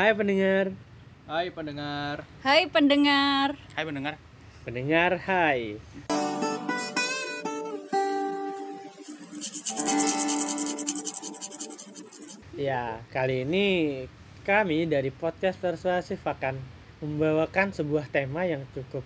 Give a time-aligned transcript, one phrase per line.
[0.00, 0.72] Hai pendengar.
[1.28, 2.24] Hai pendengar.
[2.40, 3.48] Hai pendengar.
[3.76, 4.14] Hai pendengar.
[4.64, 5.76] Pendengar, hai.
[12.56, 13.68] Ya, kali ini
[14.48, 16.56] kami dari podcast Persuasif akan
[17.04, 19.04] membawakan sebuah tema yang cukup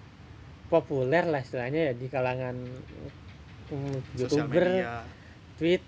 [0.71, 2.55] populer lah istilahnya ya di kalangan
[4.15, 4.47] youtuber,
[4.79, 5.03] media,
[5.59, 5.83] tweet,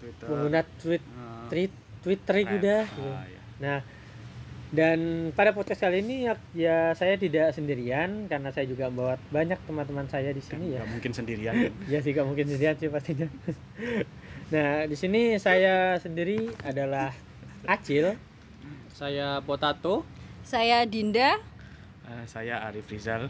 [0.00, 0.24] Twitter.
[0.24, 2.64] pengguna tweet, eh, tweet, twitter itu thread.
[2.64, 2.80] udah.
[2.80, 3.04] Ah, gitu.
[3.04, 3.40] iya.
[3.60, 3.99] Nah,
[4.70, 9.58] dan pada podcast kali ini ya, ya saya tidak sendirian karena saya juga membawa banyak
[9.66, 10.86] teman-teman saya di sini ya.
[10.86, 11.54] Nggak mungkin sendirian.
[11.90, 13.26] Ya sih gak mungkin sendirian sih pastinya.
[14.54, 17.10] nah, di sini saya sendiri adalah
[17.66, 18.14] Acil.
[18.94, 20.06] Saya Potato.
[20.46, 21.42] Saya Dinda.
[22.06, 23.26] Eh, saya Arif Rizal.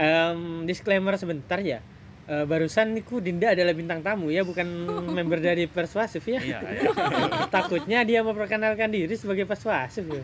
[0.00, 1.84] Em, disclaimer sebentar ya.
[2.30, 4.62] Eh, barusan niku Dinda adalah bintang tamu ya, bukan
[5.18, 6.38] member dari Persuasif ya.
[6.38, 6.90] Iya, iya.
[7.54, 10.22] Takutnya dia memperkenalkan diri sebagai Persuasif ya.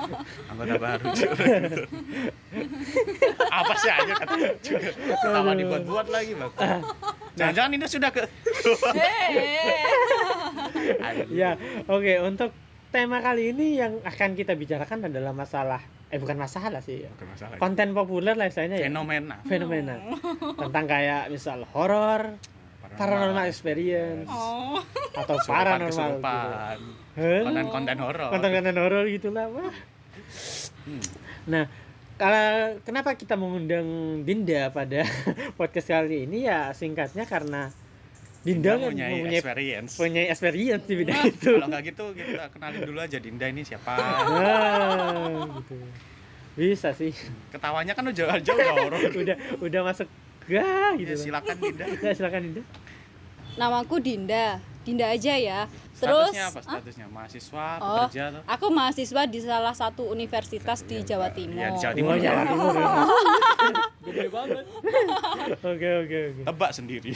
[0.50, 1.04] Anggota baru.
[3.52, 4.34] Apa sih aja kata
[5.20, 6.52] Ketawa dibuat-buat lagi, Bang.
[7.36, 8.24] Jangan-jangan ini sudah ke
[11.28, 12.56] Ya, oke untuk
[12.88, 17.10] tema kali ini yang akan kita bicarakan adalah masalah eh bukan masalah sih ya.
[17.10, 17.56] Bukan masalah.
[17.56, 18.86] Konten populer lah istilahnya ya.
[18.86, 19.40] Fenomena.
[19.42, 19.96] Fenomena.
[20.60, 22.36] Tentang kayak misal horor,
[22.92, 24.76] paranormal experience Oh.
[25.16, 26.76] atau Kesurupan, paranormal kesurupan.
[26.76, 27.44] gitu.
[27.48, 28.28] Konten-konten horor.
[28.28, 29.74] Konten-konten horor gitulah, Wah.
[30.82, 31.02] Hmm.
[31.48, 31.64] Nah,
[32.14, 32.46] kalau
[32.80, 33.86] kenapa kita mengundang
[34.22, 35.08] Dinda pada
[35.58, 37.72] podcast kali ini ya singkatnya karena
[38.42, 39.92] Dinda kan punya mempunyai experience.
[39.94, 41.50] punya experience di bidang itu.
[41.54, 43.94] Kalau nggak gitu kita kenalin dulu aja Dinda ini siapa.
[43.94, 45.76] Nah, gitu.
[46.58, 47.14] Bisa sih.
[47.54, 49.02] Ketawanya kan udah jauh nggak horor.
[49.14, 50.10] Udah udah masuk
[50.50, 51.14] gah gitu.
[51.14, 51.22] Ya, lah.
[51.22, 51.84] silakan Dinda.
[51.86, 52.62] Ya, silakan Dinda.
[53.54, 54.46] Namaku Dinda.
[54.82, 55.70] Dinda aja ya.
[56.02, 57.06] Terus statusnya apa statusnya?
[57.06, 58.42] Mahasiswa, Oh, pekerja atau?
[58.44, 61.56] aku mahasiswa di salah satu universitas di Jawa Timur.
[61.56, 62.14] Iya, di Jawa Oh, Timur.
[62.18, 62.72] Jawa Timur.
[62.74, 62.88] ya.
[64.02, 64.64] Gede banget.
[65.62, 66.42] Oke, oke, oke.
[66.42, 67.14] Tebak sendiri.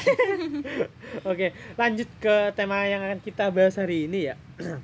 [1.31, 4.35] Oke, lanjut ke tema yang akan kita bahas hari ini ya.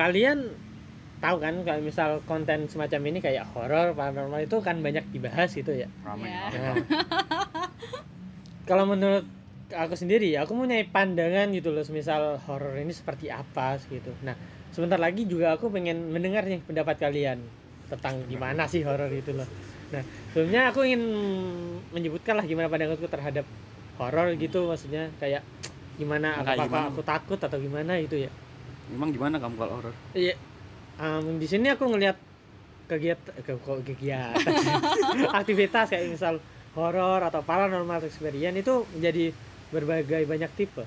[0.00, 0.48] Kalian
[1.18, 5.74] tahu kan kalau misal konten semacam ini kayak horor, paranormal itu kan banyak dibahas gitu
[5.74, 5.90] ya.
[6.00, 6.30] Ramai.
[6.30, 6.46] Ya.
[6.54, 6.74] Nah,
[8.64, 9.26] kalau menurut
[9.72, 14.12] aku sendiri aku punya pandangan gitu loh, misal horor ini seperti apa gitu.
[14.24, 14.34] Nah,
[14.72, 17.40] sebentar lagi juga aku pengen mendengar nih pendapat kalian
[17.88, 19.48] tentang gimana sih horor itu loh.
[19.88, 21.02] Nah, sebelumnya aku ingin
[21.92, 23.44] menyebutkan lah gimana pandanganku terhadap
[23.96, 25.42] horor gitu, maksudnya kayak
[25.98, 26.88] gimana Kayak apakah gimana?
[26.94, 28.30] aku takut atau gimana itu ya.
[28.92, 29.94] Memang gimana kamu kalau horor?
[30.14, 30.36] Iya.
[30.98, 32.16] em, di sini aku ngelihat
[32.88, 33.52] kegiatan ke,
[33.88, 34.34] kegiatan
[35.30, 36.40] aktivitas kayak misal
[36.72, 39.34] horor atau paranormal experience itu menjadi
[39.68, 40.84] berbagai banyak tipe.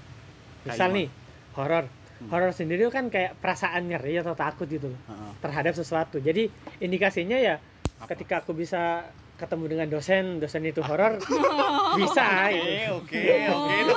[0.66, 1.08] Misal Kayak nih
[1.56, 1.86] horor.
[2.22, 5.31] Horor sendiri kan kayak perasaan ngeri atau takut gitu loh Heeh.
[5.42, 6.22] terhadap sesuatu.
[6.22, 7.58] Jadi indikasinya ya
[7.97, 8.14] Apa?
[8.14, 9.09] ketika aku bisa
[9.41, 11.18] ketemu dengan dosen, dosen itu horor
[11.97, 12.94] bisa Oke, gitu.
[12.94, 13.74] oke, oke.
[13.81, 13.96] itu.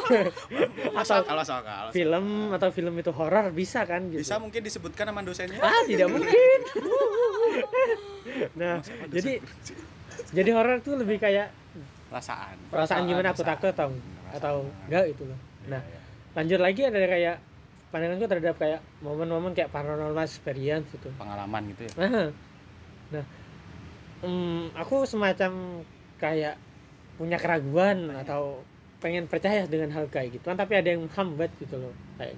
[0.96, 1.20] Atau
[1.92, 4.24] film atau film itu horor bisa kan gitu.
[4.24, 5.60] bisa mungkin disebutkan nama dosennya.
[5.60, 6.60] Ah, tidak mungkin.
[8.60, 8.80] nah,
[9.12, 9.44] jadi
[10.32, 11.52] jadi horor tuh lebih kayak
[12.08, 12.56] perasaan.
[12.72, 13.92] perasaan gimana aku takut atau.
[14.34, 15.38] Atau enggak itu loh.
[15.70, 15.80] Nah,
[16.34, 17.36] lanjut lagi ada kayak
[17.94, 21.08] pandanganku terhadap kayak momen-momen kayak paranormal experience gitu.
[21.14, 21.92] pengalaman gitu ya.
[22.02, 22.28] Nah,
[23.14, 23.24] nah,
[24.26, 25.82] hmm, aku semacam
[26.18, 26.58] kayak
[27.14, 28.66] punya keraguan atau
[28.98, 32.34] pengen percaya dengan hal kayak gitu, tapi ada yang hambat gitu loh, kayak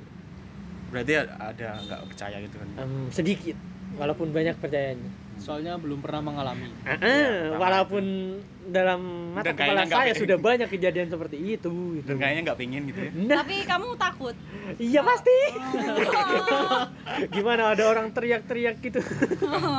[0.87, 2.69] Berarti ada nggak percaya gitu kan?
[2.79, 3.57] em, sedikit,
[3.97, 5.11] walaupun banyak percayanya.
[5.37, 6.67] Soalnya belum pernah mengalami.
[6.81, 8.05] Iya, ah, pertama walaupun
[8.67, 10.23] dalam mata Dan kepala nggak saya pengen.
[10.25, 12.09] sudah banyak kejadian seperti itu gitu.
[12.09, 13.11] Dan kayaknya nggak pingin gitu ya.
[13.15, 14.35] Nah, Tapi kamu takut?
[14.77, 15.37] iya pasti.
[17.35, 19.01] Gimana ada orang teriak-teriak gitu.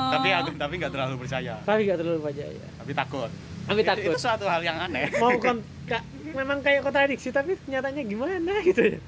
[0.08, 1.54] tapi aku tapi nggak terlalu percaya.
[1.62, 2.66] Tapi gak terlalu percaya.
[2.78, 3.30] Tapi takut.
[3.68, 4.12] Tapi Itu- takut.
[4.14, 5.12] Itu suatu hal yang aneh.
[5.18, 9.00] Mau kon ka- memang kayak kontradiksi tapi nyatanya gimana gitu ya.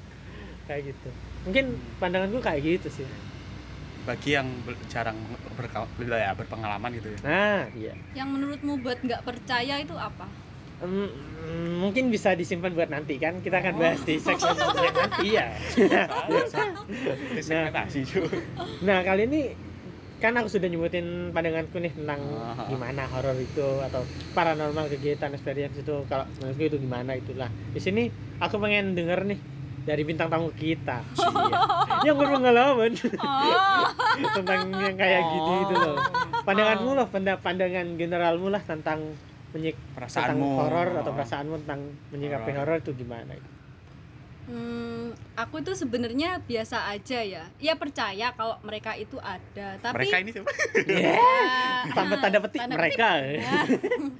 [0.66, 1.08] Kayak gitu.
[1.40, 1.64] Mungkin
[1.96, 3.06] pandanganku kayak gitu sih.
[4.10, 4.50] Bagi yang
[4.90, 5.14] jarang
[5.54, 7.18] berka- ya, berpengalaman gitu ya.
[7.22, 7.94] Nah, iya.
[8.18, 10.26] Yang menurutmu buat nggak percaya itu apa?
[10.80, 15.46] Mm, mungkin bisa disimpan buat nanti kan kita akan bahas di segmen nanti ya.
[18.02, 18.40] Juga.
[18.80, 19.40] Nah kali ini
[20.20, 22.20] kan aku sudah nyebutin pandanganku nih tentang
[22.68, 24.04] gimana horor itu atau
[24.36, 29.40] paranormal kegiatan experience itu kalau menurutku itu gimana itulah di sini aku pengen denger nih
[29.80, 31.00] dari bintang tamu kita
[32.06, 33.84] yang berpengalaman Oh.
[34.36, 35.96] tentang yang kayak gini itu loh
[36.42, 39.16] pandanganmu loh panda- pandangan generalmu lah tentang
[39.50, 40.48] menyik tentang Perasaanmu.
[40.56, 42.60] horor atau perasaanmu tentang menyikapi Horor.
[42.68, 43.34] horor itu gimana
[44.42, 47.46] Hmm, aku itu sebenarnya biasa aja ya.
[47.54, 50.50] Ya percaya kalau mereka itu ada, tapi Mereka ini siapa?
[50.90, 51.14] ya,
[51.94, 53.08] Tanpa tanda petik tanda mereka.
[53.30, 53.62] Ya,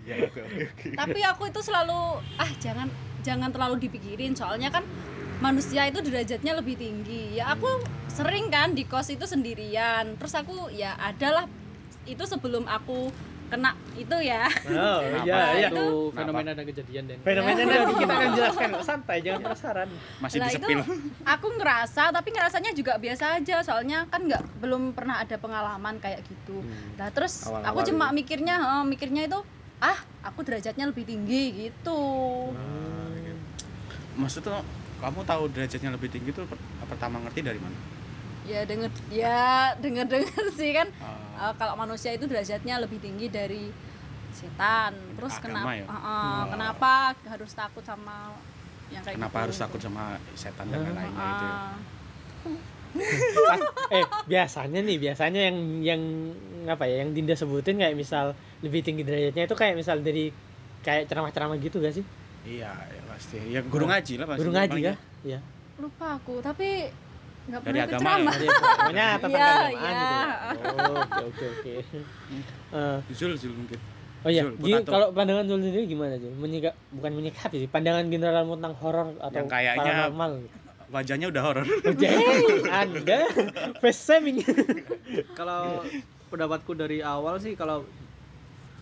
[0.07, 0.43] Ya, oke.
[0.95, 1.99] tapi aku itu selalu
[2.37, 2.87] ah jangan
[3.21, 4.87] jangan terlalu dipikirin soalnya kan
[5.41, 7.37] manusia itu derajatnya lebih tinggi.
[7.41, 7.67] Ya aku
[8.13, 10.17] sering kan di kos itu sendirian.
[10.21, 11.49] Terus aku ya adalah
[12.05, 13.09] itu sebelum aku
[13.51, 14.47] kena itu ya.
[14.71, 15.69] Oh, iya, iya.
[15.75, 19.89] itu fenomena dan kejadian dan Fenomena nanti kita akan jelaskan santai, jangan penasaran.
[20.23, 20.79] Masih Lah, disepil.
[20.79, 20.95] itu
[21.27, 26.23] aku ngerasa tapi ngerasanya juga biasa aja soalnya kan nggak belum pernah ada pengalaman kayak
[26.31, 26.63] gitu
[26.95, 29.41] nah terus Awal-awal aku cuma mikirnya eh, mikirnya itu
[29.83, 32.01] ah aku derajatnya lebih tinggi gitu
[34.15, 34.63] Maksudnya
[35.01, 36.47] kamu tahu derajatnya lebih tinggi per-
[36.87, 37.77] pertama ngerti dari mana?
[38.43, 39.41] ya denger ya
[39.77, 41.49] denger denger sih kan Ah.
[41.49, 43.69] eh, kalau manusia itu derajatnya lebih tinggi dari
[44.31, 45.85] setan terus Agama kenapa ya?
[45.85, 46.93] eh, eh, kenapa
[47.27, 48.35] harus takut sama
[48.89, 50.03] yang kayak Kenapa gitu harus takut sama
[50.35, 51.45] setan dan lain-lainnya itu?
[51.45, 51.57] ya?
[53.47, 56.03] Pas- eh biasanya nih biasanya yang yang
[56.67, 60.35] apa ya yang Dinda sebutin kayak misal lebih tinggi derajatnya itu kayak misal dari
[60.81, 62.05] kayak ceramah-ceramah gitu gak sih
[62.43, 63.37] Iya, ya pasti.
[63.47, 64.41] Ya guru ngaji lah pasti.
[64.41, 64.81] guru ngaji
[65.23, 65.39] ya
[65.77, 66.89] lupa aku tapi
[67.43, 67.99] nggak pernah ikut ya?
[67.99, 68.33] ceramah.
[68.33, 70.01] Jadi, pokoknya tentang Iya, keagamaan iya.
[70.01, 70.29] gitu ya
[70.61, 71.75] oh, oke oke oke
[72.81, 73.79] Eh, Zul, Zul mungkin.
[74.21, 74.87] oh iya potato.
[74.87, 79.37] kalau pandangan Zul sendiri gimana Zul menyikap bukan menyikapi sih pandangan general tentang horor atau
[79.37, 80.57] Yang kayaknya- paranormal gitu.
[80.91, 81.65] Wajahnya udah horor.
[81.87, 82.25] Jadi
[82.67, 83.19] anda
[83.79, 84.43] face shaming
[85.33, 85.87] kalau
[86.27, 87.87] pendapatku dari awal sih kalau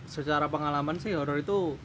[0.03, 1.77] secara pengalaman sih horor itu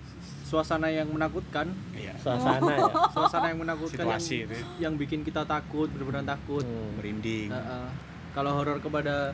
[0.44, 2.12] suasana yang menakutkan Iya.
[2.14, 2.85] suasana ya
[3.17, 4.56] suasana yang menakutkan Situasi yang, itu.
[4.79, 6.94] yang bikin kita takut benar-benar takut Hmm.
[6.96, 7.49] Merinding.
[7.49, 7.87] Heeh.
[8.31, 9.32] kalau horor kepada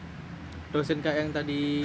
[0.71, 1.83] dosen kayak yang tadi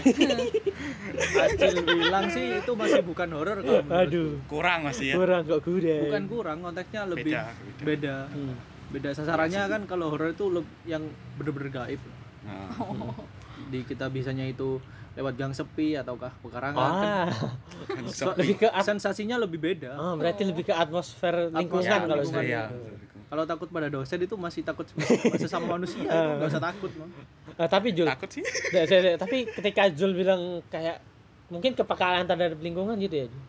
[1.35, 3.97] Acil bilang sih itu masih bukan horor kalau menurutku.
[3.99, 5.15] aduh Kurang masih ya.
[5.15, 8.15] kurang kok kuda bukan kurang konteksnya lebih Beda, beda beda.
[8.29, 8.55] Hmm.
[8.87, 10.45] beda, sasarannya kan kalau horor itu
[10.85, 11.01] yang
[11.35, 12.01] bener-bener gaib
[12.45, 12.69] Nah,
[13.65, 14.77] di kita bisanya itu
[15.15, 16.91] lewat gang sepi ataukah pekarangan kan?
[17.01, 17.27] Ah.
[17.85, 19.95] Kan su- lebih ke at- sensasinya lebih beda.
[19.95, 22.63] Oh, berarti lebih ke atmosfer lingkungan Atmosfer kalau lingkungan, saya.
[22.67, 22.93] Iya.
[23.25, 25.01] kalau takut pada dosen itu masih takut sama
[25.41, 27.09] sesama manusia nggak usah takut Mang.
[27.53, 28.43] Ah, tapi Jul Takut sih.
[28.71, 30.99] Saya- saya- tapi ketika Jul bilang kayak
[31.47, 33.43] mungkin kepekaan terhadap lingkungan gitu ya Jul?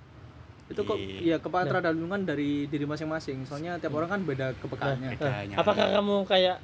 [0.67, 1.19] itu kok Iya.
[1.23, 3.43] ya kepekaan terhadap lingkungan dari diri masing-masing.
[3.43, 6.59] Soalnya tiap orang kan beda kepekaannya Nah, apakah kamu kayak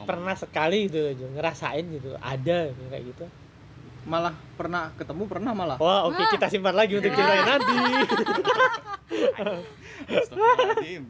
[0.00, 3.24] pernah sekali gitu Jul ngerasain gitu ada gitu, kayak gitu
[4.04, 5.76] malah pernah ketemu pernah malah.
[5.76, 7.74] Wah oke kita simpan lagi untuk cerita yang nanti.
[10.10, 11.02] Astagfirullahaladzim.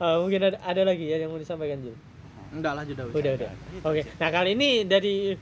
[0.00, 1.94] Ah, mungkin ada, ada lagi ya yang mau disampaikan Jul?
[2.52, 5.32] Enggak lah sudah udah udah oke nah kali ini dari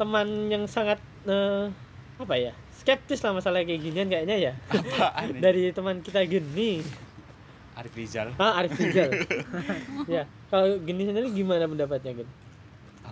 [0.00, 0.96] teman yang sangat
[1.28, 1.68] eh,
[2.16, 4.52] apa ya skeptis lah masalah kayak ginian kayaknya ya.
[4.72, 6.80] Apaan dari teman kita gini
[7.76, 8.32] Arif Rizal.
[8.40, 9.10] ah Arif Rizal.
[10.14, 12.28] Ya kalau gini sendiri gimana pendapatnya Gen?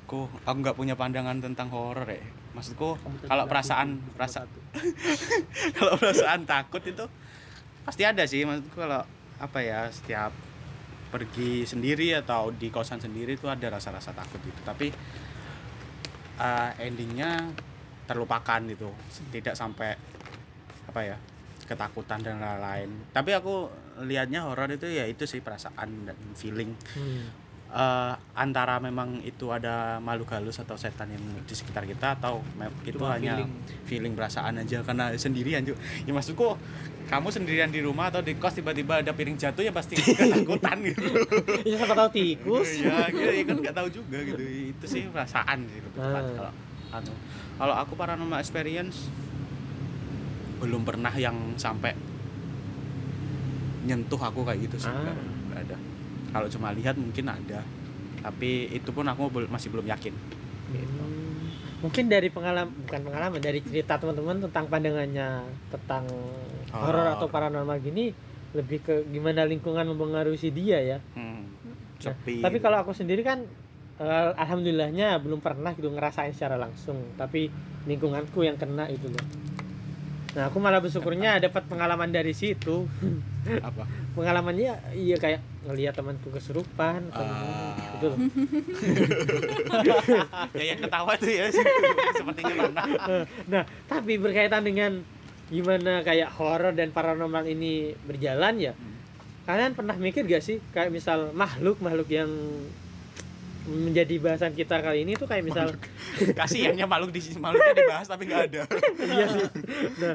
[0.04, 2.20] Aku aku nggak punya pandangan tentang horor ya.
[2.52, 3.88] Maksudku Kamu tadi kalau perasaan
[4.28, 4.58] satu.
[5.80, 7.04] kalau perasaan takut itu
[7.84, 9.04] pasti ada sih maksudku kalau
[9.40, 10.32] apa ya setiap
[11.12, 14.88] pergi sendiri atau di kosan sendiri itu ada rasa-rasa takut itu tapi
[16.40, 17.52] eh, endingnya
[18.08, 18.88] terlupakan gitu
[19.30, 19.94] tidak sampai
[20.88, 21.16] apa ya
[21.64, 23.68] ketakutan dan lain-lain tapi aku
[24.04, 27.43] lihatnya horor itu ya itu sih perasaan dan feeling Hmm.
[27.74, 32.38] Eh, antara memang itu ada makhluk halus atau setan yang di sekitar kita atau
[32.82, 33.50] itu Cuma hanya feeling.
[33.84, 36.54] feeling perasaan aja karena sendirian juga ya maksudku
[37.04, 41.04] kamu sendirian di rumah atau di kos tiba-tiba ada piring jatuh ya pasti ketakutan gitu
[41.62, 42.80] Ya siapa tahu tikus.
[42.80, 46.32] ya gitu ya kan nggak tahu juga gitu itu sih perasaan sih lebih tepat Ah.
[46.32, 46.52] kalau
[46.94, 47.12] anu
[47.54, 49.10] kalau aku paranormal experience
[50.56, 51.92] belum pernah yang sampai
[53.84, 55.12] nyentuh aku kayak gitu sih Ah.
[55.44, 55.76] nggak ada
[56.34, 57.62] kalau cuma lihat mungkin ada
[58.18, 60.10] tapi itu pun aku masih belum yakin
[60.74, 60.98] gitu.
[60.98, 61.46] Hmm.
[61.84, 66.08] Mungkin dari pengalaman bukan pengalaman dari cerita teman-teman tentang pandangannya tentang
[66.72, 68.10] horor atau paranormal gini
[68.56, 70.98] lebih ke gimana lingkungan mempengaruhi dia ya.
[71.14, 71.44] Hmm,
[72.04, 73.44] Nah, tapi kalau aku sendiri kan
[73.96, 77.48] eh, alhamdulillahnya belum pernah gitu ngerasain secara langsung, tapi
[77.88, 79.24] lingkunganku yang kena itu loh.
[80.34, 82.84] Nah, aku malah bersyukurnya dapat pengalaman dari situ.
[83.62, 83.84] apa
[84.14, 87.74] Pengalamannya iya kayak ngelihat temanku kesurupan atau Ah.
[87.98, 88.18] gitu loh.
[90.58, 91.50] ya yang ketawa tuh ya
[92.18, 92.84] sepertinya pernah
[93.50, 95.02] nah, tapi berkaitan dengan
[95.50, 98.72] gimana kayak horor dan paranormal ini berjalan ya.
[99.44, 102.30] Kalian pernah mikir gak sih kayak misal makhluk-makhluk yang
[103.64, 105.72] menjadi bahasan kita kali ini tuh kayak misal
[106.38, 108.62] kasihannya makhluk di makhluknya dibahas tapi nggak ada
[109.00, 109.44] iya sih.
[110.04, 110.14] Nah,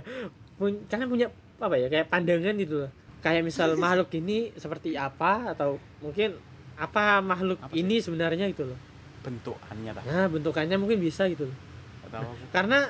[0.58, 1.28] pun, kalian punya
[1.58, 2.92] apa ya kayak pandangan gitu loh.
[3.20, 6.36] Kayak misal makhluk ini seperti apa atau mungkin
[6.76, 7.82] apa makhluk Apa sih?
[7.82, 8.80] ini sebenarnya gitu loh.
[9.20, 11.58] Bentukannya tak nah bentukannya mungkin bisa gitu loh.
[12.06, 12.88] Atau karena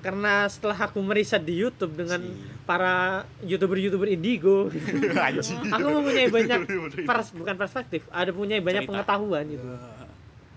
[0.00, 2.36] karena setelah aku meriset di YouTube dengan Si.
[2.62, 4.68] para youtuber-youtuber indigo.
[5.74, 6.60] Aku mempunyai banyak
[7.08, 8.92] pers bukan perspektif ada punya banyak Cerita.
[8.94, 9.66] pengetahuan gitu.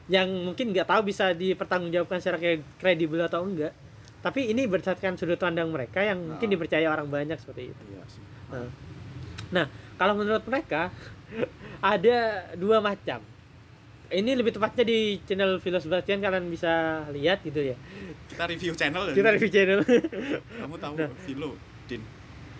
[0.06, 3.72] Yang mungkin nggak tahu bisa dipertanggungjawabkan secara kre- kredibel atau enggak.
[4.20, 6.52] Tapi ini berdasarkan sudut pandang mereka yang mungkin Ah.
[6.54, 7.84] dipercaya orang banyak seperti itu.
[7.90, 8.24] Iya sih.
[8.50, 8.68] Nah,
[9.54, 10.90] nah kalau menurut mereka
[11.86, 12.18] ada
[12.56, 13.22] dua macam
[14.10, 16.70] ini lebih tepatnya di channel Philo Sebastian kalian bisa
[17.10, 17.78] lihat gitu ya
[18.28, 19.14] kita review channel ya?
[19.14, 19.80] kita review channel
[20.62, 21.10] kamu tahu Nah.
[21.24, 21.52] Vilo
[21.86, 22.02] din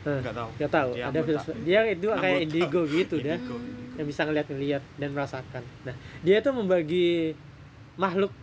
[0.04, 1.20] Nah, nggak tahu nggak tahu Dia ada.
[1.24, 2.44] Philo dia itu kayak Anggota.
[2.44, 3.56] indigo gitu dah Indigo.
[3.94, 5.64] yang bisa ngeliat-ngeliat dan merasakan.
[5.82, 7.38] Nah, dia tuh membagi
[7.96, 8.34] makhluk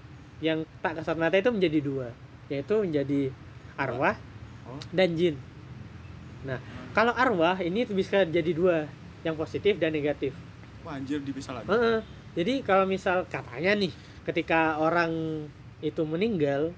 [0.41, 2.09] yang tak kasat mata itu menjadi dua,
[2.47, 3.29] yaitu menjadi
[3.75, 4.17] arwah
[4.63, 4.79] Oh.
[4.89, 5.35] dan jin.
[6.41, 6.57] Nah,
[6.91, 8.87] kalau arwah ini bisa jadi dua,
[9.21, 10.33] yang positif dan negatif.
[10.81, 11.99] wah anjir dipisah lagi Heeh.
[12.31, 13.93] Jadi kalau misal katanya nih,
[14.23, 15.45] ketika orang
[15.79, 16.73] itu meninggal,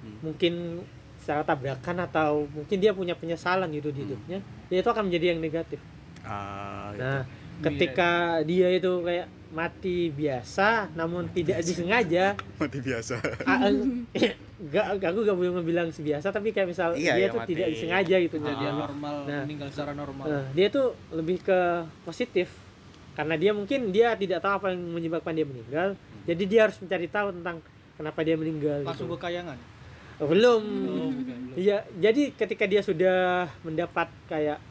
[0.00, 0.20] Hmm.
[0.22, 0.84] mungkin
[1.16, 4.04] secara tabrakan atau mungkin dia punya penyesalan gitu di Hmm.
[4.06, 5.80] hidupnya, dia itu akan menjadi yang negatif.
[6.20, 7.62] Ah, Nah, Iya.
[7.62, 8.10] ketika
[8.42, 12.44] dia itu kayak mati biasa namun tidak disengaja itu.
[12.58, 13.14] mati biasa
[14.12, 14.34] eh,
[14.64, 17.50] gak, aku gak boleh bilang biasa tapi kayak misal Iya, dia iya, tuh mati.
[17.52, 19.42] tidak disengaja gitu jadi jadi dia normal Nah.
[19.44, 21.58] meninggal secara normal Nah, dia tuh lebih ke
[22.02, 22.48] positif
[23.12, 25.88] karena dia mungkin dia tidak tahu apa yang menyebabkan dia meninggal
[26.24, 27.56] jadi dia harus mencari tahu tentang
[27.94, 29.16] kenapa dia meninggal langsung gitu.
[29.16, 29.58] ke kayangan
[30.14, 31.58] Oh, belum Oh, belum.
[31.58, 33.18] Iya, jadi ketika dia sudah
[33.60, 34.62] mendapat kayak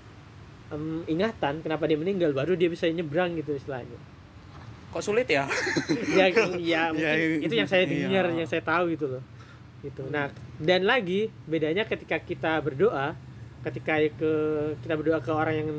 [0.70, 4.00] em, ingatan kenapa dia meninggal, baru dia bisa nyebrang gitu istilahnya.
[4.88, 5.44] kok sulit ya
[6.16, 7.44] ya, ya mungkin iya.
[7.44, 8.40] itu yang saya dengar, Iya.
[8.40, 9.22] yang saya tahu gitu loh.
[9.84, 10.02] Gitu.
[10.08, 13.14] Nah, dan lagi bedanya ketika kita berdoa,
[13.62, 14.32] ketika ke
[14.80, 15.70] kita berdoa ke orang yang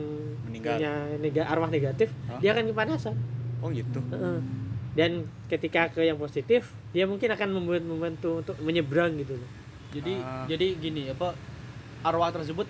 [0.44, 0.76] Meninggal.
[0.76, 2.36] punya nega, arwah negatif, Hah?
[2.38, 3.16] dia akan kepanasan.
[3.58, 4.38] oh gitu Heeh.
[4.94, 5.10] Dan
[5.48, 9.50] ketika ke yang positif, dia mungkin akan membuat membantu untuk menyeberang gitu loh.
[9.90, 10.44] jadi Ah.
[10.44, 11.32] jadi gini apa
[12.02, 12.66] arwah tersebut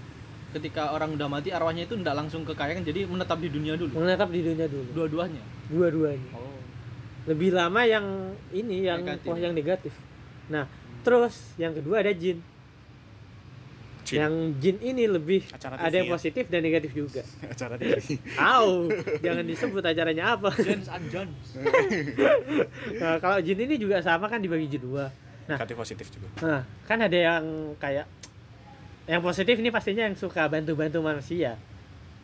[0.52, 3.90] ketika orang udah mati arwahnya itu tidak langsung ke kayangan jadi menetap di dunia dulu
[3.96, 4.86] Menetap di dunia dulu.
[4.92, 6.30] dua-duanya Dua-duanya.
[6.32, 6.52] oh
[7.24, 8.04] lebih lama yang
[8.52, 9.26] ini yang Negatif.
[9.26, 9.92] oh, yang negatif.
[10.46, 10.68] Nah,
[11.04, 12.40] terus yang kedua ada jin.
[14.04, 14.20] Jin.
[14.20, 16.12] Yang jin ini lebih Acara ada yang ya?
[16.12, 17.24] positif dan negatif juga.
[17.52, 18.88] acara TV Au,
[19.24, 20.52] jangan disebut acaranya apa.
[20.60, 21.46] Jones and Jones
[23.00, 25.08] Nah, kalau jin ini juga sama kan dibagi jadi dua.
[25.44, 28.08] Nah, negatif positif juga nah, kan ada yang kayak
[29.04, 31.60] yang positif ini pastinya yang suka bantu-bantu manusia.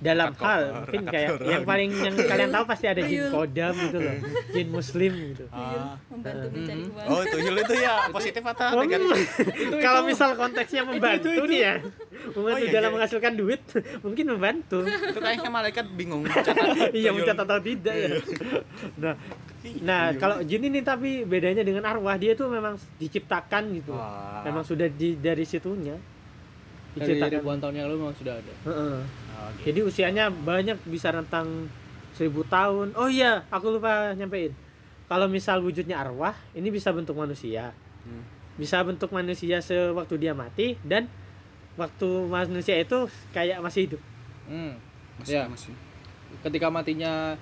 [0.01, 1.45] Dalam Angkat hal kotor, mungkin kayak orang.
[1.47, 3.31] yang paling yang kalian tahu pasti ada jin Tuyul.
[3.31, 4.17] kodam gitu loh.
[4.55, 5.45] Jin muslim gitu.
[5.51, 5.93] ah.
[6.09, 6.91] membantu mencari Mhm.
[6.91, 9.25] uang oh itu Yul itu ya positif atau Oh, negatif
[9.79, 11.75] kalau misal konteksnya membantu nih ya
[12.31, 12.97] membantu Oh, iya, dalam iya.
[12.97, 13.61] menghasilkan duit
[14.05, 16.41] mungkin membantu itu kayaknya malaikat bingung iya
[17.07, 17.13] tuyul.
[17.15, 18.09] mencatat atau tidak ya
[18.97, 19.15] nah
[19.79, 20.17] nah Tuyul.
[20.19, 24.41] kalau jin ini tapi bedanya dengan arwah dia tuh memang diciptakan gitu Wah.
[24.43, 26.01] memang sudah di dari situnya
[26.91, 28.97] dari diciptakan ribuan tahun yang lalu memang sudah ada Heeh.
[29.53, 29.65] Gitu.
[29.67, 31.69] jadi usianya banyak bisa rentang
[32.13, 34.53] seribu tahun oh iya aku lupa nyampein
[35.07, 38.25] kalau misal wujudnya arwah ini bisa bentuk manusia Hmm.
[38.57, 41.05] bisa bentuk manusia sewaktu dia mati dan
[41.75, 42.97] waktu manusia itu
[43.31, 44.03] kayak masih hidup
[44.47, 44.73] hmm.
[45.19, 45.45] Masih- Ya.
[45.45, 45.77] masih.
[46.41, 47.37] ketika matinya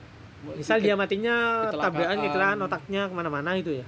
[0.50, 1.82] misal dia matinya Kecelakaan.
[1.84, 3.86] tabrakan kecelakaan otaknya ke mana-mana itu ya,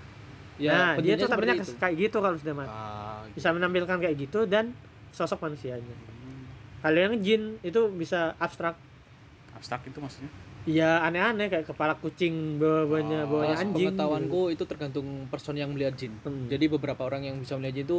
[0.58, 1.74] ya nah dia tuh tampilnya itu.
[1.74, 3.34] kayak gitu kalau sudah mati Ah, gitu.
[3.38, 4.70] bisa menampilkan kayak gitu dan
[5.10, 5.94] sosok manusianya
[6.80, 8.76] Kalau yang jin itu bisa abstrak
[9.52, 10.30] abstrak itu maksudnya
[10.62, 13.30] ya aneh-aneh kayak kepala kucing bawahnya Oh.
[13.30, 16.46] bawahnya Pas anjing pengetahuanku itu tergantung person yang melihat jin Hmm.
[16.46, 17.98] jadi beberapa orang yang bisa melihat jin itu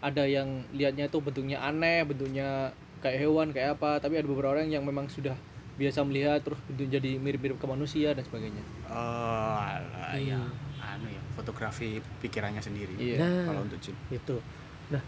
[0.00, 4.68] ada yang lihatnya itu bentuknya aneh bentuknya kayak hewan kayak apa tapi ada beberapa orang
[4.68, 5.34] yang memang sudah
[5.72, 10.82] biasa melihat terus bentuk jadi mirip-mirip ke manusia dan sebagainya oh alah, ya Hmm.
[10.92, 11.88] anu ya fotografi
[12.20, 13.16] pikirannya sendiri Iya.
[13.16, 13.44] Nah.
[13.46, 14.36] kalau untuk jin itu
[14.88, 15.00] nah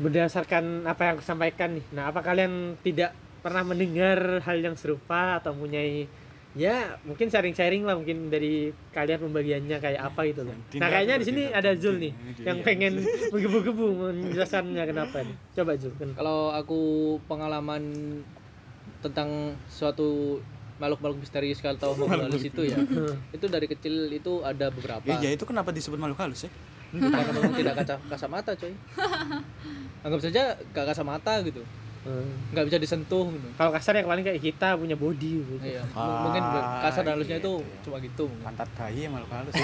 [0.00, 1.84] berdasarkan apa yang aku sampaikan nih.
[1.92, 6.08] Nah apa kalian tidak pernah mendengar hal yang serupa atau mempunyai
[6.50, 11.22] ya mungkin sharing-sharing lah mungkin dari kalian pembagiannya kayak apa gitu loh Tidak, nah kayaknya
[11.22, 12.10] di sini ada Zul nih
[12.42, 15.36] yang pengen menggebu-gebu menjelaskannya kenapa nih.
[15.54, 16.80] Coba Zul ken- kalau aku
[17.30, 17.82] pengalaman
[19.00, 20.42] tentang suatu
[20.82, 22.76] makhluk-makhluk misterius atau makhluk halus itu ya
[23.36, 25.06] itu dari kecil itu ada beberapa.
[25.06, 26.50] Ya, ya itu kenapa disebut makhluk halus ya
[26.90, 28.74] karena memang tidak kaca mata coy.
[30.04, 30.42] Anggap saja
[30.74, 31.62] gak kasat mata gitu.
[32.00, 32.32] Hmm.
[32.56, 33.44] nggak bisa disentuh gitu.
[33.60, 35.54] Kalau kasar ya paling kayak kita punya body gitu.
[35.60, 35.84] iya.
[35.92, 36.40] Ah, mungkin
[36.80, 37.80] kasar dan halusnya gitu itu ya.
[37.84, 38.24] cuma gitu.
[38.24, 38.40] Mungkin.
[38.48, 39.54] pantat bayi ya makhluk halus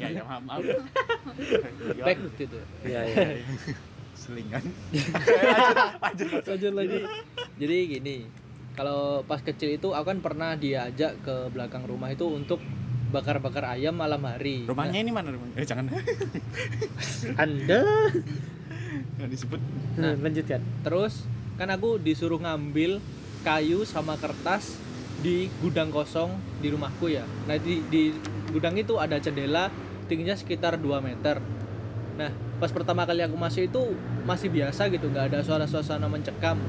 [0.00, 0.64] ya ya maaf maaf.
[2.08, 2.58] Back gitu.
[2.88, 3.44] Iya, iya.
[4.20, 4.64] selingan.
[6.40, 7.00] Lanjut lagi.
[7.60, 8.16] Jadi gini
[8.72, 12.64] kalau pas kecil itu aku kan pernah diajak ke belakang rumah itu untuk
[13.16, 15.56] bakar-bakar ayam malam hari Rumahnya ini mana rumahnya?
[15.56, 15.88] Eh jangan.
[17.42, 17.80] anda
[19.16, 19.60] Nggak disebut.
[19.96, 21.24] nah, lanjutkan Terus
[21.56, 23.00] kan aku disuruh ngambil
[23.40, 24.76] kayu sama kertas
[25.24, 27.24] di gudang kosong di rumahku ya.
[27.48, 28.12] Nah di, di
[28.52, 29.72] gudang itu ada jendela
[30.04, 31.40] tingginya sekitar 2 meter.
[32.20, 32.30] Nah
[32.60, 33.82] pas pertama kali aku masuk itu
[34.28, 36.60] masih biasa gitu, nggak ada suara-suasana mencekam.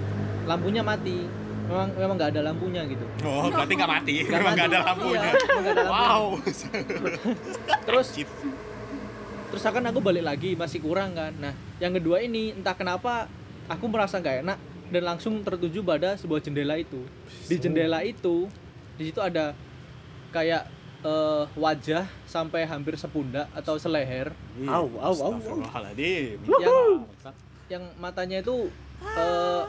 [0.47, 1.46] Lampunya mati.
[1.67, 3.05] Memang memang nggak ada lampunya gitu.
[3.27, 4.13] Oh, berarti nggak mati.
[4.24, 5.19] Memang nggak ada lampunya.
[5.19, 6.07] Iya, memang nggak ada lampunya.
[6.07, 6.24] Wow.
[7.88, 8.07] Terus
[9.47, 11.31] terus akan aku balik lagi masih kurang kan.
[11.39, 13.31] Nah yang kedua ini entah kenapa
[13.71, 14.59] aku merasa nggak enak
[14.91, 17.03] dan langsung tertuju pada sebuah jendela itu.
[17.47, 18.51] Di jendela itu
[19.00, 19.55] di situ ada
[20.36, 20.67] kayak
[21.03, 24.33] eh, wajah sampai hampir sepundak atau seleher
[24.67, 25.33] Au, au, au,
[26.59, 27.05] yang
[27.67, 28.71] yang matanya itu
[29.03, 29.63] eh,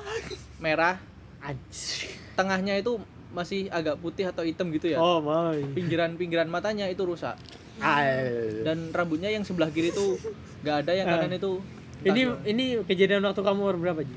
[0.58, 0.96] merah,
[1.40, 2.10] Anjir.
[2.32, 4.98] tengahnya itu masih agak putih atau hitam gitu ya.
[4.98, 7.36] oh my Pinggiran-pinggiran matanya itu rusak
[7.78, 8.64] Al.
[8.64, 10.18] dan rambutnya yang sebelah kiri itu
[10.60, 11.18] nggak ada, yang Ah.
[11.18, 11.62] kanan itu
[12.00, 14.14] ini ini kejadian waktu kamu umur berapa Ji?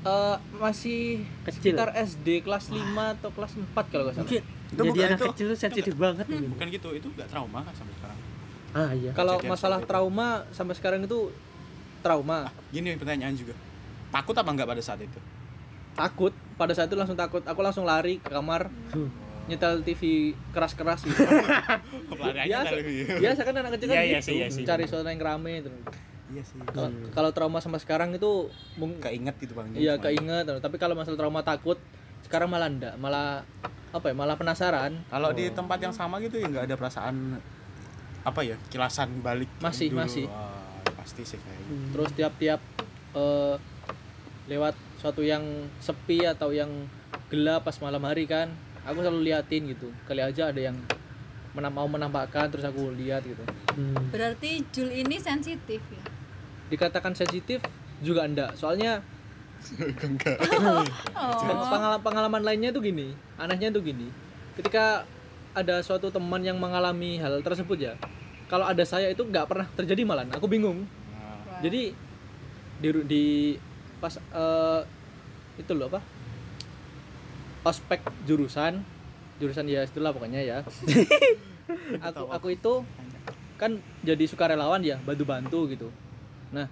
[0.00, 1.76] Eh, masih Kecil.
[1.76, 2.80] sekitar SD kelas 5
[3.14, 4.24] atau kelas 4 kalau nggak salah.
[4.24, 6.48] mungkin Itu jadi anak itu- kecil tuh sensitif banget mungkin.
[6.50, 8.18] Bukan gitu, itu nggak trauma kan sampai sekarang.
[8.70, 9.90] ah iya Kalau masalah seperti itu.
[9.90, 11.18] trauma sampai sekarang itu
[11.98, 12.48] trauma.
[12.70, 13.52] Gini pertanyaan juga.
[14.10, 15.20] Takut apa nggak pada saat itu?
[15.92, 17.42] Takut, pada saat itu langsung takut.
[17.42, 19.10] Aku langsung lari ke kamar, Hmm.
[19.46, 20.02] nyetel TV
[20.50, 21.18] keras-keras gitu.
[22.46, 23.18] Biasa, ya.
[23.18, 24.64] biasa kan anak kecil kan Iya, iya gitu, sih, iya sih.
[24.64, 25.70] cari suasana yang rame gitu.
[26.30, 26.58] Iya sih.
[26.64, 27.10] Kalau Hmm.
[27.10, 29.66] kalau trauma sampai sekarang itu mung- Keinget gitu bang.
[29.72, 31.76] iya keinget, tapi kalau masalah trauma takut
[32.22, 33.42] sekarang malah enggak, malah
[33.90, 35.02] apa ya, malah penasaran.
[35.04, 37.42] Kalau di tempat yang sama gitu ya nggak ada perasaan
[38.20, 39.98] apa ya kilasan balik Masih, dulu.
[39.98, 40.24] masih.
[40.24, 40.62] Wah,
[40.94, 41.72] pasti sih kayak gitu.
[41.72, 41.88] Hmm.
[41.90, 42.60] terus tiap-tiap
[43.10, 43.54] eh,
[44.46, 45.42] lewat suatu yang
[45.78, 46.68] sepi atau yang
[47.26, 48.52] gelap pas malam hari kan
[48.82, 50.76] aku selalu liatin gitu kali aja ada yang
[51.50, 53.40] menam- mau menampakkan terus aku lihat gitu
[53.70, 53.94] Hmm.
[54.10, 56.02] Berarti Jul ini sensitif ya.
[56.68, 57.62] dikatakan sensitif
[58.00, 58.98] juga enggak soalnya
[60.50, 60.82] Oh.
[61.66, 64.08] pengalaman pengalaman lainnya tuh gini anehnya tuh gini
[64.54, 65.04] ketika
[65.52, 67.94] ada suatu teman yang mengalami hal tersebut ya
[68.46, 70.82] kalau ada saya itu nggak pernah terjadi malah aku bingung
[71.12, 71.92] Nah, jadi
[72.78, 73.24] di di
[74.00, 74.80] pas eh,
[75.60, 76.00] itu loh apa?
[77.62, 78.80] Ospek jurusan
[79.40, 80.58] jurusan ya itulah pokoknya ya.
[82.10, 82.84] Aku aku itu
[83.56, 85.88] kan jadi sukarelawan ya bantu bantu gitu.
[86.52, 86.68] Nah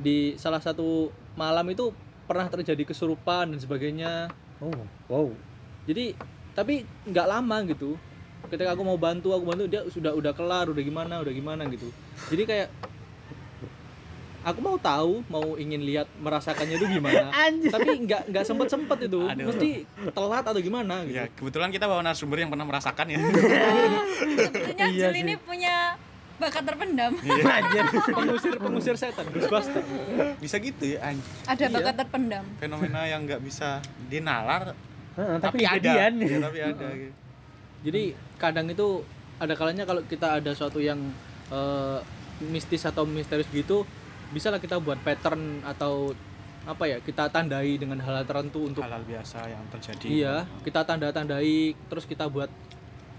[0.00, 1.92] di salah satu malam itu
[2.26, 4.30] pernah terjadi kesurupan dan sebagainya.
[4.58, 4.74] Oh
[5.06, 5.28] wow.
[5.86, 6.14] Jadi
[6.56, 7.94] tapi nggak lama gitu.
[8.48, 11.92] Ketika aku mau bantu aku bantu dia sudah udah kelar udah gimana udah gimana gitu.
[12.32, 12.68] Jadi kayak
[14.40, 17.68] aku mau tahu mau ingin lihat merasakannya itu gimana Anjir.
[17.68, 19.46] tapi nggak nggak sempet sempet itu Aduh.
[19.46, 23.18] mesti telat atau gimana gitu Ya kebetulan kita bawa narasumber yang pernah merasakan ya.
[23.20, 25.74] Tentunya Iya Jul ini punya
[26.36, 27.12] bakat terpendam.
[27.58, 27.84] Anjir.
[28.08, 29.84] pengusir pengusir setan Ghostbuster
[30.38, 31.68] bisa gitu ya anj- Ada Iya.
[31.70, 32.44] bakat terpendam.
[32.56, 34.72] fenomena yang nggak bisa dinalar
[35.12, 35.92] Heeh, tapi, tapi, ada.
[36.16, 36.86] Ya, tapi ada.
[36.96, 37.12] gitu.
[37.82, 38.02] jadi
[38.36, 39.04] kadang itu
[39.36, 40.96] ada kalanya kalau kita ada suatu yang
[41.50, 41.98] eh,
[42.42, 43.84] mistis atau misterius gitu
[44.30, 46.14] bisa lah kita buat pattern atau
[46.68, 50.06] apa ya kita tandai dengan hal-hal tertentu untuk Hal-hal biasa yang terjadi.
[50.06, 52.52] Iya, kita tanda-tandai terus kita buat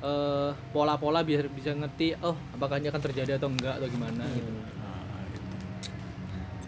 [0.01, 4.51] eh, pola-pola biar bisa ngerti oh apakah ini akan terjadi atau enggak atau gimana gitu.
[4.53, 5.49] Nah, gitu.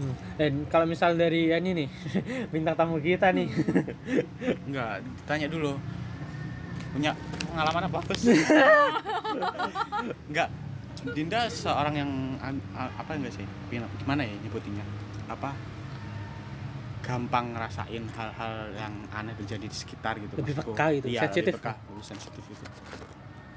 [0.02, 0.16] Hmm.
[0.42, 1.90] Dan kalau misal dari ini nih
[2.54, 3.48] bintang tamu kita nih.
[4.68, 5.78] Enggak, tanya dulu.
[6.94, 7.10] Punya
[7.50, 8.22] pengalaman apa, Bos?
[10.30, 10.50] Enggak.
[11.04, 12.12] Dinda seorang yang
[12.76, 13.46] apa enggak sih?
[13.68, 14.86] Gimana- Gimana ya nyebutinnya?
[15.28, 15.52] Apa?
[17.00, 20.40] Gampang ngerasain hal-hal yang aneh terjadi di sekitar gitu.
[20.40, 20.72] Lebih maksudku.
[20.72, 21.52] peka gitu, Iya, sensitif.
[21.52, 22.66] lebih peka, lebih sensitif itu.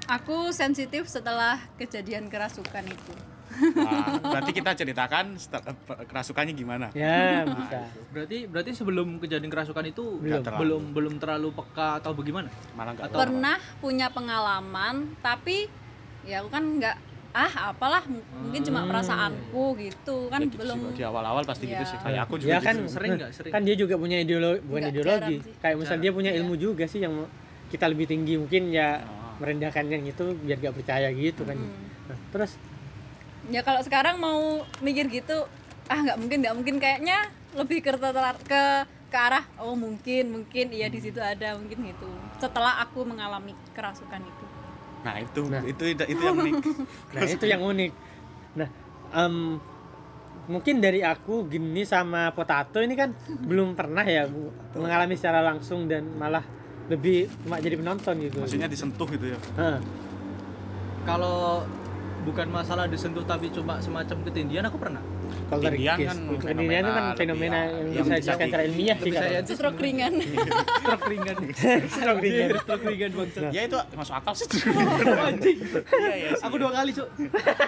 [0.05, 3.13] Aku sensitif setelah kejadian kerasukan itu.
[3.47, 6.91] Nah, berarti kita ceritakan eh, kerasukannya gimana?
[6.93, 7.79] ya, Nah, bisa.
[7.87, 7.99] itu.
[8.11, 10.43] Berarti berarti sebelum kejadian kerasukan itu Belum.
[10.43, 10.59] terlalu.
[10.59, 12.51] belum belum terlalu peka atau bagaimana?
[12.75, 15.71] Malah enggak Atau- Pernah punya pengalaman, tapi
[16.23, 16.95] ya aku kan nggak
[17.37, 18.01] ah apalah
[18.33, 18.89] mungkin cuma Hmm.
[18.89, 21.85] perasaanku gitu kan Ya gitu belum sih, di awal-awal pasti gitu Iya.
[21.85, 21.97] sih.
[21.99, 22.65] Kayak aku juga ya gitu.
[22.65, 23.31] kan Sering nggak?
[23.31, 23.51] Sering.
[23.53, 26.01] kan dia juga punya ideologi bukan Nggak, ideologi kayak misal Jarang.
[26.01, 27.13] dia punya ilmu juga sih yang
[27.67, 29.37] kita lebih tinggi mungkin ya Oh.
[29.37, 32.09] merendahkan yang itu biar gak percaya gitu kan Hmm.
[32.09, 32.57] nah, terus
[33.47, 34.41] ya kalau sekarang mau
[34.81, 35.45] mikir gitu
[35.85, 37.17] ah nggak mungkin nggak mungkin kayaknya
[37.53, 37.93] lebih ke
[38.43, 38.61] ke
[39.07, 44.19] ke arah oh mungkin mungkin iya di situ ada mungkin gitu setelah aku mengalami kerasukan
[44.19, 44.45] itu
[45.07, 45.63] Nah, itu Nah.
[45.63, 46.53] itu itu yang unik.
[47.15, 47.91] nah itu yang unik
[48.53, 48.67] nah
[49.15, 49.55] em,
[50.45, 55.85] mungkin dari aku gini sama potato ini kan belum pernah ya bu- mengalami secara langsung
[55.85, 56.43] dan malah
[56.87, 58.39] lebih cuma jadi penonton gitu.
[58.39, 59.79] maksudnya disentuh gitu ya Hah.
[61.03, 61.63] kalau
[62.23, 64.99] bukan masalah disentuh tapi cuma semacam ketindihan aku pernah
[65.47, 68.97] Kalau dari kan ketindihan itu kan fenomena lebih, yang yang bisa dijelaskan di- secara ilmiah
[68.97, 69.21] sih kan.
[69.21, 70.13] saya stroke ringan
[70.81, 71.37] stroke ringan
[71.87, 72.49] Stroke ringan.
[72.59, 74.47] stroke ringan bangsa ya itu masuk akal sih
[75.29, 75.57] anjing
[75.95, 77.07] iya iya aku dua kali cuk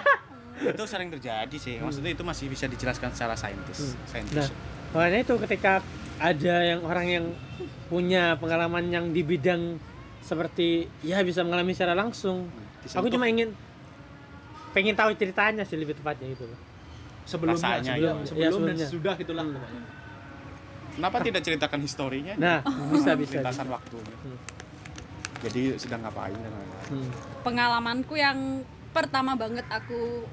[0.72, 4.46] itu sering terjadi sih maksudnya itu masih bisa dijelaskan secara saintis Nah, saintis
[4.90, 5.72] makanya itu ketika
[6.18, 7.24] ada yang orang yang
[7.86, 9.80] punya pengalaman yang di bidang
[10.20, 12.44] seperti ya bisa mengalami secara langsung.
[12.78, 13.00] Disentuh.
[13.00, 13.56] Aku cuma ingin
[14.70, 16.44] pengen tahu ceritanya sih lebih tepatnya itu.
[17.22, 18.24] Sebelumnya Rasanya, sebelum, iya.
[18.24, 18.84] sebelum Iya, dan sebelumnya.
[18.84, 19.82] sesudah gitulah pokoknya
[20.90, 22.58] kenapa tidak ceritakan historinya Nah,
[22.90, 23.32] bisa bisa.
[23.36, 24.38] lintasan waktunya Hmm.
[25.40, 27.10] jadi sedang ngapain dan lain-lain Hmm.
[27.42, 28.38] pengalamanku yang
[28.90, 30.26] pertama banget aku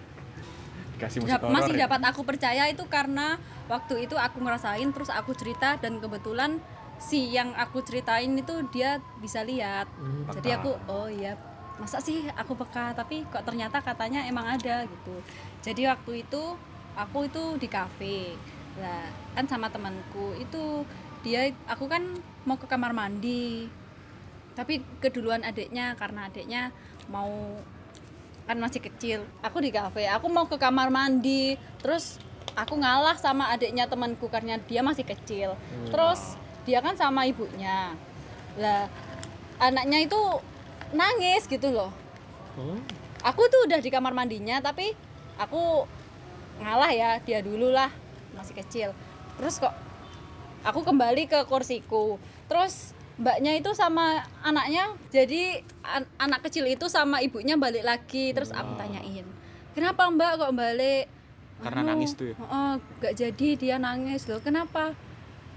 [0.94, 1.86] dikasih musik masih ya?
[1.86, 6.58] dapat aku percaya itu karena waktu itu aku ngerasain terus aku cerita dan kebetulan
[6.98, 10.26] si yang aku ceritain itu dia bisa lihat Hmm.
[10.34, 11.38] jadi aku oh iya
[11.78, 15.14] masa sih aku peka tapi kok ternyata katanya emang ada gitu
[15.62, 16.44] jadi waktu itu
[16.98, 18.34] aku itu di kafe.
[18.82, 19.08] Lah
[19.38, 20.84] kan sama temanku itu
[21.22, 22.02] dia aku kan
[22.44, 23.70] mau ke kamar mandi.
[24.58, 26.74] Tapi keduluan adiknya karena adiknya
[27.14, 27.30] mau
[28.50, 29.22] kan masih kecil.
[29.46, 31.56] Aku di kafe aku mau ke kamar mandi.
[31.80, 32.18] Terus
[32.58, 35.54] aku ngalah sama adiknya temanku karena dia masih kecil.
[35.94, 37.94] Terus dia kan sama ibunya.
[38.58, 38.90] Lah
[39.62, 40.22] anaknya itu
[40.92, 41.94] nangis gitu loh.
[42.58, 42.74] Oh.
[43.22, 44.98] aku tuh udah di kamar mandinya tapi
[45.38, 45.86] aku
[46.62, 47.90] ngalah ya dia dulu lah
[48.34, 48.90] masih kecil.
[49.38, 49.74] Terus kok
[50.66, 52.18] aku kembali ke kursiku.
[52.50, 58.34] Terus mbaknya itu sama anaknya jadi an- anak kecil itu sama ibunya balik lagi.
[58.34, 59.26] Terus aku tanyain
[59.78, 61.06] kenapa mbak kok balik?
[61.58, 62.36] Karena Anu, nangis tuh ya?
[62.38, 64.30] "Heeh, nggak jadi dia nangis.
[64.30, 64.94] Loh kenapa?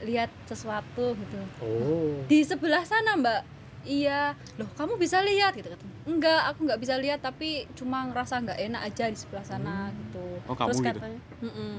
[0.00, 1.40] Lihat sesuatu gitu.
[1.60, 2.24] Oh.
[2.24, 3.44] di sebelah sana mbak.
[3.84, 4.32] Iya.
[4.56, 5.52] Loh kamu bisa lihat?
[5.56, 5.68] Gitu
[6.08, 10.24] enggak aku nggak bisa lihat tapi cuma ngerasa nggak enak aja di sebelah sana gitu
[10.48, 10.98] Oh, kamu terus gitu?
[11.00, 11.76] katanya "Mm-mm."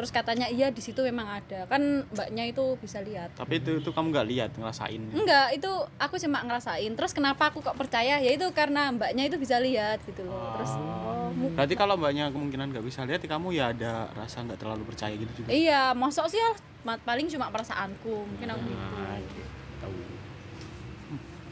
[0.00, 1.68] terus katanya iya di situ memang ada.
[1.68, 3.36] Kan mbaknya itu bisa lihat.
[3.36, 4.96] Tapi itu itu kamu nggak lihat ngerasain?
[5.12, 5.68] Enggak itu
[6.00, 6.88] aku cuma ngerasain.
[6.96, 8.16] Terus kenapa aku kok percaya?
[8.16, 10.56] Ya itu karena mbaknya itu bisa lihat gitu loh.
[10.56, 11.28] Terus oh.
[11.36, 15.12] mu- berarti kalau mbaknya kemungkinan nggak bisa lihat kamu ya ada rasa nggak terlalu percaya
[15.12, 15.52] gitu juga?
[15.52, 18.24] Iya mosok sih ya, ma- paling cuma perasaanku.
[18.24, 18.80] Mungkin aku gitu.
[18.96, 19.42] Nah, gitu.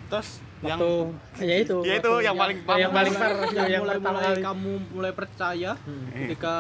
[0.08, 0.90] terus yang Waktu
[1.48, 1.76] ya itu.
[1.82, 5.12] Ya itu waktu yang paling yang paling mulai, par yang, yang mulai mulai kamu mulai
[5.12, 6.08] percaya Hmm.
[6.10, 6.54] ketika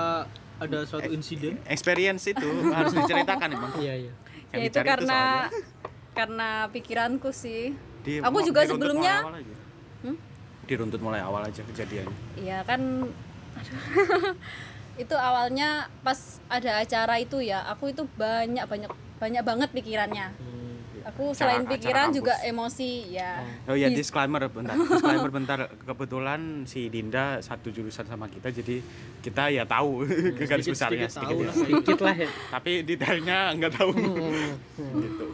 [0.58, 4.12] ada suatu insiden experience itu harus diceritakan emang Iya, iya.
[4.48, 5.50] Yang ya itu karena soalnya
[6.12, 9.54] karena pikiranku sih di- aku juga sebelumnya- mulai awal aja.
[10.00, 10.16] Hmm?
[10.64, 12.80] diruntut mulai awal aja kejadiannya Iya kan
[13.54, 14.34] aduh.
[14.98, 15.68] itu awalnya
[16.02, 20.26] pas ada acara itu ya aku itu banyak banyak banyak banget pikirannya
[21.08, 22.50] aku Acara- selain acara pikiran juga kampus.
[22.50, 23.32] emosi ya
[23.64, 24.74] Oh ya Di- disclaimer bentar.
[24.92, 25.58] Disclaimer bentar.
[25.78, 28.84] Kebetulan si Dinda satu jurusan sama kita jadi
[29.18, 30.04] kita ya tahu
[30.36, 31.46] ke garis sedikit- besarnya sedikit sedikit tahu ya.
[31.46, 31.54] lah.
[31.56, 32.28] Sedikit lah ya.
[32.50, 33.90] Tapi detailnya nggak tahu.
[34.76, 35.26] gitu.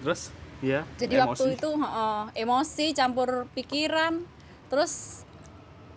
[0.00, 0.20] Terus
[0.58, 4.26] ya jadi waktu itu heeh, emosi campur pikiran
[4.66, 5.22] terus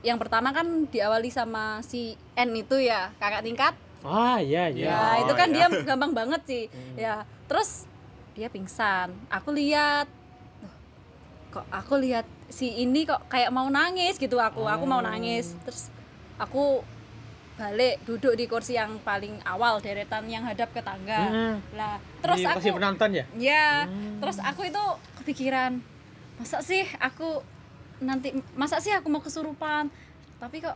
[0.02, 4.86] yang pertama kan diawali sama si N itu ya kakak tingkat Ah, iya, iya.
[4.88, 5.66] ya Oh, itu kan ya.
[5.70, 6.64] dia gampang banget sih
[6.96, 7.86] ya terus
[8.42, 9.14] dia pingsan.
[9.30, 10.10] Aku lihat.
[10.66, 10.74] "Loh,
[11.54, 14.66] kok aku lihat si ini kok kayak mau nangis gitu aku.
[14.66, 15.54] Aku mau nangis.
[15.62, 15.94] Terus
[16.42, 16.82] aku
[17.62, 21.30] balik duduk di kursi yang paling awal deretan yang hadap ke tangga.
[21.30, 21.56] Hmm.
[21.78, 23.26] lah terus Di aku penonton ya?
[23.38, 23.70] ya
[24.18, 24.82] terus aku itu
[25.22, 25.78] kepikiran
[26.42, 27.46] masa sih aku
[28.02, 29.94] nanti masa sih aku mau kesurupan?
[30.42, 30.74] Tapi kok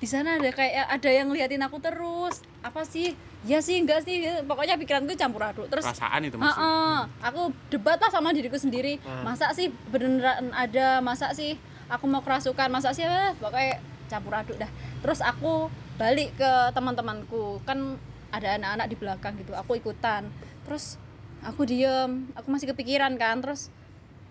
[0.00, 2.40] di sana ada kayak ada yang ngeliatin aku terus.
[2.64, 3.12] Apa sih?
[3.44, 4.24] Ya sih enggak sih.
[4.48, 5.68] Pokoknya pikiranku campur aduk.
[5.68, 6.56] Terus perasaan itu masih.
[6.56, 8.96] Heeh, aku debat lah sama diriku sendiri.
[9.04, 9.20] Ah.
[9.20, 11.04] masa sih beneran ada?
[11.04, 11.60] Masa sih
[11.92, 12.72] aku mau kerasukan?
[12.72, 13.76] Masa sih eh, pokoknya
[14.08, 14.72] campur aduk dah.
[15.04, 15.68] Terus aku
[16.00, 17.60] balik ke teman-temanku.
[17.68, 18.00] Kan
[18.32, 19.52] ada anak-anak di belakang gitu.
[19.52, 20.32] Aku ikutan.
[20.64, 20.96] Terus
[21.44, 22.32] aku diem.
[22.40, 23.44] Aku masih kepikiran kan.
[23.44, 23.68] Terus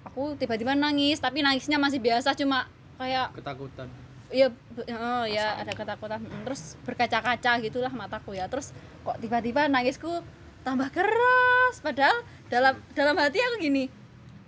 [0.01, 1.21] aku tiba-tiba nangis.
[1.21, 2.33] Tapi nangisnya masih biasa.
[2.33, 2.65] Cuma
[2.97, 4.47] kayak ketakutan Iya,
[4.93, 6.21] oh, ya ada ketakutan.
[6.21, 8.45] Mm, Terus berkaca-kaca gitulah mataku ya.
[8.45, 10.21] Terus kok tiba-tiba nangisku
[10.61, 11.81] tambah keras.
[11.81, 13.89] Padahal dalam dalam hati aku gini,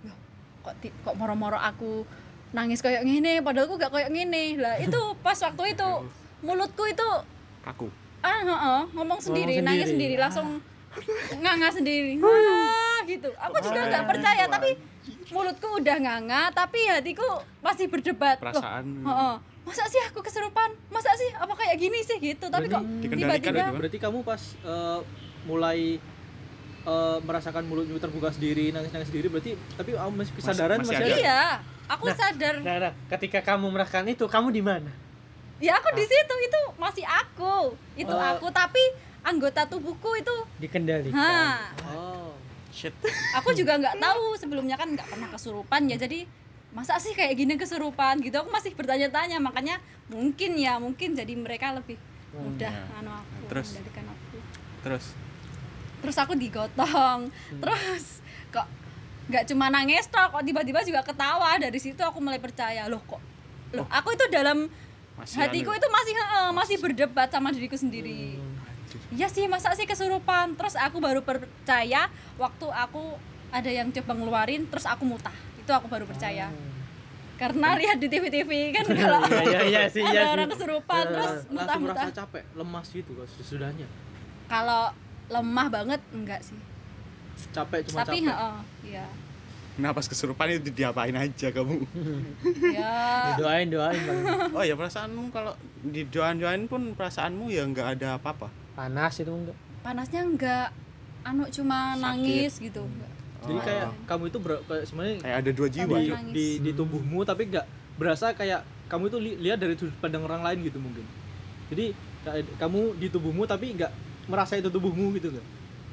[0.02, 0.14] "Loh,
[0.62, 2.06] kok ti- kok moro-moro aku
[2.52, 4.54] nangis kayak gini, padahal aku gak kayak gini.
[4.54, 5.88] Lah itu pas waktu itu
[6.40, 7.08] mulutku itu
[7.62, 7.86] Kaku.
[8.20, 10.14] ah heeh, ngomong sendiri, nangis sendiri.
[10.14, 10.62] sendiri, langsung
[11.34, 12.18] nganga sendiri.
[12.22, 13.34] Wah, gitu.
[13.34, 14.78] Aku juga nggak percaya tapi
[15.28, 17.26] mulutku udah nganga tapi hatiku
[17.58, 18.38] masih berdebat.
[18.38, 18.86] Loh, Perasaan.
[19.02, 19.34] Heeh.
[19.62, 21.30] Masa sih aku kesurupan masa sih?
[21.32, 22.18] Apa kayak gini sih?
[22.18, 22.44] Gitu.
[22.44, 24.98] Tapi kok Dikendalikan tiba-tiba berarti kamu pas eh,
[25.42, 26.02] mulai
[26.82, 31.06] eh, merasakan mulutmu terbuka sendiri nangis-nangis sendiri berarti tapi kamu masih kesadaran masih masih, ada.
[31.06, 31.40] ada iya
[31.86, 32.54] aku Nah, sadar.
[32.58, 34.90] Nah, nah, ketika kamu merasakan itu, kamu di mana?
[35.58, 36.34] ya aku di situ.
[36.42, 37.78] Itu masih aku.
[37.94, 38.18] Itu Oh.
[38.34, 38.82] aku tapi
[39.22, 41.14] anggota tubuhku itu Dikendalikan.
[41.14, 41.70] ha.
[41.88, 42.34] Oh.
[42.72, 42.90] Shit.
[43.36, 46.24] aku juga nggak tahu sebelumnya kan nggak pernah kesurupan ya jadi
[46.72, 48.20] masa sih kayak gini kesurupan?
[48.20, 48.34] Gitu.
[48.34, 51.96] Aku masih bertanya-tanya makanya mungkin ya mungkin jadi mereka lebih
[52.32, 52.96] mudah Ya.
[52.96, 53.76] anu aku Terus?
[53.76, 54.36] mengendalikan aku.
[54.82, 55.04] Terus?
[56.00, 57.20] Terus aku digotong.
[57.60, 58.04] Terus
[58.48, 58.66] kok
[59.28, 61.60] nggak cuma nangis toh kok tiba-tiba juga ketawa.
[61.60, 63.20] Dari situ aku mulai percaya loh kok
[63.72, 64.68] loh aku itu dalam
[65.16, 65.80] masih hatiku anu.
[65.80, 68.36] itu masih heeh, masih berdebat sama diriku sendiri.
[69.12, 70.56] Iya sih masa sih kesurupan?
[70.56, 73.16] Terus aku baru percaya waktu aku
[73.52, 75.32] ada yang coba ngeluarin terus aku mutah
[75.62, 76.50] itu aku baru percaya.
[77.32, 80.30] Karena lihat di TV TV kan kalau Iya, iya, iya sih, ada iya sih.
[80.30, 83.86] orang kesurupan terus langsung mutah-mutah merasa capek lemas gitu sesudahnya.
[84.46, 84.90] Kalau
[85.28, 86.58] lemah banget enggak sih.
[87.50, 88.28] Capek cuma tapi capek.
[88.28, 89.06] heeh iya.
[89.72, 91.80] Nah pas kesurupan itu diapain aja kamu?
[92.76, 92.94] ya.
[93.34, 94.20] Doain doain bang.
[94.52, 98.52] Oh ya perasaanmu kalau di doain-doain pun perasaanmu ya nggak ada apa-apa.
[98.72, 99.56] panas itu enggak?
[99.80, 100.68] Panasnya enggak.
[101.22, 102.02] Anu cuma Sakit.
[102.02, 102.82] nangis gitu
[103.42, 103.64] jadi Oh.
[103.64, 105.96] kayak kamu itu ber- kayak sebenarnya Kayak ada dua jiwa.
[105.96, 106.32] di, nangis.
[106.32, 110.42] di, di tubuhmu tapi nggak berasa kayak kamu itu li- lihat dari sudut pandang orang
[110.42, 111.04] lain gitu mungkin
[111.68, 111.90] jadi
[112.22, 113.92] kayak kamu di tubuhmu tapi nggak
[114.24, 115.44] merasa itu tubuhmu gitu kan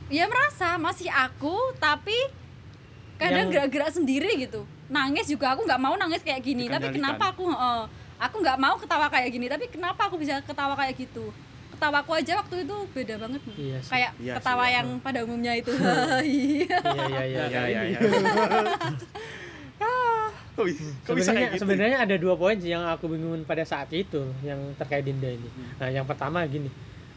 [0.07, 2.15] ya merasa masih aku tapi
[3.15, 7.29] kadang Yang- gerak-gerak sendiri gitu nangis juga aku nggak mau nangis kayak gini tapi kenapa
[7.29, 7.81] aku heeh,
[8.17, 11.29] aku nggak mau ketawa kayak gini tapi kenapa aku bisa ketawa kayak gitu
[11.79, 13.89] ketawaku aja waktu itu beda banget Iya sih.
[13.89, 14.75] kayak Iya sih, ketawa iya.
[14.75, 15.71] yang pada umumnya itu
[16.27, 17.99] iya iya iya iya Ya ya ya.
[20.51, 21.61] Kok bisa, kok bisa sebenarnya kayak gitu?
[21.63, 25.47] sebenarnya ada dua poin sih yang aku bingung pada saat itu yang terkait Dinda ini.
[25.79, 26.67] Nah, yang pertama gini,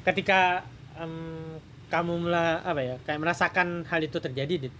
[0.07, 0.63] ketika
[0.95, 1.59] em,
[1.91, 4.75] kamu mela, apa ya, kayak merasakan hal itu terjadi, Din.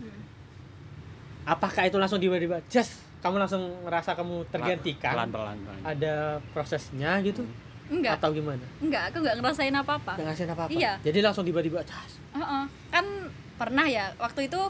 [1.43, 5.11] Apakah itu langsung tiba-tiba, just kamu langsung merasa kamu tergantikan?
[5.27, 5.59] Pelan-pelan.
[5.59, 5.81] pelan.
[5.83, 6.15] Ada
[6.55, 7.43] prosesnya gitu?
[7.89, 8.65] Enggak Atau gimana?
[8.79, 10.71] enggak aku nggak ngerasain apa apa Gak ngasih apa-apa.
[10.71, 10.93] Iya.
[11.01, 12.17] Jadi langsung tiba-tiba, just.
[12.33, 12.65] Heeh.
[12.89, 13.07] kan
[13.55, 14.61] pernah ya waktu itu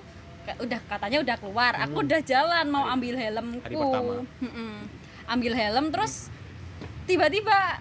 [0.42, 4.12] kayak udah katanya udah keluar aku udah jalan mau ambil helmku hari pertama.
[5.24, 6.28] Ambil helm terus
[7.02, 7.78] tiba-tiba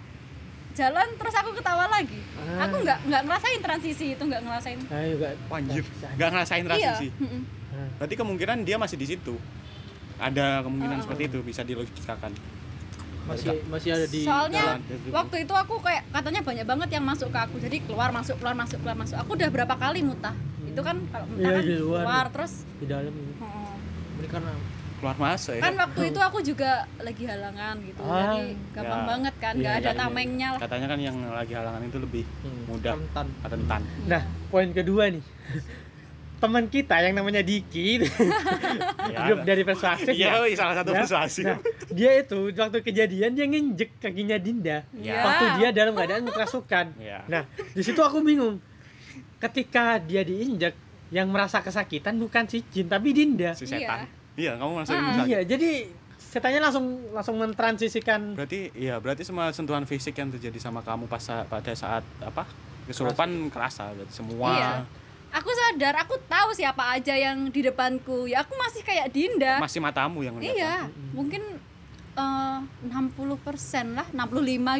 [0.71, 2.65] jalan terus aku ketawa lagi Ah.
[2.65, 5.33] aku nggak nggak ngerasain transisi itu nggak ngerasain Ayo gak.
[5.47, 5.83] Anjir,
[6.15, 7.07] nggak ngerasain iya transisi.
[7.71, 9.35] Nah, Berarti kemungkinan dia masih di situ.
[10.17, 11.03] Ada kemungkinan Ah.
[11.03, 12.31] seperti itu bisa dilogikakan.
[13.23, 15.11] Masih masih ada di soalnya jalan.
[15.11, 18.53] waktu itu aku kayak katanya banyak banget yang masuk ke aku jadi keluar masuk keluar
[18.53, 21.75] masuk keluar masuk aku udah berapa kali mutah itu kan kalau mutah Iya, kan di
[21.77, 22.01] luar.
[22.01, 23.33] keluar terus di dalam ini.
[23.37, 23.73] oh.
[24.17, 24.51] ini karena
[24.97, 25.61] keluar masuk ya.
[25.61, 28.13] kan waktu itu aku juga lagi halangan gitu Ah.
[28.31, 29.07] jadi gampang Ya.
[29.07, 32.23] banget kan Iya, nggak ada iya, tamengnya lah Katanya kan yang lagi halangan itu lebih
[32.41, 32.61] Hmm.
[32.67, 33.81] mudah rentan rentan.
[34.05, 35.23] Nah, poin kedua nih.
[36.41, 38.01] Teman kita yang namanya Diki,
[39.21, 40.09] grup dari persuasif.
[40.09, 40.41] Iya, ya.
[40.41, 40.97] wih, salah satu Ya.
[40.99, 41.45] persuasif.
[41.45, 44.81] Nah, dia itu waktu kejadian dia nginjek kakinya Dinda.
[44.91, 45.21] Ya.
[45.21, 46.97] Waktu dia dalam keadaan kerasukan.
[46.97, 47.21] Iya.
[47.27, 48.57] Nah, di situ aku bingung.
[49.37, 50.73] Ketika dia diinjek,
[51.09, 53.51] yang merasa kesakitan bukan si Jin tapi Dinda.
[53.53, 54.07] si setan.
[54.33, 55.21] Iya, kamu langsung Ah.
[55.21, 60.79] Iya, jadi setannya langsung langsung mentransisikan Berarti iya, berarti semua sentuhan fisik yang terjadi sama
[60.79, 62.47] kamu pas pada saat apa?
[62.87, 64.49] Kesurupan kerasa berarti semua.
[64.51, 64.71] Iya.
[65.31, 68.27] Aku sadar, aku tahu siapa aja yang di depanku.
[68.27, 69.57] Ya aku masih kayak Dinda.
[69.57, 70.51] Masih matamu yang ngeliat.
[70.53, 70.75] iya,
[71.11, 71.39] mungkin
[72.11, 74.27] eh, 60% lah, 65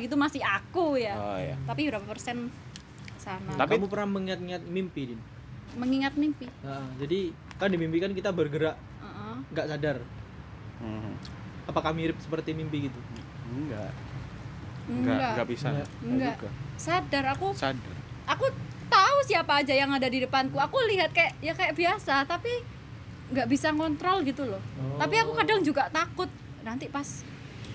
[0.02, 1.16] gitu masih aku ya.
[1.16, 1.56] Oh iya.
[1.64, 2.52] Tapi berapa persen
[3.16, 3.56] sana?
[3.56, 5.22] Tapi- kamu pernah mengingat-ingat mimpi din
[5.72, 6.52] Mengingat mimpi.
[6.60, 9.36] Nah, jadi kan di mimpi kan kita bergerak Heeh.
[9.48, 9.98] nggak sadar
[10.78, 11.14] Hmm.
[11.64, 13.00] apakah mirip seperti mimpi gitu
[13.48, 13.94] Enggak.
[14.90, 15.30] Enggak, Enggak.
[15.32, 15.68] enggak bisa.
[15.70, 15.88] Enggak.
[16.02, 16.36] Enggak.
[16.76, 17.96] Sadar aku Sadar.
[18.26, 18.46] aku
[19.22, 20.58] tahu siapa aja yang ada di depanku.
[20.58, 22.50] Aku lihat kayak ya kayak biasa, tapi
[23.30, 24.58] nggak bisa ngontrol gitu loh.
[24.98, 26.26] Tapi aku kadang juga takut
[26.66, 27.06] nanti pas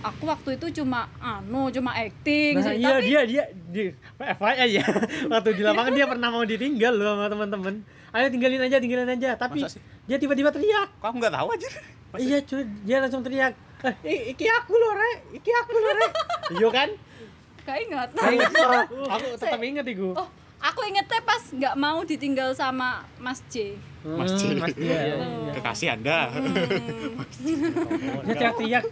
[0.02, 2.78] aku waktu itu cuma anu cuma acting Nah, sih.
[2.78, 3.82] iya tapi dia dia di
[4.18, 4.84] FYI ya.
[5.32, 7.74] Waktu di lapangan dia pernah mau ditinggal loh sama teman-teman.
[8.10, 9.38] Ayo tinggalin aja, tinggalin aja.
[9.38, 9.62] Tapi
[10.04, 10.98] dia tiba-tiba teriak.
[10.98, 11.68] Kok aku enggak tahu aja?
[12.10, 13.54] Masa- Iya cuy, dia langsung teriak.
[14.02, 15.12] Eh, iki aku loh, Re.
[15.32, 16.08] Iki aku loh, Re.
[16.54, 16.88] Iya kan?
[17.66, 18.08] gak ingat.
[18.14, 20.14] Oh, aku tetap ingat itu.
[20.14, 23.76] Oh, aku ingetnya pas nggak mau ditinggal sama Mas J.
[24.02, 24.42] Mas Hmm, J.
[24.56, 25.00] Mas dia.
[25.18, 25.50] Oh.
[25.52, 26.30] Kekasih Anda.
[28.22, 28.84] Dia teriak-teriak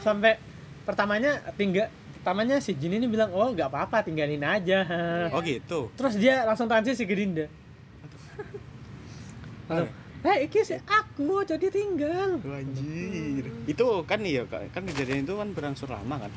[0.00, 0.36] sampai
[0.82, 4.80] pertamanya tinggal pertamanya si Jin ini bilang, "Oh, nggak apa-apa, tinggalin aja."
[5.28, 5.92] Oh gitu.
[5.92, 7.46] Terus dia langsung transisi ke Dinda.
[9.64, 9.86] Lalu,
[10.24, 12.40] Eh, iki sih aku jadi tinggal.
[12.40, 13.44] Anjir.
[13.68, 16.32] Itu kan iya kan kejadian itu kan berangsur lama kan.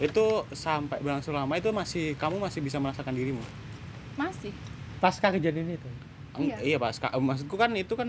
[0.00, 3.38] itu sampai berlangsung lama itu masih kamu masih bisa merasakan dirimu
[4.14, 4.52] masih?
[4.98, 5.90] Pasca kejadian itu?
[6.32, 6.56] Iya.
[6.64, 6.76] iya.
[6.76, 6.96] Pak.
[6.96, 8.08] Ska- maksudku kan itu kan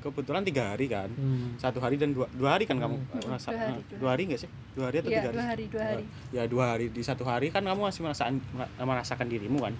[0.00, 1.06] kebetulan tiga hari kan.
[1.08, 1.54] Hmm.
[1.54, 4.22] satu hari dan dua, dua hari kan kamu Hmm, merasa dua hari, dua dua hari
[4.26, 4.50] nggak sih?
[4.74, 6.04] Dua hari atau Iya, tiga hari dua hari, dua hari.
[6.30, 6.86] ya dua hari.
[6.88, 8.34] Di satu hari kan kamu masih merasakan
[8.76, 9.74] merasakan dirimu kan.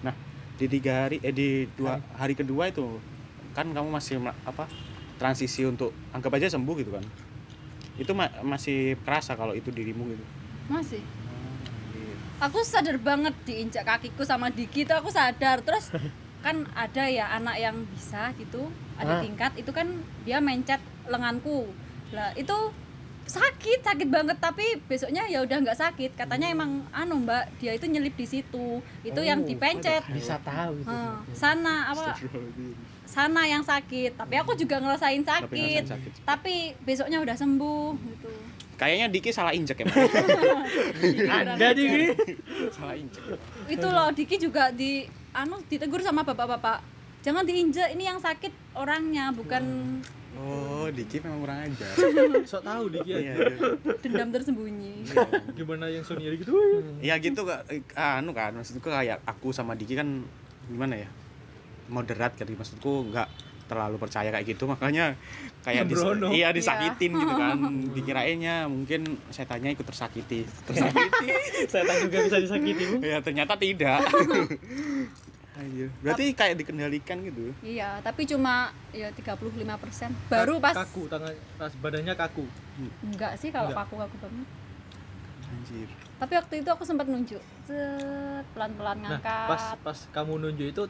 [0.00, 0.14] Nah
[0.54, 2.96] di tiga hari eh di dua hari kedua itu
[3.52, 4.64] kan kamu masih ma- apa
[5.14, 7.04] transisi untuk anggap aja sembuh gitu kan.
[7.94, 10.24] Itu ma- masih kerasa kalau itu dirimu gitu.
[10.66, 11.04] Masih
[12.40, 15.60] aku sadar banget diinjak kakiku sama Diki itu aku sadar.
[15.60, 15.90] Terus
[16.44, 19.20] kan ada ya anak yang bisa gitu ada Ah.
[19.20, 19.86] tingkat itu kan
[20.22, 21.72] dia mencet lenganku.
[22.10, 22.54] Lah itu
[23.24, 24.36] sakit sakit banget.
[24.38, 26.10] Tapi besoknya ya udah nggak sakit.
[26.14, 28.78] Katanya emang anu mbak dia itu nyelip di situ.
[29.00, 30.04] Itu yang Oh, dipencet.
[30.08, 32.12] bisa tahu itu Ah, sana apa
[33.04, 34.14] sana yang sakit.
[34.14, 36.12] Tapi aku juga ngerasain sakit, ngerasain sakit.
[36.24, 38.30] tapi besoknya udah sembuh gitu
[38.74, 39.86] kayaknya Diki salah injek ya
[41.40, 42.10] ada di
[42.74, 43.22] salah injek.
[43.70, 46.82] Itu loh Diki juga di anu ditegur sama bapak-bapak.
[47.24, 49.64] Jangan diinjak ini yang sakit orangnya bukan
[50.36, 51.94] oh Diki memang kurang ajar.
[52.50, 53.32] Sok tahu Diki iya aja.
[53.32, 53.48] iya.
[54.02, 55.08] dendam tersembunyi.
[55.54, 56.52] Gimana yang senior gitu?
[57.00, 57.64] Ya gitu kak.
[57.94, 60.26] Anu kan maksudku kayak aku sama Diki kan
[60.68, 61.08] gimana ya?
[61.88, 63.28] Moderat kan maksudku nggak
[63.64, 65.16] terlalu percaya kayak gitu makanya
[65.60, 66.28] kayak dis- Sembrono.
[66.30, 67.18] iya disakitin Iya.
[67.18, 67.56] gitu kan.
[67.90, 70.44] Dikirainnya mungkin setannya ikut tersakiti.
[70.64, 71.26] Tersakiti?
[71.72, 72.84] Setan juga bisa disakiti?
[72.86, 72.96] Bu.
[73.00, 74.04] ya ternyata tidak.
[75.54, 75.86] Ayo.
[76.00, 77.54] berarti kayak dikendalikan gitu?
[77.60, 79.62] Iya tapi cuma ya 35%
[80.26, 82.42] baru pas kaku tangan pas badannya kaku.
[83.00, 83.86] Enggak sih kalau Enggak.
[83.86, 84.48] kaku kaku banget.
[85.46, 85.88] Anjir.
[86.14, 87.38] Tapi waktu itu aku sempat nunjuk.
[88.50, 89.46] Pelan-pelan nah ngangkat.
[89.46, 90.82] pas pas kamu nunjuk itu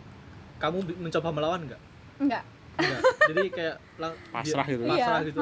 [0.56, 1.80] kamu mencoba melawan nggak?
[2.16, 2.42] Enggak
[2.74, 3.00] Enggak.
[3.24, 4.82] jadi kayak lang- Pasrah gitu.
[4.84, 5.40] pasrah iya gitu.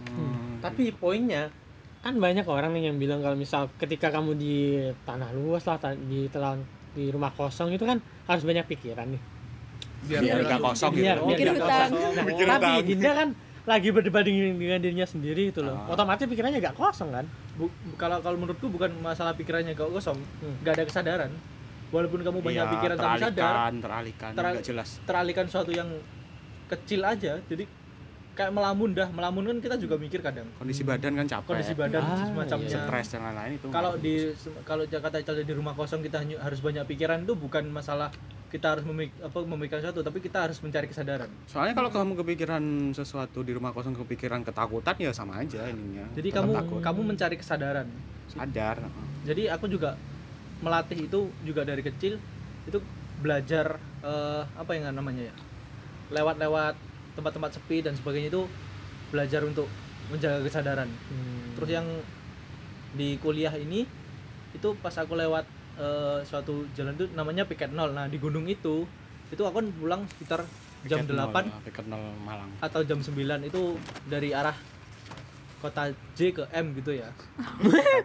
[0.00, 0.56] Hmm.
[0.58, 1.52] tapi poinnya
[2.00, 4.56] kan banyak orang nih yang bilang kalau misal ketika kamu di
[5.02, 9.22] tanah luas lah di telan di rumah kosong itu kan harus banyak pikiran nih
[10.02, 10.64] biar Biar nggak gitu.
[10.66, 11.68] kosong biar gitu biar hutan.
[11.68, 11.90] kosong.
[12.10, 12.70] Nah, Mikir tapi.
[12.82, 13.28] Dinda kan
[13.62, 15.92] lagi berdebat dengan, dengan dirinya sendiri itu loh Ah.
[15.92, 20.56] otomatis pikirannya gak kosong kan Bu- kalau kalau menurutku bukan masalah pikirannya kau kosong Hmm.
[20.64, 21.30] nggak ada kesadaran
[21.90, 24.88] walaupun kamu banyak Iya, pikiran tapi sadar teralihkan Teral- jelas.
[25.02, 25.90] teralihkan suatu yang
[26.66, 27.64] kecil aja jadi
[28.30, 29.10] kayak melamun dah.
[29.10, 30.46] Melamun kan kita juga mikir kadang.
[30.56, 31.50] Kondisi badan kan capek.
[31.50, 32.70] Kondisi badan Ah, semacamnya.
[32.70, 32.80] iya.
[32.80, 34.14] stres dan lain-lain itu kalau di
[34.62, 38.08] kalau Jakarta Ical di rumah kosong kita harus banyak pikiran itu bukan masalah
[38.48, 41.28] kita harus memik apa memikirkan sesuatu tapi kita harus mencari kesadaran.
[41.44, 46.06] Soalnya kalau kamu kepikiran sesuatu di rumah kosong kepikiran ketakutan ya sama aja ininya.
[46.14, 46.80] Jadi Tetap kamu takut.
[46.80, 47.86] kamu mencari kesadaran.
[48.26, 48.78] Sadar
[49.20, 49.98] jadi aku juga
[50.60, 52.20] melatih itu juga dari kecil
[52.68, 52.78] itu
[53.20, 55.34] belajar eh, apa yang namanya ya
[56.10, 56.74] lewat-lewat
[57.16, 58.42] tempat-tempat sepi dan sebagainya itu
[59.10, 59.66] belajar untuk
[60.10, 60.90] menjaga kesadaran.
[60.90, 61.54] Hmm.
[61.54, 61.86] terus yang
[62.94, 63.86] di kuliah ini
[64.50, 65.46] itu pas aku lewat
[65.78, 67.94] eh, suatu jalan itu namanya piket nol.
[67.94, 68.86] Nah di gunung itu
[69.30, 70.42] itu aku kan pulang sekitar
[70.88, 72.50] jam Piket nol, 8 piket nol Malang.
[72.58, 73.62] atau jam 9 itu
[74.10, 74.56] dari arah
[75.60, 77.08] kota J ke M gitu ya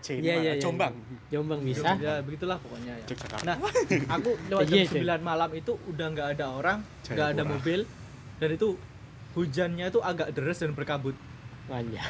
[0.04, 0.62] C Iya, iya, iya.
[0.62, 0.92] Jombang
[1.32, 3.06] Jombang bisa ya begitulah pokoknya ya
[3.48, 3.56] Nah,
[4.16, 4.86] aku lewat jam.
[4.86, 7.84] 9 malam itu udah nggak ada orang, nggak ada mobil,
[8.38, 8.78] dan itu
[9.34, 11.16] hujannya itu agak deras dan berkabut.
[11.68, 12.06] Wajah.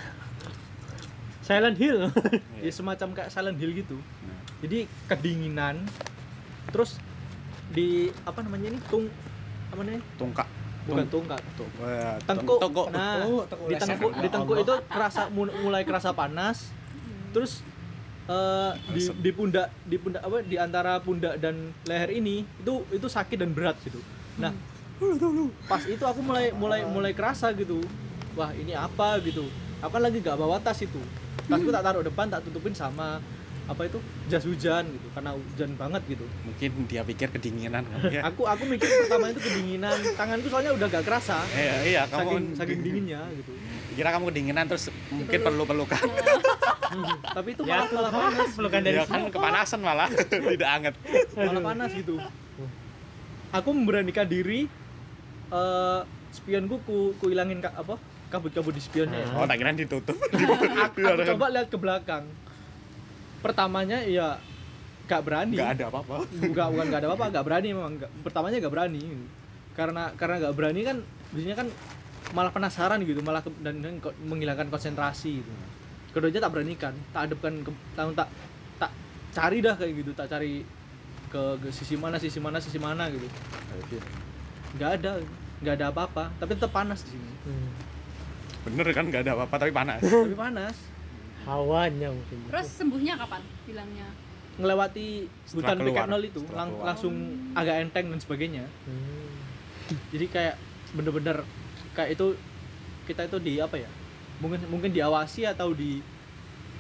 [1.48, 2.10] Silent Hill.
[2.66, 3.98] Ya semacam kayak Silent Hill gitu.
[4.66, 5.86] Jadi kedinginan,
[6.74, 6.98] terus
[7.70, 9.06] di apa namanya ini tung
[9.70, 10.02] apa namanya?
[10.18, 10.48] tungkak
[10.88, 11.41] Bukan tungkak.
[11.56, 12.60] Tung- eh, Tengkuk.
[12.91, 16.69] Nah, Oh, di tengkuk di tengkuk itu kerasa mul- mulai kerasa panas.
[17.32, 17.65] Terus
[18.26, 23.08] eh, di, di pundak di pundak apa di antara pundak dan leher ini itu itu
[23.08, 23.98] sakit dan berat gitu.
[24.38, 24.54] Nah,
[25.65, 27.82] pas itu aku mulai mulai mulai kerasa gitu.
[28.34, 29.45] Wah, ini apa gitu.
[29.80, 31.00] Aku kan lagi gak bawa tas itu.
[31.45, 33.21] Tasku tak taruh depan, tak tutupin sama
[33.65, 36.25] apa itu jas hujan gitu karena hujan banget gitu.
[36.41, 38.21] mungkin dia pikir kedinginan kan ya.
[38.23, 41.41] Aku aku mikir pertama itu kedinginan, tanganku soalnya udah gak kerasa.
[41.51, 43.51] iya iya Saking kamu saking dinginnya gitu.
[43.95, 45.97] kira kamu kedinginan terus mungkin perlu pelukan
[47.36, 48.49] Tapi itu Ya malah malah panas.
[48.54, 50.93] pelukan dari ya kan kepanasan malah tidak anget
[51.34, 52.15] malah panas gitu
[53.49, 54.69] aku memberanikan diri
[55.47, 57.95] eh spionku ku, ku ilangin ka, apa
[58.28, 59.28] kabut-kabut di spionnya ya.
[59.34, 62.24] oh tak kira ditutup aku, aku coba lihat ke belakang
[63.46, 64.41] pertamanya ya
[65.06, 67.93] gak berani nggak ada apa-apa Enggak, bukan gak ada apa-apa, gak berani memang.
[67.93, 69.02] Nggak- pertamanya gak berani.
[69.78, 70.98] Karena karena gak berani kan
[71.30, 71.68] biasanya kan
[72.34, 75.52] malah penasaran gitu, malah ke- dan, dan menghilangkan konsentrasi gitu.
[76.10, 78.28] Keduanya tak beranikan, tak hadapkan ke tak, tak
[78.82, 78.91] tak
[79.30, 80.66] cari dah kayak gitu, tak cari
[81.30, 83.28] ke, ke sisi mana, sisi mana, sisi mana gitu.
[84.74, 85.12] Nggak ada,
[85.62, 87.32] nggak ada apa-apa, tapi tetap panas di sini.
[87.46, 87.70] Hmm.
[88.66, 90.74] bener kan nggak ada apa-apa tapi panas tapi panas.
[91.46, 92.38] Hawanya mungkin.
[92.46, 93.41] Terus sembuhnya kapan?
[93.64, 94.08] Bilangnya.
[94.56, 95.08] Ngelewati
[95.52, 96.06] hutan keluar.
[96.08, 96.86] PK 0 itu lang- keluar.
[96.88, 97.14] langsung
[97.54, 98.66] agak enteng dan sebagainya.
[98.86, 99.24] Hmm.
[100.10, 100.56] jadi kayak
[100.91, 101.46] bener-bener
[101.93, 102.34] kayak itu
[103.06, 103.89] kita itu di apa ya?
[104.38, 106.02] Mungkin mungkin diawasi atau di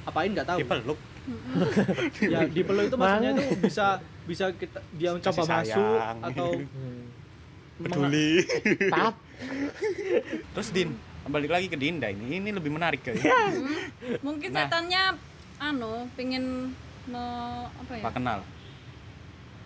[0.03, 0.59] apain nggak tahu.
[0.59, 0.99] Dipeluk.
[2.21, 7.03] Ya di peluk itu maksudnya itu bisa bisa kita dia mencoba masuk atau Hmm.
[7.77, 8.41] peduli.
[8.89, 9.15] Tap
[10.51, 10.95] terus Din
[11.25, 13.33] balik lagi ke Dinda ini ini lebih menarik kayaknya
[14.27, 14.65] mungkin Nah.
[14.65, 15.03] setannya
[15.57, 16.69] anu pengen
[17.05, 17.23] me,
[17.71, 18.39] apa ya Pak kenal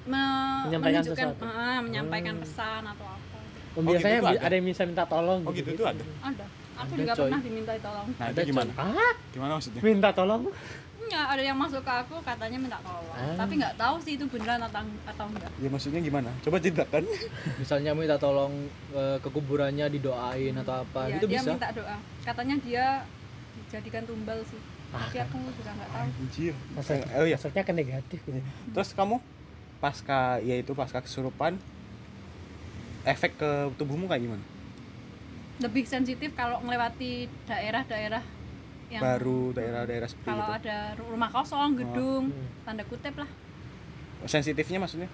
[0.05, 1.43] me- Menyampaikan menunjukkan sesuatu.
[1.45, 2.43] ah, menyampaikan Hmm.
[2.43, 3.37] pesan atau apa
[3.69, 4.45] Oh, Oh, biasanya gitu tuh bi- ada?
[4.45, 6.03] ada yang bisa minta tolong Oh, gitu tuh ada?
[6.21, 6.45] ada
[6.75, 7.23] aku Ada, juga coy.
[7.23, 10.41] pernah diminta tolong nah Ada, itu gimana ah gimana maksudnya minta tolong
[11.09, 13.17] Enggak, ada yang masuk ke aku katanya minta tolong.
[13.17, 13.33] Ah.
[13.33, 15.51] tapi nggak tahu sih itu beneran atau atau enggak.
[15.57, 16.29] Ya maksudnya gimana?
[16.45, 17.03] Coba ceritakan.
[17.61, 18.53] Misalnya minta tolong
[18.93, 21.49] eh, ke kuburannya didoain atau apa ya, gitu dia bisa?
[21.57, 21.97] minta doa.
[22.21, 22.85] Katanya dia
[23.65, 24.61] dijadikan tumbal sih.
[24.93, 26.05] Tapi aku juga nggak tahu.
[26.05, 26.53] Anjir.
[26.77, 27.37] Masuk, oh iya.
[27.41, 28.39] masuknya ke negatif gitu.
[28.77, 29.17] Terus kamu
[29.81, 31.57] pasca yaitu pasca kesurupan
[33.01, 33.49] efek ke
[33.81, 34.45] tubuhmu kayak gimana?
[35.57, 38.21] Lebih sensitif kalau melewati daerah-daerah
[38.89, 40.57] yang baru daerah-daerah seperti kalau itu.
[40.59, 42.47] ada rumah kosong gedung Hmm.
[42.63, 43.29] tanda kutip lah.
[44.25, 45.07] Sensitifnya maksudnya?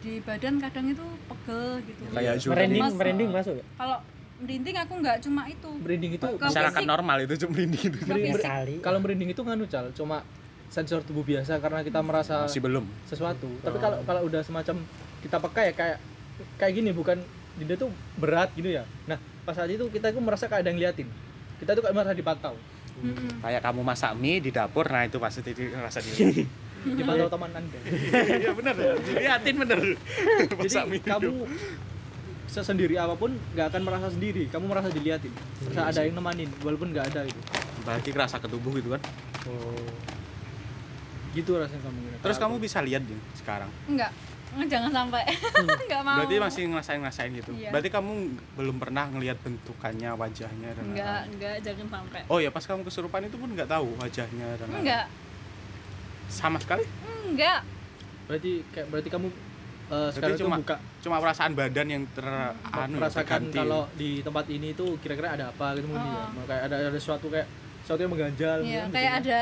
[0.00, 2.02] Di badan kadang itu pegel gitu.
[2.10, 3.64] Kayak merinding Mas- merinding masuk ya?
[3.74, 3.98] kalau
[4.38, 5.70] merinding aku nggak cuma itu.
[5.76, 6.88] Merinding itu Ke masyarakat fisik.
[6.88, 7.98] normal itu cuma merinding itu.
[8.80, 10.16] Kalau merinding itu nganu cal cuma
[10.70, 12.84] sensor tubuh biasa karena kita merasa masih belum.
[13.04, 13.48] sesuatu.
[13.60, 13.82] Tapi Oh.
[13.82, 14.76] kalau kalau udah semacam
[15.20, 15.98] kita peka ya kayak
[16.56, 17.18] kayak gini bukan
[17.58, 18.86] dia tuh berat gitu ya.
[19.04, 21.08] Nah pas saat itu kita tuh merasa kayak ada yang ngeliatin.
[21.58, 22.54] Kita tuh kayak merasa dipantau
[23.00, 23.40] Mm-mm.
[23.40, 26.46] kayak kamu masak mie di dapur nah itu pasti di- rasa dilihat
[26.80, 27.78] dipantau teman anda.
[28.40, 28.92] Iya benar ya.
[28.96, 29.78] Dilihatin bener
[30.56, 31.32] masak jadi mie kamu
[32.50, 34.48] sesendiri apa pun nggak akan merasa sendiri.
[34.48, 35.28] Kamu merasa diliatin.
[35.68, 37.40] Merasa ada yang nemanin walaupun nggak ada itu.
[37.84, 39.02] Bagi kerasa ke tubuh gitu kan.
[39.44, 39.86] Oh.
[41.30, 43.70] Gitu rasanya kamu terus kamu bisa lihat Din, sekarang?
[43.86, 44.10] Enggak.
[44.50, 45.22] Jangan sampai.
[45.86, 46.18] Enggak mau.
[46.18, 47.54] Berarti masih ngerasain ngerasain gitu?
[47.54, 47.70] Iya.
[47.70, 48.12] berarti kamu
[48.58, 51.30] belum pernah ngelihat bentukannya wajahnya dan enggak lain-lain.
[51.30, 52.20] enggak jangan sampai.
[52.26, 55.06] Oh ya pas kamu kesurupan itu pun nggak tahu wajahnya dan enggak.
[56.26, 56.82] Sama sekali?
[57.24, 57.62] Enggak.
[58.26, 59.28] Berarti kayak berarti kamu
[59.88, 64.46] eh, sekarang cuma- buka cuma perasaan badan yang ter anu ya, merasakan kalau di tempat
[64.46, 66.26] ini tuh kira-kira ada apa gitu mungkin ya?
[66.26, 66.44] Oh.
[66.44, 67.46] kayak ada ada sesuatu kayak
[67.82, 69.20] sesuatu yang mengganjal Iya, gitu kayak kan.
[69.22, 69.40] ada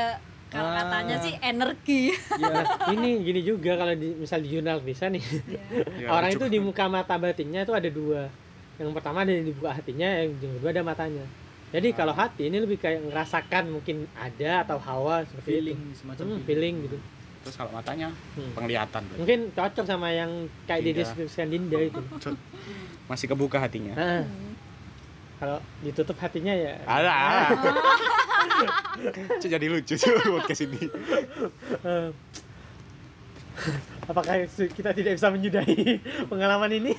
[0.49, 0.81] kalau Ah.
[0.81, 2.61] katanya sih energi Iya.
[2.91, 5.61] ini gini juga kalau di, misal di jurnal bisa nih Iya.
[5.99, 8.27] Ya, orang itu di muka mata batinnya itu ada dua
[8.75, 11.25] yang pertama ada di buka hatinya yang kedua ada matanya
[11.69, 12.25] jadi kalau Ah.
[12.25, 15.95] hati ini lebih kayak ngerasakan mungkin ada atau hawa seperti feeling itu.
[15.97, 16.45] semacam Hmm, feeling.
[16.47, 16.97] feeling gitu
[17.39, 18.51] terus kalau matanya Hmm.
[18.51, 19.17] penglihatan berarti.
[19.17, 20.31] mungkin cocok sama yang
[20.65, 20.91] kayak Dinda.
[20.97, 22.01] dideskripsikan Dinda itu
[23.05, 24.23] masih kebuka hatinya nah,
[25.39, 26.75] kalau ditutup hatinya ya.
[26.83, 27.15] Ada.
[29.39, 30.81] Itu jadi lucu tuh podcast ini.
[31.87, 32.09] Eh,
[34.07, 36.93] apakah kita tidak bisa menyudahi pengalaman ini?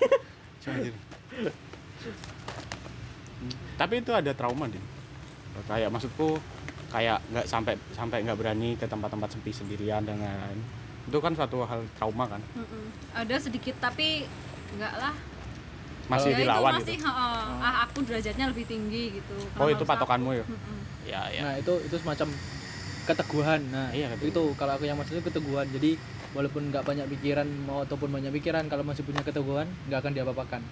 [3.80, 5.00] Tapi itu ada trauma deh
[5.68, 6.38] kayak maksudku
[6.90, 10.60] kayak nggak sampai sampai nggak berani ke tempat-tempat sepi sendirian lain-lain
[11.08, 12.42] itu kan suatu hal trauma kan?
[12.54, 12.84] Mm-mm.
[13.16, 14.26] ada sedikit tapi
[14.76, 15.14] enggak lah
[16.10, 17.46] masih ya itu dilawan masih gitu heeh.
[17.62, 20.44] ah aku derajatnya lebih tinggi gitu oh itu patokanmu ya?
[20.44, 20.78] Mm-mm.
[21.04, 22.28] ya ya Nah, itu itu semacam
[23.02, 23.60] keteguhan.
[23.68, 24.30] Nah, Iya, keteguhan.
[24.30, 25.66] itu kalau aku yang maksudnya keteguhan.
[25.68, 25.96] Jadi
[26.30, 30.62] walaupun nggak banyak pikiran mau ataupun banyak pikiran kalau masih punya keteguhan nggak akan diapa-apakan.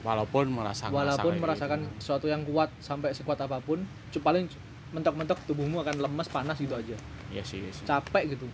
[0.00, 1.92] walaupun merasa Walaupun merasakan gitu.
[2.00, 4.48] sesuatu yang kuat sampai sekuat apa pun, cu- paling
[4.90, 6.96] mentok-mentok tubuhmu akan lemes, panas gitu aja.
[7.28, 7.84] iya sih, iya sih.
[7.84, 8.48] Capek gitu.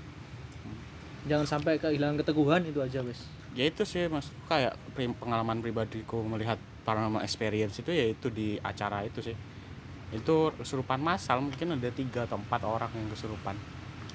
[1.25, 3.31] Jangan sampai kehilangan keteguhan itu aja, wes.
[3.57, 4.77] Ya itu sih mas kayak
[5.19, 9.37] pengalaman pribadiku melihat paranormal experience itu ya itu di acara itu sih
[10.15, 13.57] itu kesurupan massal mungkin ada tiga atau empat orang yang kesurupan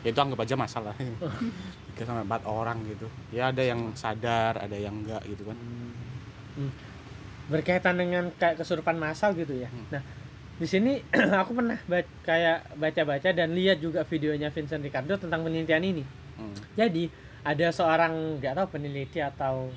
[0.05, 0.93] ya itu anggap aja masalah
[1.91, 5.57] tiga sampai empat orang gitu ya ada yang sadar ada yang enggak gitu kan
[7.51, 9.67] berkaitan dengan kayak kesurupan massal gitu ya.
[9.67, 9.87] Hmm.
[9.91, 10.01] Nah,
[10.55, 11.03] di sini
[11.43, 16.03] aku pernah ba- kayak baca-baca dan lihat juga videonya Vincent Ricardo tentang penelitian ini.
[16.39, 16.55] Hmm.
[16.79, 17.11] Jadi
[17.41, 19.69] ada seorang nggak tahu peneliti atau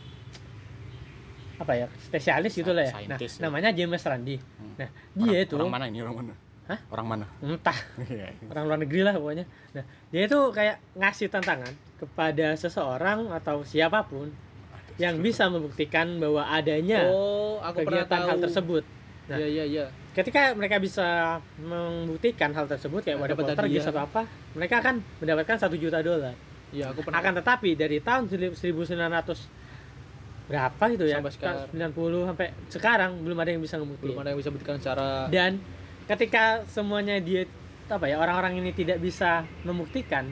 [1.55, 2.95] apa ya spesialis gitu lah ya.
[3.07, 3.29] Nah, ya.
[3.39, 4.37] namanya James Randi.
[4.37, 4.75] Hmm.
[4.75, 6.33] Nah, dia orang, itu orang mana ini orang mana
[6.65, 6.81] Hah?
[6.91, 7.79] orang mana entah
[8.11, 8.33] Iya.
[8.51, 9.45] orang luar negeri lah pokoknya.
[9.73, 14.29] Nah, dia itu kayak ngasih tantangan kepada seseorang atau siapa pun
[14.97, 18.29] yang bisa membuktikan bahwa adanya Oh, aku kegiatan tahu.
[18.29, 18.83] hal tersebut.
[19.25, 19.85] Nah, Iya, iya, iya.
[20.13, 25.57] ketika mereka bisa membuktikan hal tersebut kayak ada dapat poltergeist atau apa mereka akan mendapatkan
[25.59, 26.35] satu juta dolar
[26.75, 27.23] Iya, aku pernah.
[27.23, 28.83] akan tetapi dari tahun 1900
[30.45, 31.67] berapa gitu ya Sampai sekarang.
[31.73, 35.57] 90 sampai sekarang belum ada yang bisa belum ngebuktiin ada yang bisa buktikan secara dan
[36.05, 37.49] ketika semuanya dia
[37.87, 39.31] apa ya orang-orang ini tidak bisa
[39.63, 40.29] membuktikan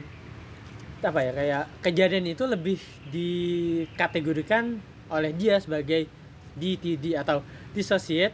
[1.01, 2.77] apa ya kayak kejadian itu lebih
[3.09, 4.77] dikategorikan
[5.09, 6.05] oleh dia sebagai
[6.53, 7.41] DTD atau
[7.71, 8.33] dissociate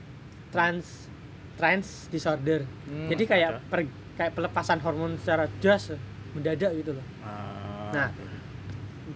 [0.50, 1.08] trans
[1.56, 2.64] trans disorder.
[2.86, 3.60] Hmm, Jadi kayak ada.
[3.66, 5.96] per- kayak pelepasan hormon secara just
[6.32, 7.06] mendadak gitu loh.
[7.20, 7.49] Ah,
[7.94, 8.10] Nah,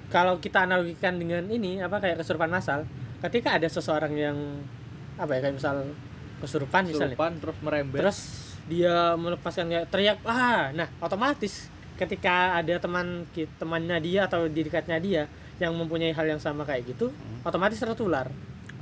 [0.10, 2.86] kalau kita analogikan dengan ini apa kayak kesurupan massal,
[3.22, 4.38] ketika ada seseorang yang
[5.18, 5.86] apa ya kayak misal
[6.42, 8.00] kesurupan misalnya, Kesurupan terus merembet.
[8.02, 8.20] terus
[8.66, 13.28] dia melepaskan kayak teriak, ah, nah otomatis ketika ada teman
[13.62, 15.24] temannya dia atau di dekatnya dia
[15.62, 17.14] yang mempunyai hal yang sama kayak gitu,
[17.46, 18.28] otomatis tertular.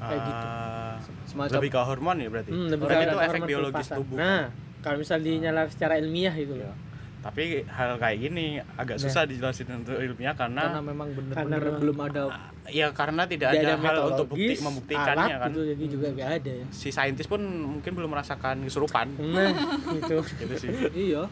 [0.02, 0.46] Kayak gitu.
[0.50, 0.96] ah,
[1.30, 2.50] semacam lebih ke hormon ya berarti?
[2.50, 4.42] Hmm, lebih Berarti ke itu efek biologis tubuh Nah,
[4.82, 6.58] kalau misal dinyalar secara ilmiah gitu.
[6.58, 6.74] Iya.
[7.22, 8.46] Tapi hal kayak gini
[8.76, 9.04] agak Nah.
[9.04, 12.22] susah dijelasin untuk ilmiah karena karena, memang memang- belum ada
[12.68, 16.30] ya karena tidak Tidak ada, hal untuk bukti membuktikannya alat kan gitu, jadi juga gak
[16.36, 16.66] ada ya.
[16.72, 19.54] si saintis pun mungkin belum merasakan kesurupan Nah,
[19.92, 20.18] gitu.
[20.42, 21.30] gitu sih iya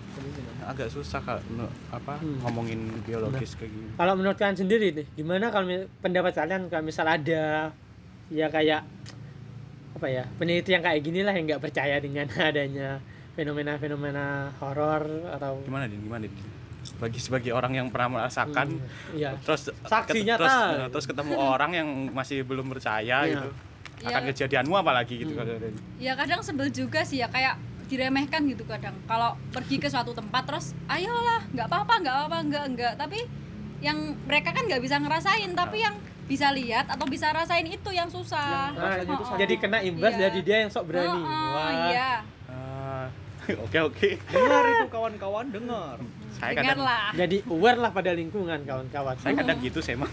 [0.63, 1.41] agak susah kalau
[1.89, 2.37] apa Hmm.
[2.43, 5.65] ngomongin biologis kayak gini Kalau menurut kalian sendiri nih, gimana kalau
[5.99, 7.73] pendapat kalian kalau misal ada
[8.29, 8.85] ya kayak
[9.91, 13.01] apa ya peneliti yang kayak gini lah yang nggak percaya dengan adanya
[13.39, 14.25] fenomena-fenomena
[14.59, 16.35] horor atau gimana din gimana din
[16.95, 19.31] bagi sebagai orang yang pernah merasakan Hmm, iya.
[19.37, 20.39] terus Saksi ket- nyata.
[20.39, 20.55] terus,
[20.91, 23.31] terus ketemu orang yang masih belum percaya Iya.
[23.33, 23.49] gitu
[23.99, 24.07] Iya.
[24.09, 25.39] akan kejadianmu apalagi gitu Hmm.
[25.39, 25.75] kadang-kadang.
[25.97, 30.43] ya kadang sebel juga sih ya kayak diremehkan gitu kadang kalau pergi ke suatu tempat
[30.45, 33.19] terus ayolah nggak apa-apa nggak apa-apa nggak nggak tapi
[33.79, 38.05] yang mereka kan nggak bisa ngerasain tapi yang bisa lihat atau bisa rasain itu yang
[38.07, 39.35] susah Nah, Oh, oh.
[39.35, 40.21] jadi kena imbas Iya.
[40.23, 41.09] dari dia yang sok berani.
[41.09, 41.89] Oh, oh, Wah.
[41.89, 42.11] iya
[43.65, 44.09] oke oke.
[44.29, 45.97] Dengar itu kawan-kawan dengar.
[46.39, 49.15] Saya kadang dengarlah Jadi aware lah pada lingkungan kawan-kawan.
[49.19, 50.11] saya kadang gitu saya mah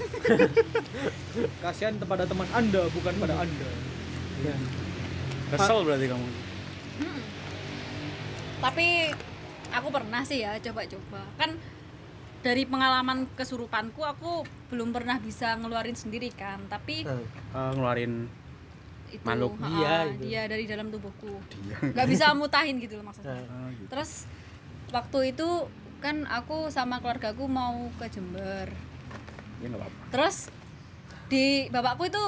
[1.65, 3.71] kasihan kepada teman anda bukan pada anda.
[4.45, 4.57] Ya.
[5.55, 6.27] kesel berarti kamu.
[6.97, 7.21] Mm.
[8.61, 8.87] tapi
[9.71, 11.23] aku pernah sih ya coba-coba.
[11.39, 11.55] Kan
[12.43, 16.59] dari pengalaman kesurupanku aku belum pernah bisa ngeluarin sendiri kan.
[16.67, 18.27] Tapi Eh, ngeluarin
[19.17, 19.53] itu Makhluk.
[19.59, 20.23] Dia itu.
[20.29, 21.33] dia dari dalam tubuhku
[21.65, 23.73] dia nggak bisa mutahin gitu loh maksudnya nah.
[23.73, 23.89] Gitu.
[23.89, 24.11] terus
[24.93, 25.49] waktu itu
[26.05, 28.69] kan aku sama keluargaku mau ke Jember
[29.65, 30.37] ya nggak apa-apa terus
[31.27, 32.25] di bapakku itu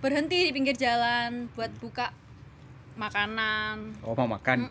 [0.00, 2.14] berhenti di pinggir jalan buat buka
[2.96, 4.68] makanan oh mau makan.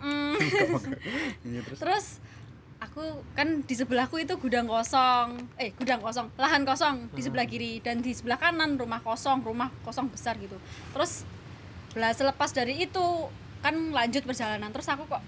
[1.47, 2.05] Iya, terus terus
[2.81, 7.77] aku kan di sebelahku itu gudang kosong eh gudang kosong lahan kosong di sebelah kiri
[7.77, 10.57] dan di sebelah kanan rumah kosong rumah kosong besar gitu
[10.89, 11.21] terus
[11.91, 13.05] belah selepas dari itu
[13.59, 14.71] kan lanjut perjalanan.
[14.71, 15.21] Terus aku kok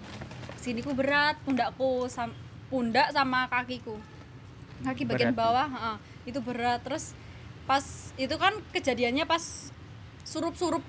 [0.58, 2.36] siniku berat pundakku sam-
[2.72, 4.00] pundak sama kakiku.
[4.84, 5.40] Kaki bagian Berat.
[5.40, 5.96] bawah heeh,
[6.28, 6.82] itu berat.
[6.84, 7.16] Terus
[7.64, 7.84] pas
[8.20, 9.72] itu kan kejadiannya pas
[10.24, 10.84] surup-surup.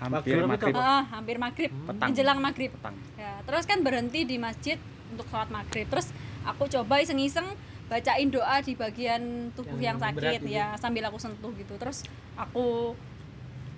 [0.00, 0.72] Hampir maghrib.
[0.72, 2.08] heeh, hampir maghrib Petang.
[2.08, 2.70] menjelang maghrib.
[2.72, 2.96] Petang.
[3.20, 4.80] Ya terus kan berhenti di masjid
[5.12, 5.84] untuk sholat maghrib.
[5.92, 6.08] Terus
[6.48, 7.44] aku coba iseng-iseng
[7.90, 10.48] bacain doa di bagian tubuh Yang yang, sakit gitu.
[10.48, 11.76] ya sambil aku sentuh gitu.
[11.76, 12.96] Terus aku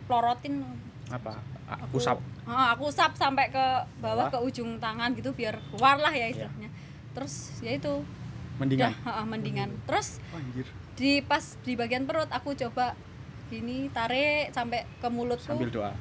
[0.06, 0.62] plorotin
[1.12, 1.32] apa?
[1.68, 3.64] Aku pusap Ah, aku usap sampai ke
[4.02, 4.30] bawah Bawah.
[4.34, 6.68] ke ujung tangan gitu biar keluar lah ya istilahnya.
[7.12, 8.02] Terus ya itu.
[8.58, 8.92] Mendingan?
[8.92, 9.70] Udah ha-ha, mendingan.
[9.88, 10.66] Terus anjir.
[10.92, 12.92] di pas di bagian perut aku coba
[13.48, 15.44] gini tarik sampai ke mulutku.
[15.54, 15.92] Sambil doa?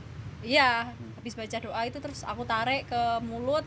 [0.42, 3.64] Iya, habis baca doa itu terus aku tarik ke mulut.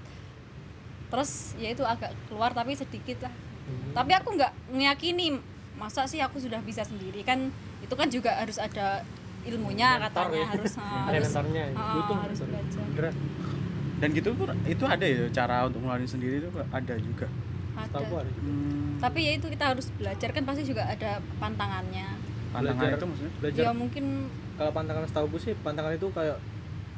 [1.13, 3.35] Terus ya itu agak keluar tapi sedikit lah.
[3.95, 5.39] Tapi aku nggak ngeyakini
[5.79, 7.23] masa sih aku sudah bisa sendiri?
[7.23, 9.07] Kan itu kan juga harus ada
[9.45, 10.47] ilmunya Mentor katanya ya.
[10.51, 12.85] harus Ada harus mentornya, ah, butuh harus mentor.
[12.91, 13.13] belajar.
[13.95, 17.27] Dan gitu pun itu ada ya cara untuk ngeluarin sendiri itu ada juga.
[17.75, 17.99] Ada.
[18.01, 18.31] ada.
[18.41, 22.07] hmm, Tapi ya itu kita harus belajar kan pasti juga ada pantangannya.
[22.51, 22.97] pantangan Belajar.
[22.97, 23.33] itu maksudnya?
[23.41, 23.63] Belajar.
[23.63, 24.05] Ya mungkin
[24.55, 26.39] kalau pantangan setahu gue sih pantangan itu kayak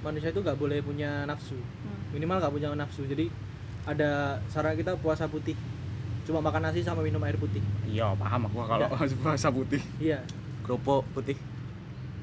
[0.02, 1.56] manusia itu nggak boleh punya nafsu.
[1.56, 3.02] Hmm, minimal nggak punya nafsu.
[3.04, 3.32] Jadi
[3.84, 5.56] ada saran kita puasa putih.
[6.26, 7.62] Cuma makan nasi sama minum air putih.
[7.86, 8.88] Iya paham aku kalau
[9.22, 9.80] bahasa putih.
[9.96, 10.20] Iya.
[10.60, 11.38] Kerupuk putih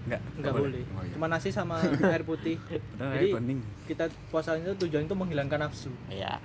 [0.04, 0.84] enggak nggak boleh.
[0.84, 1.12] oh, iya.
[1.16, 1.80] cuma nasi sama
[2.14, 2.60] air putih.
[2.60, 5.91] Padahal jadi air bening kita puasanya itu tujuan itu menghilangkan nafsu.
[6.08, 6.43] Iya.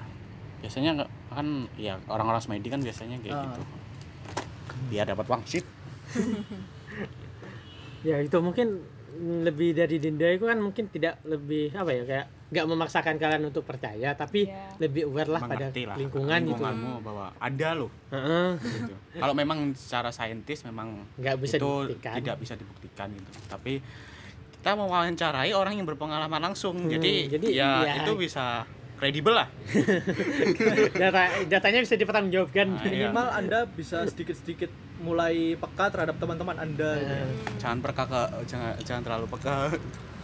[0.59, 3.43] Biasanya kan ya orang-orang semedi kan biasanya kayak Ah.
[3.51, 3.63] gitu.
[4.89, 5.65] Dia dapat wangsit.
[7.99, 8.79] Ya itu mungkin
[9.19, 13.61] lebih dari denda itu kan mungkin tidak lebih apa ya kayak nggak memaksakan kalian untuk
[13.63, 14.81] percaya tapi Iya.
[14.81, 16.49] lebih aware lah pada mengerti lah lingkungan gitu.
[16.49, 18.49] lingkunganmu bahwa ada loh Heeh.
[18.57, 18.95] gitu.
[19.15, 22.15] kalau memang secara saintis memang nggak bisa itu dibuktikan.
[22.17, 23.85] tidak bisa dibuktikan gitu tapi
[24.59, 27.95] kita mewawancarai orang yang berpengalaman langsung Hmm, jadi, jadi ya, ya.
[28.03, 28.65] itu bisa
[28.97, 29.47] kredibel lah
[30.99, 32.67] Data datanya bisa dipertanggungjawabkan.
[32.69, 33.07] Nah, iya.
[33.07, 34.67] minimal anda bisa sedikit-sedikit
[34.99, 37.15] mulai peka terhadap teman-teman anda gitu.
[37.15, 39.55] Nah, jangan peka ke jangan jangan terlalu peka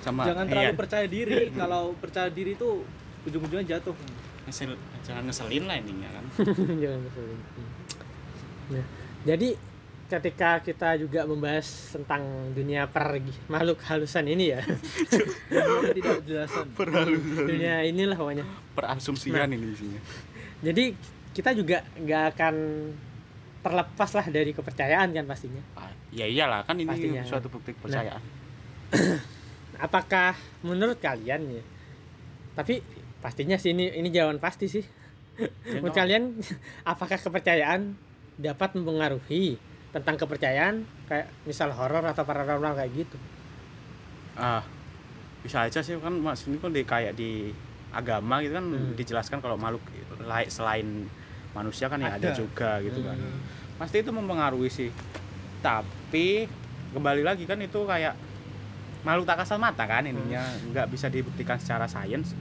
[0.05, 0.22] sama.
[0.28, 0.76] Jangan terlalu iya.
[0.76, 1.38] percaya diri.
[1.61, 2.84] Kalau percaya diri itu
[3.24, 3.96] ujung-ujungnya jatuh.
[4.44, 6.24] Ngesel, jangan ngeselin lah intinya kan?
[6.84, 7.38] Jangan ngeselin.
[8.64, 8.86] Nah,
[9.24, 9.48] jadi
[10.05, 14.61] ketika kita juga membahas tentang dunia per makhluk halusan ini ya.
[15.96, 16.68] Tidak jelasan
[17.48, 18.44] dunia inilah pokoknya.
[18.76, 20.00] Perasumsian ini isinya
[20.64, 20.84] jadi
[21.36, 22.55] kita juga nggak akan
[23.61, 25.62] terlepas lah dari kepercayaan kan pastinya.
[25.76, 27.22] Ah, ya iyalah kan ini Pastinya.
[27.24, 28.22] suatu bukti kepercayaan
[29.76, 31.64] apakah menurut kalian ya?
[32.54, 32.80] Tapi
[33.18, 34.84] pastinya sih ini ini jawaban pasti sih.
[35.66, 36.38] Menurut kalian
[36.92, 37.94] apakah kepercayaan
[38.36, 39.58] dapat mempengaruhi
[39.90, 40.86] tentang kepercayaan?
[41.04, 43.16] Kayak misal horor atau paranormal kayak gitu.
[44.34, 44.62] Ah
[45.44, 47.52] bisa aja sih kan maksudnya kan di kayak di
[47.92, 48.96] agama gitu kan Hmm.
[48.96, 49.84] dijelaskan kalau makhluk
[50.18, 50.88] lain selain
[51.52, 52.34] manusia kan ya ada, Ada.
[52.34, 53.14] juga gitu kan.
[53.14, 53.38] Hmm.
[53.74, 54.90] pasti itu mempengaruhi sih.
[55.60, 56.46] Tapi
[56.90, 58.14] kembali lagi kan itu kayak
[59.05, 60.40] makhluk tak kasat mata kan intinya
[60.72, 62.32] nggak bisa dibuktikan secara sains.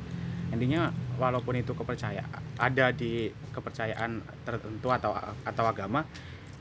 [0.50, 5.12] Intinya walaupun itu kepercayaan ada di kepercayaan tertentu atau
[5.44, 6.06] atau agama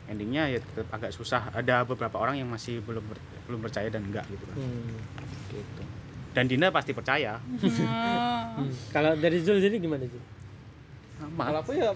[0.08, 1.52] endingnya ya tetap agak susah.
[1.52, 4.56] Ada beberapa orang yang masih belum ber- belum percaya dan enggak gitu kan.
[4.58, 4.96] Hmm.
[5.48, 5.82] gitu.
[6.32, 7.36] Dan Dina pasti percaya.
[7.38, 8.68] Hmm.
[8.96, 10.24] kalau dari Zul jadi gimana Zul?
[11.22, 11.92] Kalau aku ya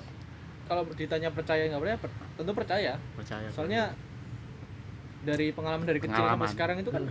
[0.67, 2.93] kalau ditanya percaya nggak percaya per- tentu percaya.
[3.17, 3.49] Percaya.
[3.51, 3.91] Soalnya
[5.25, 6.45] dari pengalaman dari kecil Pengalaman.
[6.45, 7.03] sampai sekarang itu kan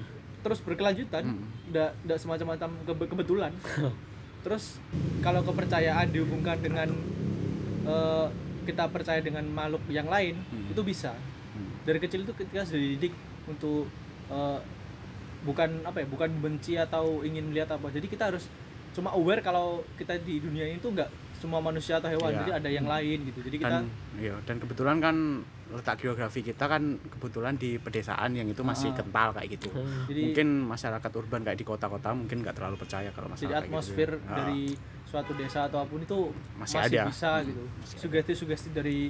[0.46, 1.50] terus berkelanjutan Hmm.
[1.68, 3.50] udah udah semacam-macam kebe- kebetulan
[4.46, 4.78] terus
[5.20, 6.94] kalau kepercayaan dihubungkan dengan
[7.84, 8.28] eh,
[8.64, 10.70] kita percaya dengan makhluk yang lain Hmm.
[10.70, 11.18] itu bisa
[11.52, 11.72] Hmm.
[11.82, 13.14] dari kecil itu kita sudah dididik
[13.48, 13.90] untuk
[14.28, 14.60] eh,
[15.42, 18.46] bukan apa ya bukan benci atau ingin melihat apa jadi kita harus
[18.92, 22.40] cuma aware kalau kita di dunia ini tuh nggak semua manusia atau hewan Iya.
[22.40, 23.86] jadi ada yang lain gitu jadi kita dan
[24.16, 25.16] iya dan kebetulan kan
[25.68, 28.96] letak geografi kita kan kebetulan di pedesaan yang itu masih Ah.
[28.96, 30.06] kental kayak gitu Hmm.
[30.06, 33.64] jadi mungkin masyarakat urban kayak di kota-kota mungkin nggak terlalu percaya kalau masalah jadi kayak
[33.64, 33.72] gitu.
[33.72, 34.62] atmosfer Ah, dari
[35.04, 36.20] suatu desa atau apa pun itu
[36.56, 37.02] Masih masih, ada.
[37.08, 37.64] bisa Hmm, gitu
[37.98, 39.10] sugesti-sugesti dari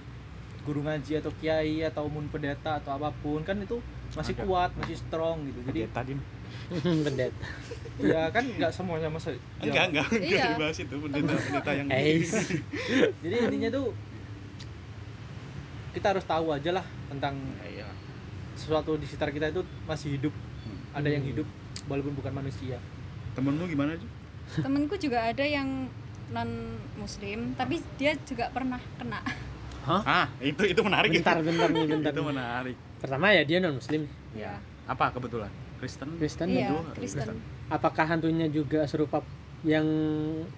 [0.61, 3.77] guru ngaji atau kiai atau mun pendeta atau apa pun kan itu
[4.11, 4.43] masih Ada.
[4.43, 6.19] kuat masih strong gitu jadi pendeta Din.
[7.05, 7.37] pendeta
[7.97, 9.29] ya kan nggak semuanya masa
[9.59, 10.45] enggak enggak enggak Iya.
[10.51, 11.87] dibahas itu pendeta pendeta yang
[13.21, 13.85] jadi intinya tuh
[15.95, 17.87] kita harus tahu aja lah tentang iya
[18.53, 20.33] sesuatu di sekitar kita itu masih hidup.
[20.65, 20.97] Hmm.
[20.97, 21.47] ada yang hidup
[21.85, 22.77] walaupun bukan manusia.
[23.33, 24.09] Temenmu gimana sih
[24.61, 25.89] temenku juga ada yang
[26.29, 26.49] non
[26.97, 29.21] muslim tapi dia juga pernah kena.
[29.85, 31.13] Ah itu itu menarik.
[31.13, 32.77] Bentar bentar nih bentar itu menarik.
[32.97, 35.49] Pertama ya dia non muslim ya apa kebetulan?
[35.77, 36.09] Kristen?
[36.17, 36.47] Kristen.
[36.49, 37.37] Iya itu Kristen.
[37.69, 39.21] Apakah hantunya juga serupa
[39.65, 39.85] yang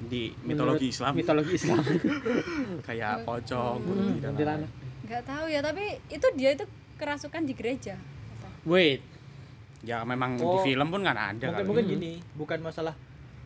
[0.03, 1.11] di mitologi Islam?
[1.15, 1.79] mitologi Islam?
[2.87, 4.71] Kayak pocong Hmm, kuntilanak.
[5.07, 7.95] Nggak tahu ya tapi itu dia itu kerasukan di gereja.
[8.63, 8.99] Wait.
[9.79, 11.63] Ya memang Oh, di film pun kan ada mungkin kali.
[11.65, 11.93] mungkin Hmm.
[11.93, 12.91] gini bukan masalah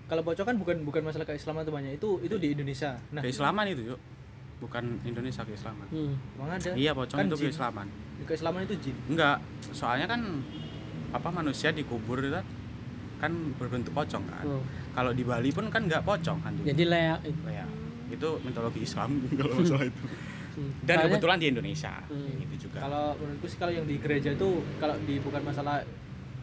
[0.07, 2.97] kalau bocor kan bukan bukan masalah keislaman tuh banyak itu itu di Indonesia.
[3.11, 3.99] Nah keislaman itu yuk.
[4.59, 5.85] Bukan Indonesia keislaman.
[5.87, 6.13] Hmm.
[6.35, 6.71] emang ada?
[6.73, 7.45] Iya pocong Kan itu jin.
[7.47, 7.87] keislaman.
[8.23, 8.95] Keislaman itu jin?
[9.07, 9.37] Enggak
[9.69, 10.21] soalnya kan
[11.11, 12.45] apa manusia dikubur itu kan
[13.19, 14.45] kan berbentuk pocong kan.
[14.47, 14.63] Oh.
[14.91, 16.53] kalau di Bali pun kan nggak pocong kan.
[16.57, 17.65] Jadi layak ya
[18.09, 20.03] itu mitologi Islam kalau masalah itu
[20.51, 20.71] Hmm.
[20.83, 21.93] dan Soalnya- kebetulan di Indonesia.
[22.05, 22.43] Hmm.
[22.43, 22.77] itu juga.
[22.81, 24.47] Kalau menurutku sih kalau yang di gereja itu
[24.77, 25.83] kalau di bukan masalah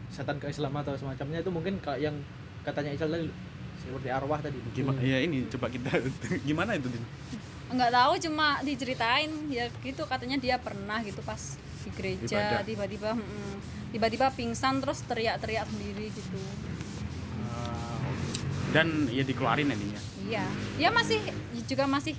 [0.09, 2.17] setan keislaman atau semacamnya itu mungkin kalau yang
[2.65, 3.29] katanya Islam tadi
[3.79, 4.59] seperti arwah tadi.
[4.73, 5.91] Gimana ya ini coba kita
[6.49, 7.05] gimana itu Din?
[7.69, 11.37] nggak tahu cuma diceritain ya gitu katanya dia pernah gitu pas
[11.85, 13.55] di gereja tiba-tiba mm,
[13.93, 16.33] tiba-tiba pingsan terus teriak-teriak sendiri gitu.
[18.69, 20.45] Dan ya dikeluarin ininya iya.
[20.77, 21.21] Ya masih
[21.65, 22.13] juga masih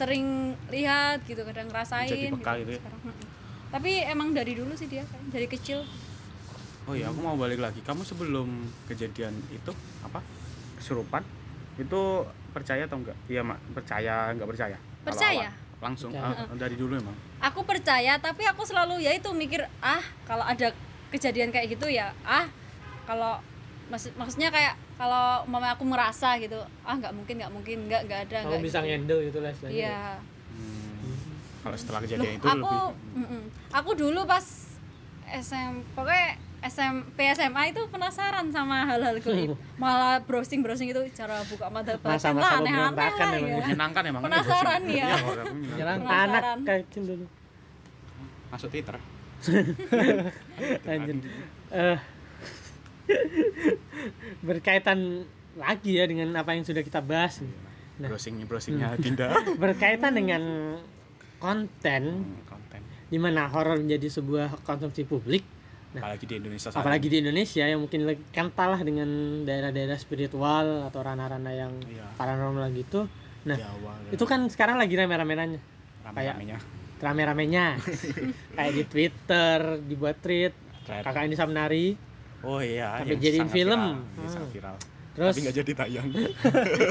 [0.00, 0.26] sering
[0.72, 2.80] lihat gitu kadang ngerasain Jadi bekal gitu ya?
[2.80, 3.00] sekarang.
[3.70, 5.84] Tapi emang dari dulu sih dia kan dari kecil
[6.88, 8.48] oh iya aku mau balik lagi kamu sebelum
[8.88, 9.70] kejadian itu
[10.02, 10.24] apa
[10.74, 11.22] kesurupan
[11.76, 15.48] itu percaya atau enggak iya mak percaya enggak percaya Percaya.
[15.54, 15.80] awal.
[15.80, 16.44] langsung Percaya.
[16.50, 20.74] ah, dari dulu emang aku percaya tapi aku selalu ya itu mikir ah kalau ada
[21.14, 22.48] kejadian kayak gitu ya ah
[23.06, 23.38] kalau
[23.86, 28.20] maksud maksudnya kayak kalau mama aku merasa gitu ah nggak mungkin nggak mungkin nggak nggak
[28.22, 28.86] ada kamu nggak bisa gitu.
[28.86, 30.00] ngendel gitu lah istilahnya iya
[30.50, 31.14] Hmm.
[31.62, 32.74] kalau setelah Loh, kejadian itu aku
[33.14, 34.44] lebih aku dulu pas
[35.24, 36.28] SM pokoknya
[36.60, 42.34] SMP SMA itu penasaran sama hal-hal gaib malah browsing browsing itu cara buka mata batin
[42.34, 44.90] lah aneh-aneh pemberontakan lah ya menyenangkan emang Penasaran ya.
[44.90, 45.30] iya aku
[45.70, 46.28] menyenangkan.
[46.28, 46.42] Anak
[46.84, 47.24] kecil dulu
[48.50, 48.96] masuk Twitter
[50.84, 51.16] Lanjut.
[51.72, 51.96] Eh,
[54.46, 57.42] berkaitan lagi ya dengan apa yang sudah kita bahas
[58.00, 58.08] Nah.
[58.08, 59.28] browsing browsingnya Dinda.
[59.60, 60.40] Berkaitan dengan
[61.36, 62.02] konten.
[62.24, 62.80] Hmm, konten.
[63.12, 65.44] Di mana horor menjadi sebuah konsumsi publik.
[65.92, 67.12] Nah, apalagi di Indonesia saat apalagi ini.
[67.12, 68.00] di Indonesia yang mungkin
[68.32, 69.04] kental lah dengan
[69.44, 72.08] daerah-daerah spiritual atau ranah-ranah yang Iya.
[72.16, 73.04] paranormal gitu.
[73.44, 75.60] Nah, Jawa itu kan sekarang lagi rame-ramenannya
[76.00, 76.56] rame-ramenya.
[77.00, 77.66] rame-ramenya.
[78.56, 80.56] Kayak di Twitter dibuat tweet.
[80.88, 81.86] Kakak ini Samnari
[82.42, 83.80] oh iya Sampai yang jadiin film.
[83.80, 84.32] viral, yang Hmm.
[84.32, 84.76] sangat viral.
[85.10, 85.34] Terus?
[85.34, 86.08] Tapi nggak jadi tayang.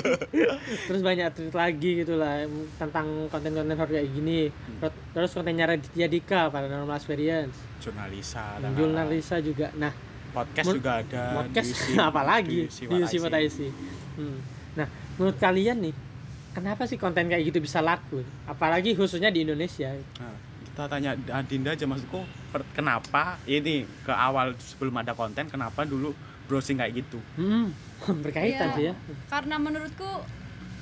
[0.92, 2.44] Terus banyak tweet lagi gitu lah
[2.76, 4.52] tentang konten-konten horor kayak gini.
[4.52, 4.92] Hmm.
[5.16, 7.56] terus kontennya Raditya Dika Paranormal Experience.
[7.80, 9.72] Jurnalisa dan dan jurnalisa juga.
[9.80, 9.96] Nah
[10.30, 13.60] podcast juga ada podcast di UC apalagi di UC
[14.22, 14.38] hmm.
[14.78, 14.86] nah
[15.18, 15.94] menurut kalian nih
[16.54, 18.22] kenapa sih konten kayak gitu bisa laku?
[18.46, 19.90] Apalagi khususnya di Indonesia.
[20.20, 20.34] Nah,
[20.80, 22.24] kita tanya Adinda aja maksudku
[22.56, 26.16] per- kenapa ini ke awal sebelum ada konten kenapa dulu
[26.48, 27.20] browsing kayak gitu?
[27.36, 27.76] Hmm.
[28.24, 28.76] berkaitan Iya.
[28.80, 28.94] sih ya.
[29.28, 30.08] karena menurutku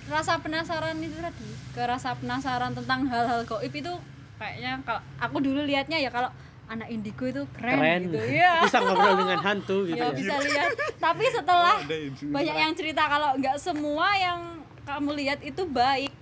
[0.06, 3.90] rasa penasaran itu tadi ke rasa penasaran tentang hal-hal goib itu
[4.38, 6.30] kayaknya kalau aku dulu lihatnya ya kalau
[6.70, 8.00] anak indigo itu keren, keren.
[8.06, 10.72] gitu ya bisa ngobrol dengan hantu gitu ya ya, bisa lihat.
[11.02, 11.82] Tapi setelah
[12.22, 16.14] banyak yang cerita kalau nggak semua yang kamu lihat itu baik.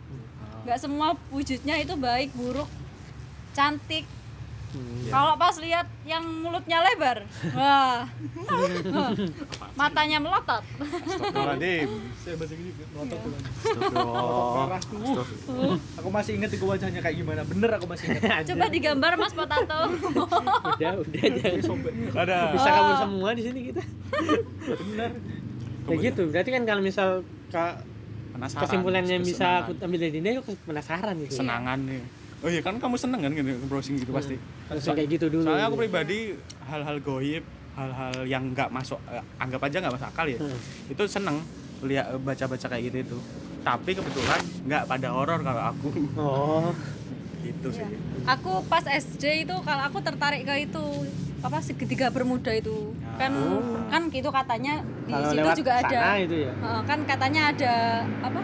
[0.64, 2.72] Nggak semua wujudnya itu baik buruk
[3.56, 4.06] cantik.
[4.68, 5.08] Hmm.
[5.08, 7.24] kalau pas lihat yang mulutnya lebar
[7.56, 8.04] wah.
[9.80, 10.60] Matanya melotot.
[10.76, 11.88] Astagfirullahaladzim
[12.18, 13.32] Saya bahasa Inggris juga ngotot tuh.
[14.68, 15.80] Astagfirullah.
[15.96, 17.42] Aku masih inget itu wajahnya kayak gimana.
[17.44, 18.44] Bener aku masih inget.
[18.52, 19.80] coba digambar mas potato.
[20.76, 21.94] Udah udah jangan Sobek.
[22.14, 22.38] ada.
[22.52, 22.76] Bisa Oh.
[22.76, 23.82] kabur semua di sini kita.
[24.84, 25.12] Bener.
[25.86, 26.22] kayak gitu.
[26.28, 27.10] Berarti kan kalau misal
[27.48, 27.80] ka-
[28.34, 28.62] penasaran.
[28.68, 31.32] kesimpulannya yang bisa aku ambil dari dia aku penasaran gitu.
[31.32, 32.04] Kesenangan nih
[32.44, 34.36] oh iya kan kamu seneng kan gitu browsing gitu pasti.
[34.68, 35.46] Terus kayak gitu dulu.
[35.46, 37.44] Soalnya aku pribadi hal-hal goib
[37.76, 40.56] hal-hal yang nggak masuk eh, anggap aja nggak masuk akal ya Hmm.
[40.88, 41.44] itu seneng
[41.84, 43.18] lihat baca-baca kayak gitu itu.
[43.62, 45.90] Tapi kebetulan nggak pada horor kalau aku.
[46.16, 46.70] Oh.
[47.44, 47.86] Gitu sih.
[48.26, 50.84] Aku pas SD itu kalau aku tertarik ke itu
[51.40, 52.96] apa segitiga bermuda itu.
[53.20, 53.32] Kan
[53.88, 56.00] kan gitu katanya di kalau situ lewat juga ada.
[56.18, 56.52] itu ya?
[56.58, 57.74] Heeh, kan katanya ada
[58.24, 58.40] apa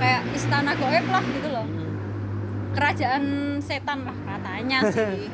[0.00, 1.66] kayak istana goib lah gitu loh
[2.70, 3.22] kerajaan
[3.58, 5.26] setan lah katanya sih.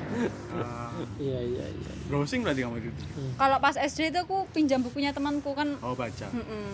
[0.56, 1.90] Ah, iya iya iya.
[2.06, 2.90] Browsing berarti kamu itu?
[3.34, 5.74] Kalau pas SD itu aku pinjam bukunya temanku kan.
[5.82, 6.26] Oh baca.
[6.30, 6.66] Mm-mm.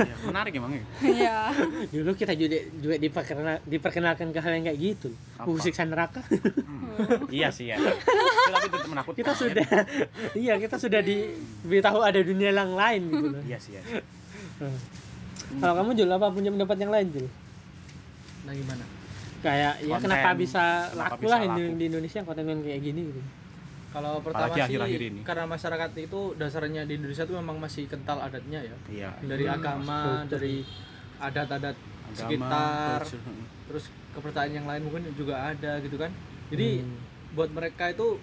[0.00, 0.84] Ya, menarik emang ya.
[1.18, 1.38] Iya.
[1.94, 5.08] dulu kita juga juga diperkenal, diperkenalkan ke hal yang kayak gitu.
[5.44, 6.24] Buku siksa neraka.
[7.30, 7.78] Iya sih ya
[8.48, 9.66] tapi tetap menakutkan kita sudah
[10.34, 13.42] iya kita sudah diberitahu ada dunia yang lain gitu loh.
[13.44, 13.82] Iya sih ya
[15.62, 17.26] kalau kamu Jul apa punya pendapat yang lain Jul?
[18.44, 18.84] Nah gimana?
[19.38, 20.04] Kayak ya Konten.
[20.04, 21.74] kenapa bisa Kenapa laku bisa lah di, laku?
[21.74, 23.22] di Indonesia konten kayak gini gitu
[23.88, 25.20] Kalau pertama Apalagi sih akhir-akhir ini.
[25.24, 28.76] karena masyarakat itu dasarnya di Indonesia itu memang masih kental adatnya ya.
[28.86, 30.60] iya Dari agama, dari
[31.16, 31.76] adat-adat
[32.10, 33.00] sekitar,
[33.64, 36.12] terus kepercayaan yang lain mungkin juga ada gitu kan.
[36.48, 37.00] Jadi Hmm.
[37.32, 38.20] buat mereka itu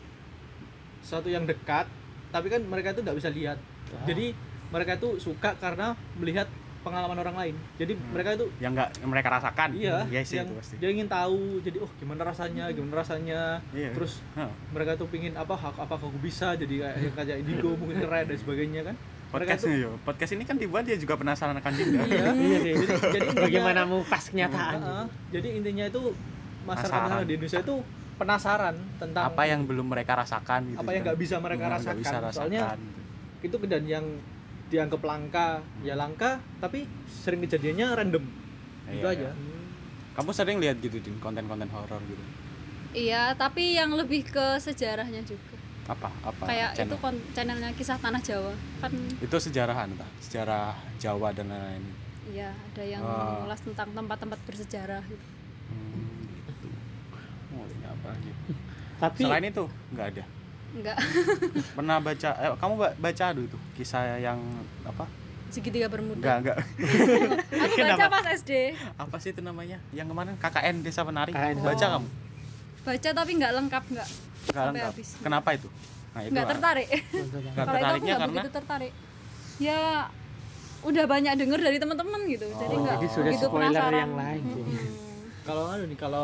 [1.00, 1.90] sesuatu yang dekat,
[2.30, 3.58] tapi kan mereka itu nggak bisa lihat.
[4.04, 4.38] Jadi
[4.68, 6.46] mereka itu suka karena melihat
[6.86, 7.56] pengalaman orang lain.
[7.76, 11.10] Jadi mereka itu yang nggak mereka rasakan iya, iya sih yang itu pasti dia ingin
[11.10, 11.58] tahu.
[11.60, 13.42] Jadi oh gimana rasanya, gimana rasanya.
[13.74, 13.90] Iya.
[13.92, 14.54] Terus Hah.
[14.70, 18.38] mereka tuh pingin apa hak apa aku bisa jadi kayak kayak indigo mungkin keren dan
[18.38, 22.58] sebagainya kan podcast yo podcast ini kan dibuat dia juga penasaran akan Dinda iya iya
[22.62, 25.06] sih jadi, jadi intinya- bagaimana mau pas kenyataan Heeh.
[25.34, 26.02] jadi intinya itu
[26.64, 27.28] masyarakat Penasaran.
[27.28, 27.76] di Indonesia itu
[28.16, 31.08] penasaran tentang apa yang belum mereka rasakan gitu Apa yang kan.
[31.12, 31.96] nggak bisa mereka rasakan.
[32.00, 32.80] bisa Soalnya rasakan.
[33.44, 34.06] itu dan yang
[34.66, 35.48] dianggap langka
[35.82, 38.26] ya langka tapi sering kejadiannya random
[38.88, 39.34] itu Iya, aja iya.
[40.14, 42.22] kamu sering lihat gitu din konten-konten horor gitu
[42.92, 45.60] Iya, tapi yang lebih ke sejarahnya juga.
[45.86, 46.88] apa apa Kayak channel?
[46.88, 48.56] itu kon channelnya kisah tanah Jawa.
[48.80, 48.90] Kan
[49.20, 51.84] itu sejarahan entah sejarah Jawa dan lain-lain
[52.26, 53.44] iya, ada yang Oh.
[53.44, 55.26] mengulas tentang tempat-tempat bersejarah gitu.
[55.70, 56.68] hmm, gitu.
[57.54, 58.32] oh, apa lagi
[58.96, 60.24] tapi selain itu nggak ada
[60.76, 60.98] Enggak,
[61.78, 64.38] pernah baca eh, kamu ba- baca aduh itu kisah yang
[64.84, 65.08] apa
[65.48, 66.20] segitiga bermuda.
[66.20, 66.58] enggak enggak
[67.64, 68.08] Aku baca Kenapa?
[68.14, 68.52] pas SD.
[68.94, 71.56] apa sih itu namanya yang kemarin KKN Desa Penari KKN.
[71.60, 71.92] baca Oh.
[71.96, 72.10] kamu
[72.86, 74.92] Baca tapi nggak lengkap, nggak Nggak sampai lengkap.
[74.92, 75.10] habis.
[75.18, 75.70] kenapa itu
[76.12, 76.52] nah itu Nggak ah.
[76.52, 76.88] tertarik.
[76.88, 78.94] nggak Kalau itu aku tertariknya karena begitu tertarik.
[79.58, 79.82] Ya
[80.82, 82.46] udah banyak denger dari teman-teman gitu.
[82.52, 84.02] jadi Oh, nggak jadi sudah begitu spoiler penasaran.
[84.02, 84.44] yang lain.
[84.46, 84.88] Mm-mm.
[85.42, 86.24] kalau anu nih kalau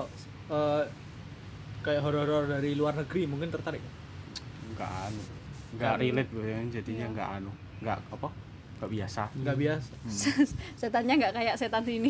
[0.49, 0.83] eh,
[1.81, 3.81] kayak horor-horor dari luar negeri mungkin tertarik
[4.81, 5.21] nggak anu
[5.71, 7.13] nggak relate gue ya, jadinya Iya.
[7.13, 8.27] nggak anu nggak apa
[8.75, 9.21] nggak biasa.
[9.37, 9.91] Nggak biasa.
[10.73, 12.09] Setannya nggak kayak setan sini.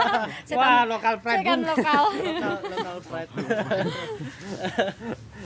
[0.58, 2.02] wah lokal pride Setan lokal.
[2.18, 3.30] lokal lokal pride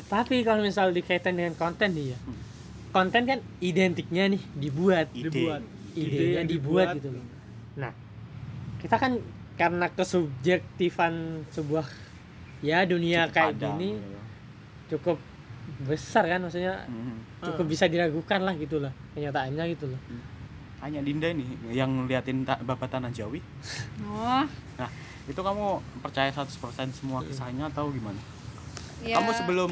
[0.09, 2.19] tapi kalau misal dikaitan dengan konten nih ya
[2.89, 5.09] konten kan identiknya nih dibuat.
[5.13, 5.29] Ide.
[5.29, 5.63] Dibuat.
[5.93, 6.97] Idenya Ide yang dibuat, dibuat.
[6.97, 7.25] gitu loh.
[7.75, 7.93] Nah
[8.79, 9.13] kita kan
[9.55, 11.15] karena kesubjektifan
[11.49, 11.85] sebuah
[12.61, 14.19] ya dunia Cukup kayak gini gitu.
[14.91, 15.17] cukup
[15.83, 17.43] besar kan maksudnya Mhm.
[17.43, 20.01] cukup bisa diragukan lah gitu lah kenyataannya gitu loh
[20.79, 23.39] hanya Dinda nih yang liatin ta- bapak tanah Jawi.
[24.03, 24.43] Oh,
[25.25, 25.67] itu kamu
[26.03, 26.51] percaya 100%
[26.91, 28.19] semua kisahnya atau gimana?
[28.99, 29.71] Ya, kamu sebelum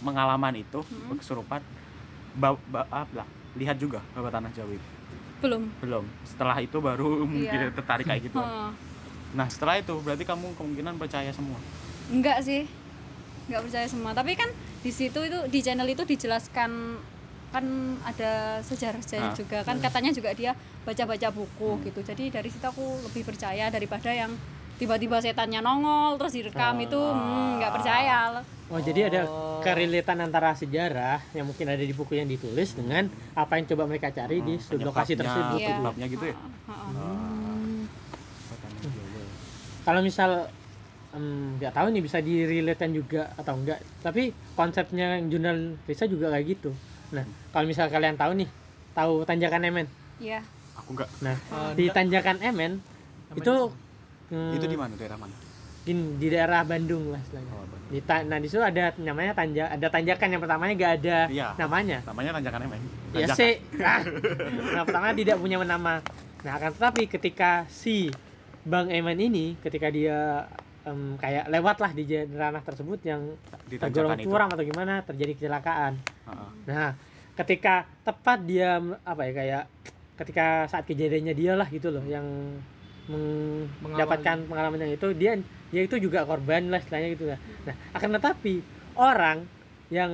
[0.00, 1.18] pengalaman itu Hmm.
[1.18, 1.58] kesurupan
[2.32, 4.88] ba, ba, apa lah lihat juga bapak tanah jawa itu
[5.42, 5.62] belum.
[5.82, 6.04] Belum.
[6.22, 7.74] Setelah itu baru mungkin Iya.
[7.74, 8.38] tertarik kayak gitu.
[8.38, 8.70] Heeh.
[9.32, 11.58] nah setelah itu berarti kamu kemungkinan percaya semua?
[12.06, 12.68] Enggak sih.
[13.48, 14.12] Enggak percaya semua.
[14.12, 14.46] Tapi kan
[14.82, 16.70] di situ itu di channel itu dijelaskan
[17.48, 17.64] kan
[18.02, 19.36] ada sejarah-sejarah Ah.
[19.36, 20.52] juga kan katanya juga dia
[20.82, 24.32] baca-baca buku gitu jadi dari situ aku lebih percaya daripada yang
[24.74, 29.60] tiba-tiba setannya nongol terus direkam itu hmm, nggak percaya Oh, jadi ada Oh.
[29.60, 33.04] kerelitan antara sejarah yang mungkin ada di buku yang ditulis dengan
[33.34, 35.58] apa yang coba mereka cari di Hmm, lokasi penyebabnya, tersebut.
[35.60, 35.68] Iya.
[35.68, 36.36] penyebabnya gitu ya
[38.48, 39.22] tanah Jawa.
[39.82, 40.30] Kalau misal
[41.12, 41.24] em,
[41.56, 46.70] nggak tahu nih bisa direlatekan juga atau enggak, tapi konsepnya jurnal Risa juga kayak gitu.
[47.10, 48.48] Nah, kalau misal kalian tahu nih,
[48.92, 49.86] tahu tanjakan Emen.
[50.16, 50.40] Iya
[50.72, 52.80] aku enggak Nah, Oh, di tanjakan Emen
[53.32, 53.54] itu
[54.28, 55.36] hmm, itu di mana daerah mana
[55.82, 57.52] di, di daerah Bandung lah istilahnya.
[57.52, 57.90] oh, Bandung.
[57.90, 61.48] Di ta- nah di situ ada namanya tanja ada tanjakan yang pertamanya nggak ada Iya.
[61.58, 61.98] namanya.
[62.06, 62.80] namanya tanjakan emang
[63.12, 63.60] Ya sih.
[63.76, 64.00] Ah.
[64.72, 66.00] Nah, pertama tidak punya nama.
[66.40, 68.08] Nah, akan tetapi ketika si
[68.62, 70.48] Bang Eman ini ketika dia
[70.82, 73.22] em, kayak lewat lah di jalan ranah tersebut yang
[73.70, 75.92] tergolong itu curam atau gimana terjadi kecelakaan.
[75.98, 76.50] Heeh.
[76.66, 76.90] Nah,
[77.34, 79.62] ketika tepat dia apa ya kayak
[80.18, 82.26] ketika saat kejadiannya dia lah gitu loh yang
[83.08, 85.32] meng- mendapatkan pengalaman yang itu dia
[85.72, 87.38] dia itu juga korban lah istilahnya gitu lah.
[87.64, 88.54] Nah, akan tetapi
[88.94, 89.38] orang
[89.88, 90.12] yang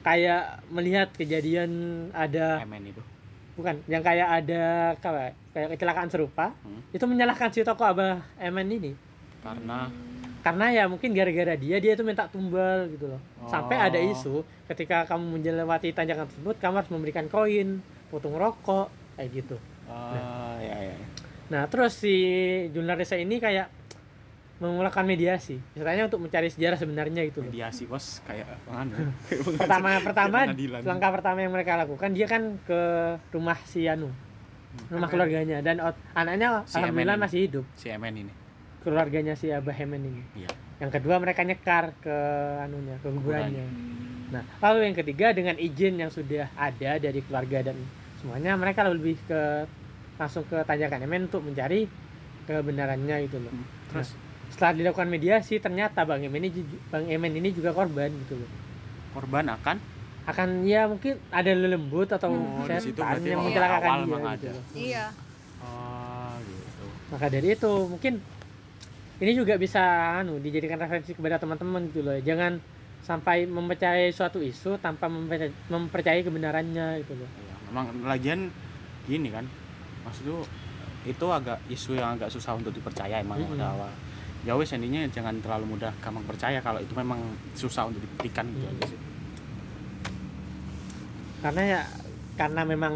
[0.00, 1.70] kayak melihat kejadian
[2.12, 3.00] ada Emen itu
[3.54, 4.62] bukan yang kayak ada
[4.98, 6.82] kayak, kayak kecelakaan serupa Hmm.
[6.90, 8.92] itu menyalahkan si toko Abah Emen ini
[9.44, 9.92] karena
[10.44, 13.20] karena ya mungkin gara-gara dia dia itu minta tumbal gitu loh.
[13.48, 14.12] Sampai ada Oh.
[14.12, 14.34] isu
[14.68, 17.80] ketika kamu melewati tanjakan tersebut kamu harus memberikan koin
[18.12, 19.56] potong rokok kayak gitu.
[19.88, 20.96] Ah ya ya
[21.44, 22.12] nah terus si
[22.72, 23.68] jurnalisnya ini kayak
[24.60, 25.60] memulakan mediasi.
[25.76, 27.52] Istilahnya untuk mencari sejarah sebenarnya gitu loh.
[27.52, 29.12] Mediasi bos kayak anu?
[29.60, 30.38] Pertama pertama
[30.84, 32.80] langkah pertama yang mereka lakukan dia kan ke
[33.32, 34.08] rumah si Anu
[34.92, 35.64] rumah keluarganya.
[35.64, 35.80] Dan
[36.12, 37.64] anaknya Si alhamdulillah masih hidup.
[37.76, 38.43] Si Emen ini
[38.84, 40.22] keluarganya si Abah Hemen ini.
[40.44, 40.50] Iya.
[40.84, 42.16] Yang kedua mereka nyekar ke
[42.60, 43.66] anunya ke kuburannya
[44.34, 47.78] nah lalu yang ketiga dengan izin yang sudah ada dari keluarga dan
[48.18, 49.68] semuanya mereka lebih ke
[50.18, 51.86] langsung ke tanjakan Emen untuk mencari
[52.46, 53.54] kebenarannya gitu loh.
[53.90, 54.10] Terus?
[54.44, 58.50] setelah dilakukan mediasi ternyata Bang Emen ini Bang Emen ini juga korban gitu loh.
[59.10, 59.76] Korban akan?
[60.30, 64.60] Akan ya mungkin ada lelembut atau Oh, di situ setan yang mencelakakan awal dia gitu
[64.78, 65.06] iya.
[65.58, 66.86] Oh gitu.
[67.10, 68.22] Maka dari itu mungkin
[69.22, 69.80] ini juga bisa
[70.18, 72.58] anu dijadikan referensi kepada teman-teman gitu loh jangan
[73.04, 78.48] sampai mempercayai suatu isu tanpa mempercayai, kebenarannya gitu loh ya, memang lagian
[79.04, 79.44] gini kan
[80.02, 80.42] maksud tuh
[81.04, 83.60] itu agak isu yang agak susah untuk dipercaya emang Mm-mm.
[83.60, 83.90] pada awal
[84.44, 87.20] ya wes intinya jangan terlalu mudah gampang percaya kalau itu memang
[87.52, 88.72] susah untuk dibuktikan gitu Mm.
[88.72, 89.00] aja sih
[91.44, 91.80] karena ya
[92.34, 92.94] karena memang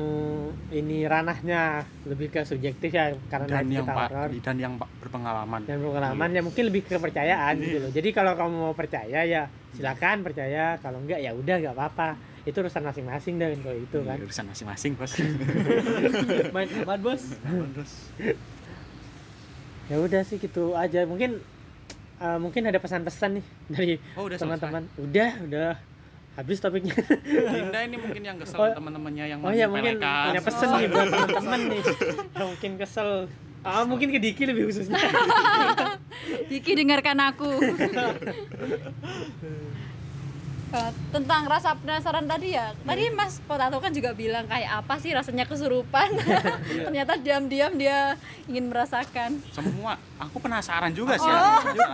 [0.74, 5.60] ini ranahnya lebih ke subjektif ya karena dan yang pak horor dan yang pak- berpengalaman.
[5.62, 7.90] Dan pengalaman ya mungkin lebih ke kepercayaan gitu loh.
[7.94, 9.46] Jadi kalau kamu mau percaya ya
[9.78, 10.74] silakan percaya.
[10.82, 12.18] Kalau enggak ya udah nggak apa-apa.
[12.42, 14.16] Itu urusan masing-masing dan kalau itu kan.
[14.18, 15.12] Iya, urusan masing-masing bos.
[16.54, 17.22] Main aman bos.
[19.86, 21.06] Ya udah sih gitu aja.
[21.06, 21.38] Mungkin
[22.18, 24.82] eh, mungkin ada pesan-pesan nih dari oh udah teman-teman.
[24.98, 25.70] Udah udah
[26.38, 26.94] habis topiknya.
[27.26, 28.70] Dinda ini mungkin yang kesel Oh.
[28.70, 31.82] teman-temannya yang oh ya mungkin punya pesen nih buat teman-teman nih.
[32.32, 33.08] Yang mungkin kesel.
[33.66, 35.02] Ah mungkin ke Diki lebih khususnya.
[36.46, 37.50] Diki dengarkan aku
[40.68, 42.76] Eh, tentang rasa penasaran tadi ya.
[42.76, 46.12] Tadi Mas Potato kan juga bilang kayak apa sih rasanya kesurupan?
[46.84, 49.40] Ternyata diam-diam dia ingin merasakan.
[49.48, 51.24] Semua aku penasaran juga sih.
[51.24, 51.60] Oh.
[51.72, 51.88] Juga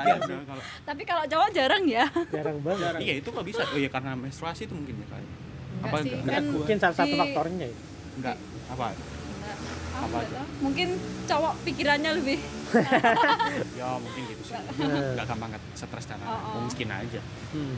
[0.45, 2.11] kalau tapi kalau cowok jarang ya?
[2.29, 2.99] Jarang banget.
[2.99, 3.63] Iya itu kok bisa.
[3.63, 5.29] Oh ya karena menstruasi itu mungkin ya kayak
[5.75, 7.77] Enggak apa sih, enggak, kan mungkin salah satu di- faktornya ya.
[8.17, 8.85] enggak apa?
[8.91, 9.57] Enggak.
[9.95, 10.41] Apa aja?
[10.59, 10.89] mungkin
[11.25, 12.39] cowok pikirannya lebih
[13.79, 14.59] ya mungkin gitu sih.
[14.83, 16.67] Enggak gampang stres karena Oh, oh.
[16.67, 17.21] mungkin aja.
[17.55, 17.77] Hmm.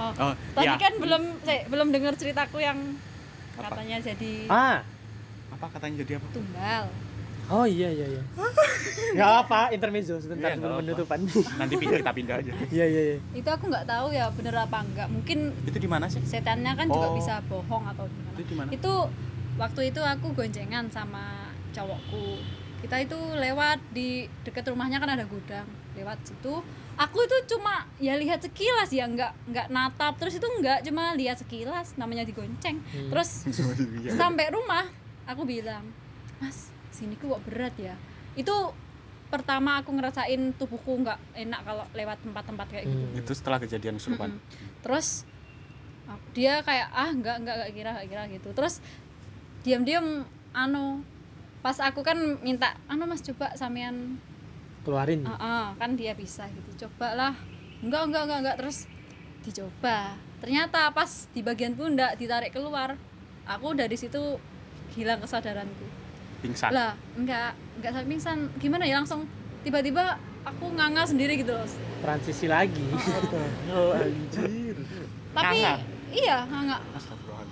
[0.00, 2.78] Oh, oh tadi ya kan belum saya belum dengar ceritaku yang
[3.54, 3.68] Apa?
[3.68, 4.78] katanya jadi ah.
[5.50, 6.26] Apa katanya jadi apa?
[6.30, 6.84] Tumbal.
[7.50, 8.22] Oh iya iya iya.
[9.18, 11.18] Nggak apa intermezzo sebentar Iya, sebelum penutupan.
[11.58, 12.52] Nanti pindah kita pindah aja.
[12.78, 13.18] Iya iya iya.
[13.34, 16.22] Itu aku nggak tahu ya bener apa enggak mungkin itu di mana sih?
[16.22, 17.14] setannya kan juga Oh.
[17.18, 18.30] bisa bohong atau gimana.
[18.32, 18.68] Itu di mana?
[18.70, 18.92] Itu
[19.58, 22.38] waktu itu aku goncengan sama cowokku.
[22.80, 25.66] Kita itu lewat di dekat rumahnya kan ada gudang.
[25.92, 26.62] Lewat situ
[27.00, 31.40] aku itu cuma ya lihat sekilas ya nggak nggak natap terus itu nggak cuma lihat
[31.40, 33.08] sekilas namanya digonceng Hmm.
[33.08, 33.48] terus
[34.20, 34.84] sampai rumah
[35.24, 35.88] aku bilang
[36.36, 37.96] mas sini kok berat ya
[38.34, 38.52] itu
[39.26, 43.16] pertama aku ngerasain tubuhku nggak enak kalau lewat tempat-tempat kayak gitu Hmm.
[43.16, 44.36] Itu setelah kejadian kesurupan.
[44.36, 44.80] Mm-mm.
[44.80, 45.24] terus
[46.30, 48.82] dia kayak ah nggak nggak nggak kira nggak kira gitu terus
[49.62, 51.06] diam-diam anu
[51.60, 54.18] pas aku kan minta anu mas coba sampean
[54.84, 55.24] keluarin.
[55.28, 56.86] Ah, ah, kan dia bisa gitu.
[56.86, 57.34] Coba lah
[57.84, 58.56] enggak enggak enggak enggak.
[58.64, 58.78] Terus
[59.44, 60.16] dicoba.
[60.40, 62.96] Ternyata pas di bagian pundak ditarik keluar
[63.44, 64.40] aku dari situ
[64.96, 65.86] hilang kesadaranku.
[66.40, 66.72] Pingsan.
[66.72, 68.38] lah enggak enggak sampai pingsan.
[68.56, 69.28] Gimana ya langsung
[69.60, 71.68] tiba-tiba aku nganga sendiri gitu loh.
[72.00, 72.80] Transisi lagi.
[73.70, 74.74] Oh anjir.
[75.30, 75.74] tapi Nganga?
[76.10, 76.78] iya nganga.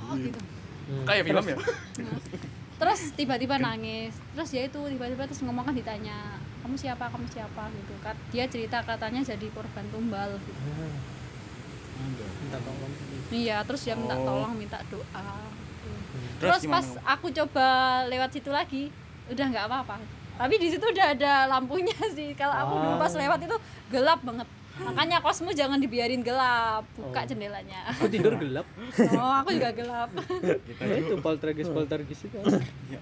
[0.08, 0.40] Oh gitu.
[0.88, 1.04] Hmm.
[1.04, 1.56] Kayak film ya?
[2.80, 4.16] terus tiba-tiba nangis.
[4.32, 8.44] Terus ya itu tiba-tiba terus ngomong kan ditanya kamu siapa kamu siapa gitu kan dia
[8.44, 10.52] cerita katanya jadi korban tumbal gitu.
[12.38, 12.92] minta tolong
[13.32, 14.22] iya terus dia minta Oh.
[14.22, 15.24] tolong minta doa
[15.56, 15.90] gitu.
[16.38, 17.66] Terus pas aku coba
[18.06, 18.92] lewat situ lagi
[19.26, 19.96] udah nggak apa-apa
[20.36, 23.18] tapi di situ udah ada lampunya sih kalau aku dulu pas Ah.
[23.18, 23.56] lewat itu
[23.88, 24.48] gelap banget
[24.78, 27.26] makanya kosmu jangan dibiarin gelap buka Oh.
[27.26, 28.68] jendelanya Aku tidur gelap.
[29.16, 32.38] oh aku juga gelap Nah, itu poltergeist poltergeist itu.
[32.88, 33.00] Ya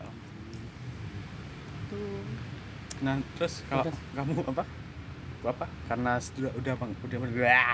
[1.86, 2.24] tuh
[3.04, 3.84] Nah, terus kalau
[4.16, 4.64] kamu apa?
[5.46, 5.66] Apa?
[5.86, 7.66] Karena sudah udah bang, udah udah,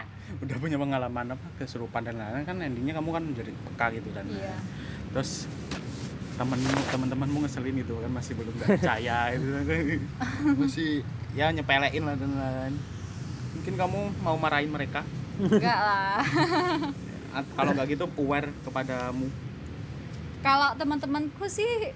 [0.44, 4.24] udah punya pengalaman apa kesurupan dan lain-lain kan endingnya kamu kan menjadi peka gitu kan.
[4.28, 4.56] iya
[5.14, 5.46] Terus
[6.36, 9.46] temenmu teman-temanmu ngeselin itu kan masih belum percaya itu
[10.60, 10.90] masih
[11.36, 12.74] ya nyepelein lah dan lain-lain.
[13.52, 15.04] Mungkin kamu mau marahin mereka
[15.40, 16.20] enggak lah
[17.56, 19.26] kalau nggak gitu aware kepadamu
[20.42, 21.94] kalau teman-temanku sih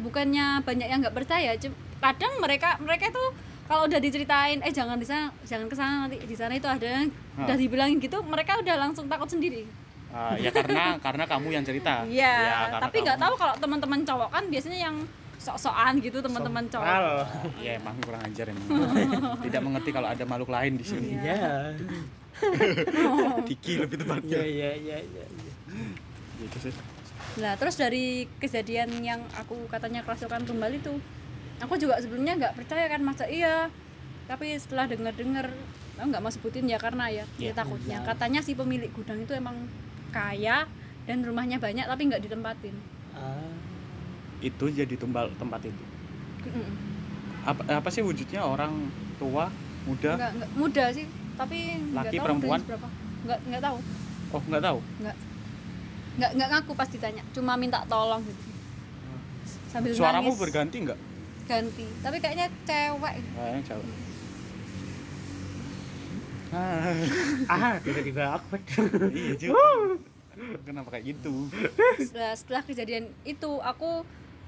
[0.00, 1.56] bukannya banyak yang nggak percaya
[2.00, 3.24] kadang mereka mereka itu
[3.70, 6.82] kalau udah diceritain eh jangan di sana jangan ke sana nanti di sana itu ada
[6.82, 7.06] yang
[7.38, 7.46] Ah.
[7.46, 9.62] udah dibilangin gitu mereka udah langsung takut sendiri.
[10.10, 12.02] Ah, ya karena karena kamu yang cerita.
[12.02, 14.96] Iya Ya, tapi nggak tahu kalau teman-teman cowok kan biasanya yang
[15.40, 16.84] sok-sokan gitu teman-teman cowok.
[17.62, 18.66] Ya emang kurang ajar emang.
[19.46, 21.16] Tidak mengerti kalau ada makhluk lain di sini.
[21.16, 21.72] Iya.
[23.48, 24.38] Diki lebih iya tepatnya.
[24.42, 25.24] Iya iya iya iya.
[26.42, 26.74] gitu sih.
[27.38, 30.98] Nah, terus dari kejadian yang aku katanya kerasukan tumbal itu,
[31.60, 33.68] aku juga sebelumnya nggak percaya kan masa iya.
[34.24, 35.50] Tapi setelah dengar-dengar,
[35.98, 37.50] aku nggak mau sebutin ya karena ya, Iya.
[37.50, 37.98] ya takutnya.
[38.02, 39.66] Katanya si pemilik gudang itu emang
[40.10, 40.70] kaya
[41.04, 42.74] dan rumahnya banyak tapi nggak ditempatin.
[43.10, 43.50] Ah,
[44.38, 45.82] itu jadi tumbal tempat itu?
[47.42, 48.46] Apa apa sih wujudnya?
[48.46, 48.86] Orang
[49.18, 49.50] tua
[49.82, 50.14] muda?
[50.14, 50.50] Nggak, nggak.
[50.54, 51.04] Muda sih,
[51.34, 51.58] tapi
[51.90, 52.60] Laki, tahu perempuan?
[53.26, 53.76] Nggak nggak tahu,
[54.30, 54.78] oh nggak tahu?
[55.02, 55.16] Nggak.
[56.10, 58.42] Nggak nggak ngaku pas ditanya, cuma minta tolong gitu.
[59.70, 60.38] Sambil suaramu nangis.
[60.38, 60.98] berganti nggak
[61.50, 63.14] ganti, tapi kayaknya cewek.
[63.28, 63.88] kayaknya cewek
[66.50, 66.82] ah
[67.46, 68.58] ah tiba-tiba aku
[69.12, 69.62] iya juga
[70.66, 71.46] kenapa kayak gitu
[71.96, 74.02] setelah, setelah kejadian itu aku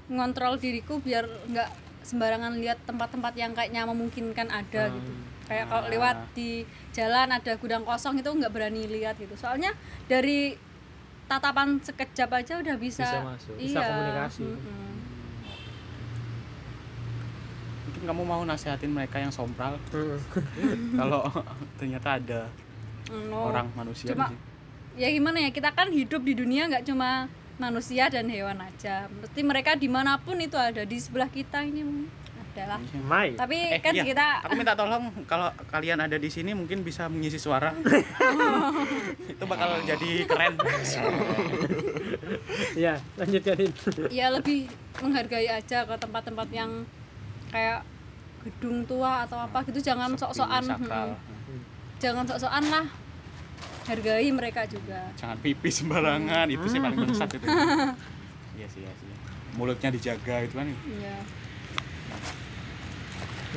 [0.09, 1.69] ngontrol diriku biar nggak
[2.03, 4.99] sembarangan lihat tempat-tempat yang kayaknya memungkinkan ada Hmm.
[4.99, 5.11] gitu
[5.43, 5.91] kayak kalau Ah.
[5.91, 6.51] lewat di
[6.91, 9.71] jalan ada gudang kosong itu nggak berani lihat gitu soalnya
[10.03, 10.59] dari
[11.25, 13.55] tatapan sekejap aja udah bisa, Bisa masuk.
[13.55, 14.43] Bisa iya, komunikasi.
[14.43, 14.59] mm-mm.
[14.59, 14.92] mungkin
[18.03, 19.75] kamu mau nasihatin mereka yang sompral?
[19.89, 20.19] Hmm.
[20.99, 21.25] kalau
[21.75, 22.41] ternyata ada
[23.11, 23.51] No.
[23.51, 24.31] orang manusia Cuma-
[24.95, 29.05] ya gimana ya kita kan hidup di dunia nggak cuma manusia dan hewan aja.
[29.11, 31.83] Mesti mereka di mana pun itu ada di sebelah kita ini
[32.53, 32.79] adalah.
[33.03, 33.33] Mai.
[33.33, 37.05] Tapi Eh, kan iya, kita aku minta tolong kalau kalian ada di sini mungkin bisa
[37.05, 37.73] mengisi suara.
[39.33, 40.53] Itu bakal jadi keren.
[42.73, 43.57] Ya lanjutkan
[44.09, 44.65] ya lebih
[44.97, 46.85] menghargai aja ke tempat-tempat yang
[47.49, 47.85] kayak
[48.43, 51.15] gedung tua atau apa gitu jangan sok-sokan sakral.
[51.15, 51.61] mm,
[51.99, 52.85] jangan sok-sokan lah.
[53.83, 55.11] Hargai mereka juga.
[55.19, 57.47] Jangan pipi sembarangan itu sih paling bangsat itu.
[58.53, 59.09] Iya sih iya sih.
[59.57, 60.69] Mulutnya dijaga itu kan.
[60.69, 61.17] Iya.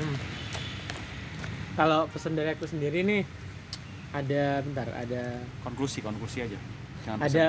[0.00, 0.16] Hmm.
[1.76, 3.22] Kalau pesan dari aku sendiri nih
[4.16, 6.56] ada bentar, ada konklusi konklusi aja.
[7.04, 7.44] Jangan ada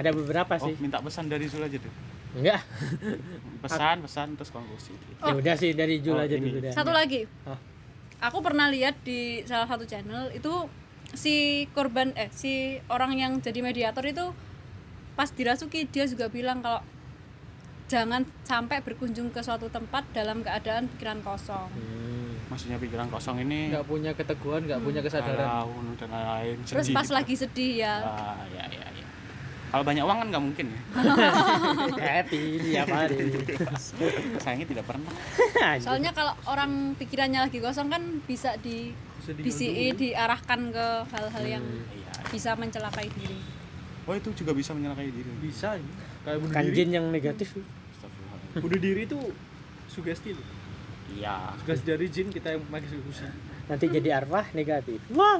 [0.00, 0.80] ada beberapa oh sih.
[0.80, 1.92] minta pesan dari Zul aja tuh
[2.30, 2.60] Enggak.
[3.58, 6.72] pesan pesan terus konklusi Ya udah sih dari Jul Oh, aja dulu dah.
[6.72, 7.56] satu lagi Oh.
[8.18, 10.52] aku pernah lihat di salah satu channel itu
[11.10, 11.34] si
[11.70, 12.52] korban eh si
[12.86, 14.28] orang yang jadi mediator itu
[15.14, 16.84] pas dirasuki dia juga bilang kalau
[17.86, 22.36] jangan sampai berkunjung ke suatu tempat dalam keadaan pikiran kosong Hmm.
[22.46, 25.64] maksudnya pikiran kosong ini nggak punya keteguhan nggak punya kesadaran
[25.96, 27.16] dan lain-lain terus sedih pas gitu.
[27.16, 29.07] lagi sedih ya ah ya ya ya
[29.68, 30.80] kalau banyak uang kan nggak mungkin ya.
[32.18, 32.42] Happy
[32.72, 33.16] tiap hari.
[34.42, 35.12] sayangnya tidak pernah.
[35.80, 38.92] Soalnya kalau orang pikirannya lagi kosong kan bisa di
[39.28, 43.38] DCI diarahkan ke hal-hal yang iya bisa mencelakai diri.
[44.08, 45.30] Oh itu juga bisa menyalakai diri.
[45.40, 45.92] Bisa ini.
[46.24, 46.76] kayak bunuh Bukan diri.
[46.76, 47.48] jin yang negatif.
[48.56, 49.18] Bunuh diri itu
[49.88, 50.46] sugesti loh.
[51.12, 51.56] Iya.
[51.64, 53.24] Tugas dari jin kita yang mengeksekusi
[53.68, 54.98] nanti jadi arwah negatif.
[55.12, 55.38] Wah.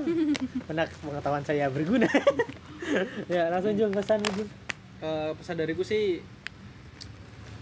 [0.64, 2.06] Penak pengetahuan saya berguna.
[3.28, 4.48] Ya langsung Jung pesan Jung
[4.98, 6.24] Eh, pesan dariku sih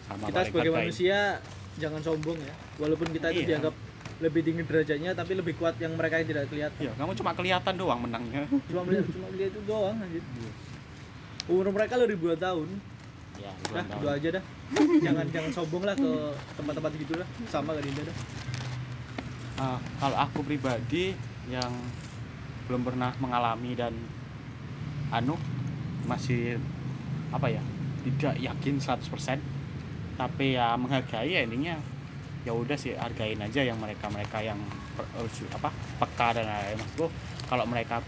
[0.07, 0.79] sama kita sebagai baik.
[0.87, 1.43] manusia
[1.77, 2.55] jangan sombong ya.
[2.79, 3.49] Walaupun kita itu Iya.
[3.51, 3.75] dianggap
[4.17, 6.79] lebih tinggi derajatnya tapi lebih kuat yang mereka yang tidak kelihatan.
[6.79, 8.47] Iya, kamu cuma kelihatan doang menangnya.
[8.71, 10.23] cuma melihat cuma melihat itu doang anjir.
[11.47, 12.69] Umur mereka lo ribuan tahun.
[13.37, 14.45] Ya, dah itu aja dah.
[15.05, 16.11] Jangan jangan sombong lah ke
[16.57, 17.29] tempat-tempat gitu lah.
[17.51, 18.17] Sama gak dah
[19.57, 21.17] Ah, kalau aku pribadi
[21.49, 21.73] yang
[22.69, 23.97] belum pernah mengalami dan
[25.09, 25.33] anu
[26.05, 26.61] masih
[27.33, 27.63] apa ya
[28.05, 29.41] tidak yakin 100%
[30.21, 31.73] tapi ya menghargai ya intinya
[32.45, 34.61] ya udah sih hargain aja yang mereka mereka yang
[35.01, 35.73] eh, apa
[36.05, 36.77] peka dan lain-lain.
[36.77, 37.07] Maksudku
[37.49, 38.05] kalau mereka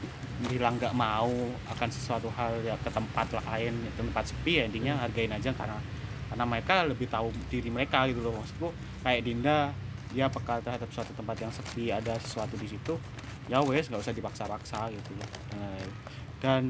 [0.52, 1.32] bilang nggak mau
[1.72, 5.80] akan sesuatu hal ya ke tempat lain tempat sepi ya intinya hargain aja karena
[6.28, 8.36] karena mereka lebih tahu diri mereka gitu loh.
[8.36, 8.68] Maksudku
[9.00, 9.72] kayak Dinda
[10.08, 12.96] dia peka terhadap suatu tempat yang sepi ada sesuatu di situ
[13.48, 15.26] ya wes nggak usah dipaksa-paksa gitu ya.
[15.56, 15.84] Nah,
[16.40, 16.62] dan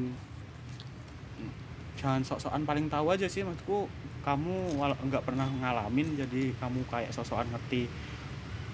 [1.99, 3.91] jangan sok-sokan paling tahu aja sih maksudku
[4.23, 7.91] kamu walau nggak pernah ngalamin jadi kamu kayak sok-sokan ngerti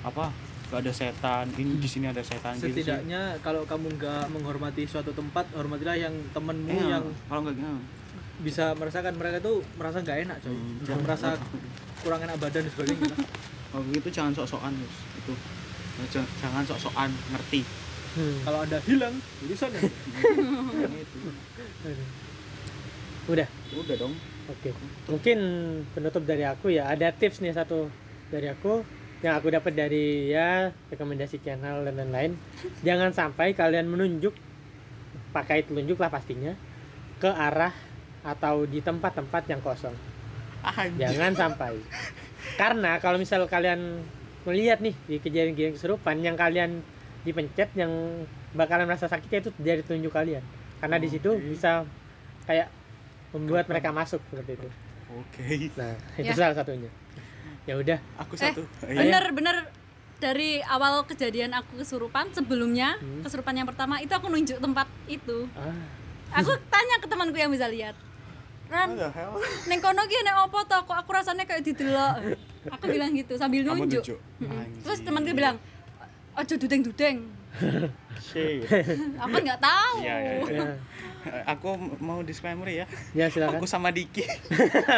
[0.05, 0.29] apa
[0.65, 5.13] gak ada setan ini di sini ada setan gitu setidaknya kalau kamu nggak menghormati suatu
[5.13, 7.69] tempat hormatilah yang temenmu Iya, yang kalau nggak gitu
[8.35, 10.51] bisa merasakan mereka tuh merasa nggak enak coy.
[10.51, 11.39] Hmm, merasa
[12.03, 13.15] kurang enak badan dan sebagainya.
[13.67, 14.95] kalau gitu jangan sok-sokan Yus.
[15.15, 15.33] itu
[15.95, 17.61] Ya, jangan- jangan sok-sokan ngerti
[18.13, 18.39] Hmm.
[18.43, 21.17] kalau ada hilang urusan ya Gitu.
[23.27, 24.69] udah udah dong Oke,
[25.09, 25.37] mungkin
[25.89, 27.89] penutup dari aku ya ada tips nih satu
[28.29, 28.85] dari aku
[29.19, 32.37] yang aku dapat dari ya rekomendasi channel dan lain-lain.
[32.79, 34.37] Jangan sampai kalian menunjuk
[35.31, 36.53] pakai telunjuk lah pastinya
[37.17, 37.73] ke arah
[38.21, 39.97] atau di tempat-tempat yang kosong.
[40.61, 41.09] Anjir.
[41.09, 41.73] Jangan sampai.
[42.55, 44.03] Karena kalau misal kalian
[44.43, 46.79] melihat nih di kejadian-kejadian keserupan yang kalian
[47.21, 47.91] dipencet yang
[48.53, 50.43] bakalan merasa sakitnya itu dari telunjuk kalian.
[50.77, 51.43] Karena di situ Oke.
[51.45, 51.83] bisa
[52.45, 52.69] kayak
[53.33, 54.69] membuat mereka masuk seperti itu.
[55.05, 55.43] oke
[55.75, 56.35] Nah, itu Ya.
[56.35, 56.89] salah satunya.
[57.65, 58.99] Ya udah, aku Eh, satu Iya.
[59.01, 59.55] bener bener
[60.15, 63.19] dari awal kejadian aku kesurupan sebelumnya Hmm.
[63.19, 65.75] kesurupan yang pertama itu aku nunjuk tempat itu ah,
[66.31, 67.97] aku tanya ke temanku yang bisa lihat
[68.65, 68.89] Ran,
[69.69, 70.77] neng kono ki nek opo to?
[70.89, 72.37] Kok aku rasanya kayak didelok.
[72.73, 74.01] Aku bilang gitu sambil nunjuk.
[74.01, 75.05] terus Anjir.
[75.05, 75.55] temanku bilang
[76.35, 77.17] ojo dudeng dudeng.
[78.19, 78.67] Shit.
[79.23, 79.95] aku nggak tahu.
[80.03, 80.63] Iya, iya, iya.
[80.63, 80.65] ya,
[81.55, 82.85] aku mau disclaimer ya.
[83.15, 83.59] Ya silakan.
[83.59, 84.23] aku sama Diki.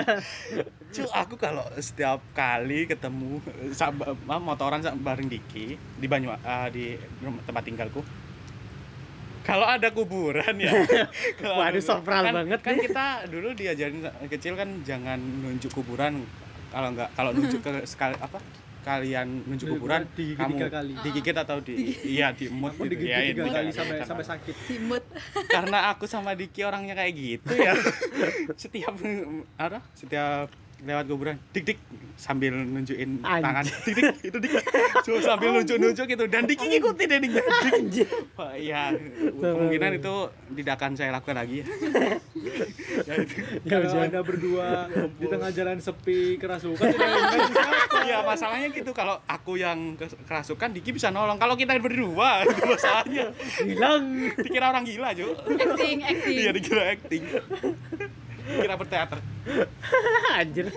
[0.95, 3.43] Cu aku kalau setiap kali ketemu
[3.75, 6.85] sama motoran sama bareng Diki di Banyu eh, di
[7.45, 8.01] tempat tinggalku
[9.47, 10.71] kalau ada kuburan ya.
[11.39, 12.59] Kalau Waduh, ada- sopral kan, banget.
[12.59, 16.27] kan kita dulu diajarin kecil kan jangan nunjuk kuburan.
[16.67, 18.43] Kalau nggak kalau nunjuk ke sekali apa?
[18.83, 20.93] Kalian nunjuk kuburan digigit kamu tiga kali.
[20.99, 21.73] digigit atau di
[22.03, 23.77] iya di mood aku gitu digigit ya tiga kali kan.
[23.79, 24.55] sampai sampai sakit.
[24.67, 25.03] Dimut
[25.55, 27.71] karena aku sama Diki orangnya kayak gitu ya.
[28.61, 28.95] Setiap
[29.55, 29.79] apa?
[29.95, 30.51] Setiap
[30.85, 31.79] lewat kuburan dik dik
[32.17, 33.43] sambil nunjukin Anjir.
[33.45, 33.63] tangan.
[33.65, 34.53] Dik dik itu dik.
[35.07, 36.25] So, sambil nunjuk nunjuk gitu.
[36.27, 37.31] Dan Diki ngikutin ya dik.
[37.71, 38.07] Anjir.
[38.57, 38.83] Iya.
[39.31, 40.15] Kemungkinan itu
[40.57, 41.63] tidak akan saya lakukan lagi.
[43.07, 43.35] Ya, itu.
[43.63, 46.91] Ya, kalau anda berdua di tengah jalan sepi kerasukan
[48.09, 48.91] ya masalahnya gitu.
[48.91, 49.95] Kalau aku yang
[50.27, 51.39] kerasukan Diki bisa nolong.
[51.39, 53.31] Kalau kita berdua itu masalahnya.
[53.63, 54.03] Hilang.
[54.37, 55.33] dikira orang gila Jo.
[55.47, 56.35] Acting acting.
[56.37, 57.23] Iya dikira acting
[58.47, 59.19] dikira berteater
[60.39, 60.67] Anjir.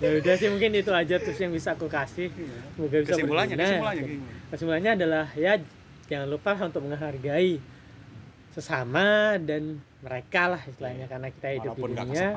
[0.00, 2.28] ya udah sih mungkin itu aja tips yang bisa aku kasih.
[2.76, 3.64] Semoga bisa kesimpulannya berguna.
[3.64, 4.04] kesimpulannya?
[4.52, 5.52] Kesimpulannya adalah ya
[6.08, 7.56] jangan lupa untuk menghargai
[8.52, 12.28] sesama dan mereka lah istilahnya karena kita hidup walaupun di dunia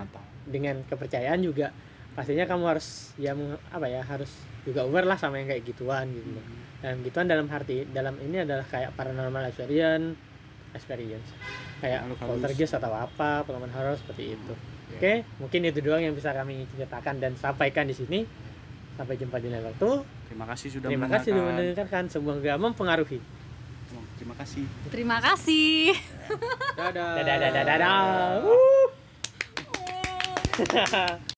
[0.48, 1.76] dengan kepercayaan juga
[2.18, 3.38] pastinya kamu harus ya
[3.70, 4.32] apa ya harus
[4.66, 6.46] juga aware lah sama yang kayak gituan gitu loh.
[6.82, 10.18] Dan gituan dalam arti dalam ini adalah kayak paranormal experience
[10.74, 11.30] experience
[11.78, 14.54] kayak poltergeist atau apa pengalaman horor seperti itu.
[14.88, 14.98] Ya.
[14.98, 18.26] Oke, mungkin itu doang yang bisa kami ceritakan dan sampaikan di sini.
[18.98, 19.90] Sampai jumpa di lain waktu.
[20.26, 22.04] Terima kasih sudah Terima kasih sudah mendengarkan.
[22.10, 23.20] Semoga mempengaruhi.
[23.94, 24.66] Oh, Terima kasih.
[24.90, 25.96] terima kasih
[26.76, 27.78] dadah Dadah dadah dadah.
[30.58, 31.18] dadah.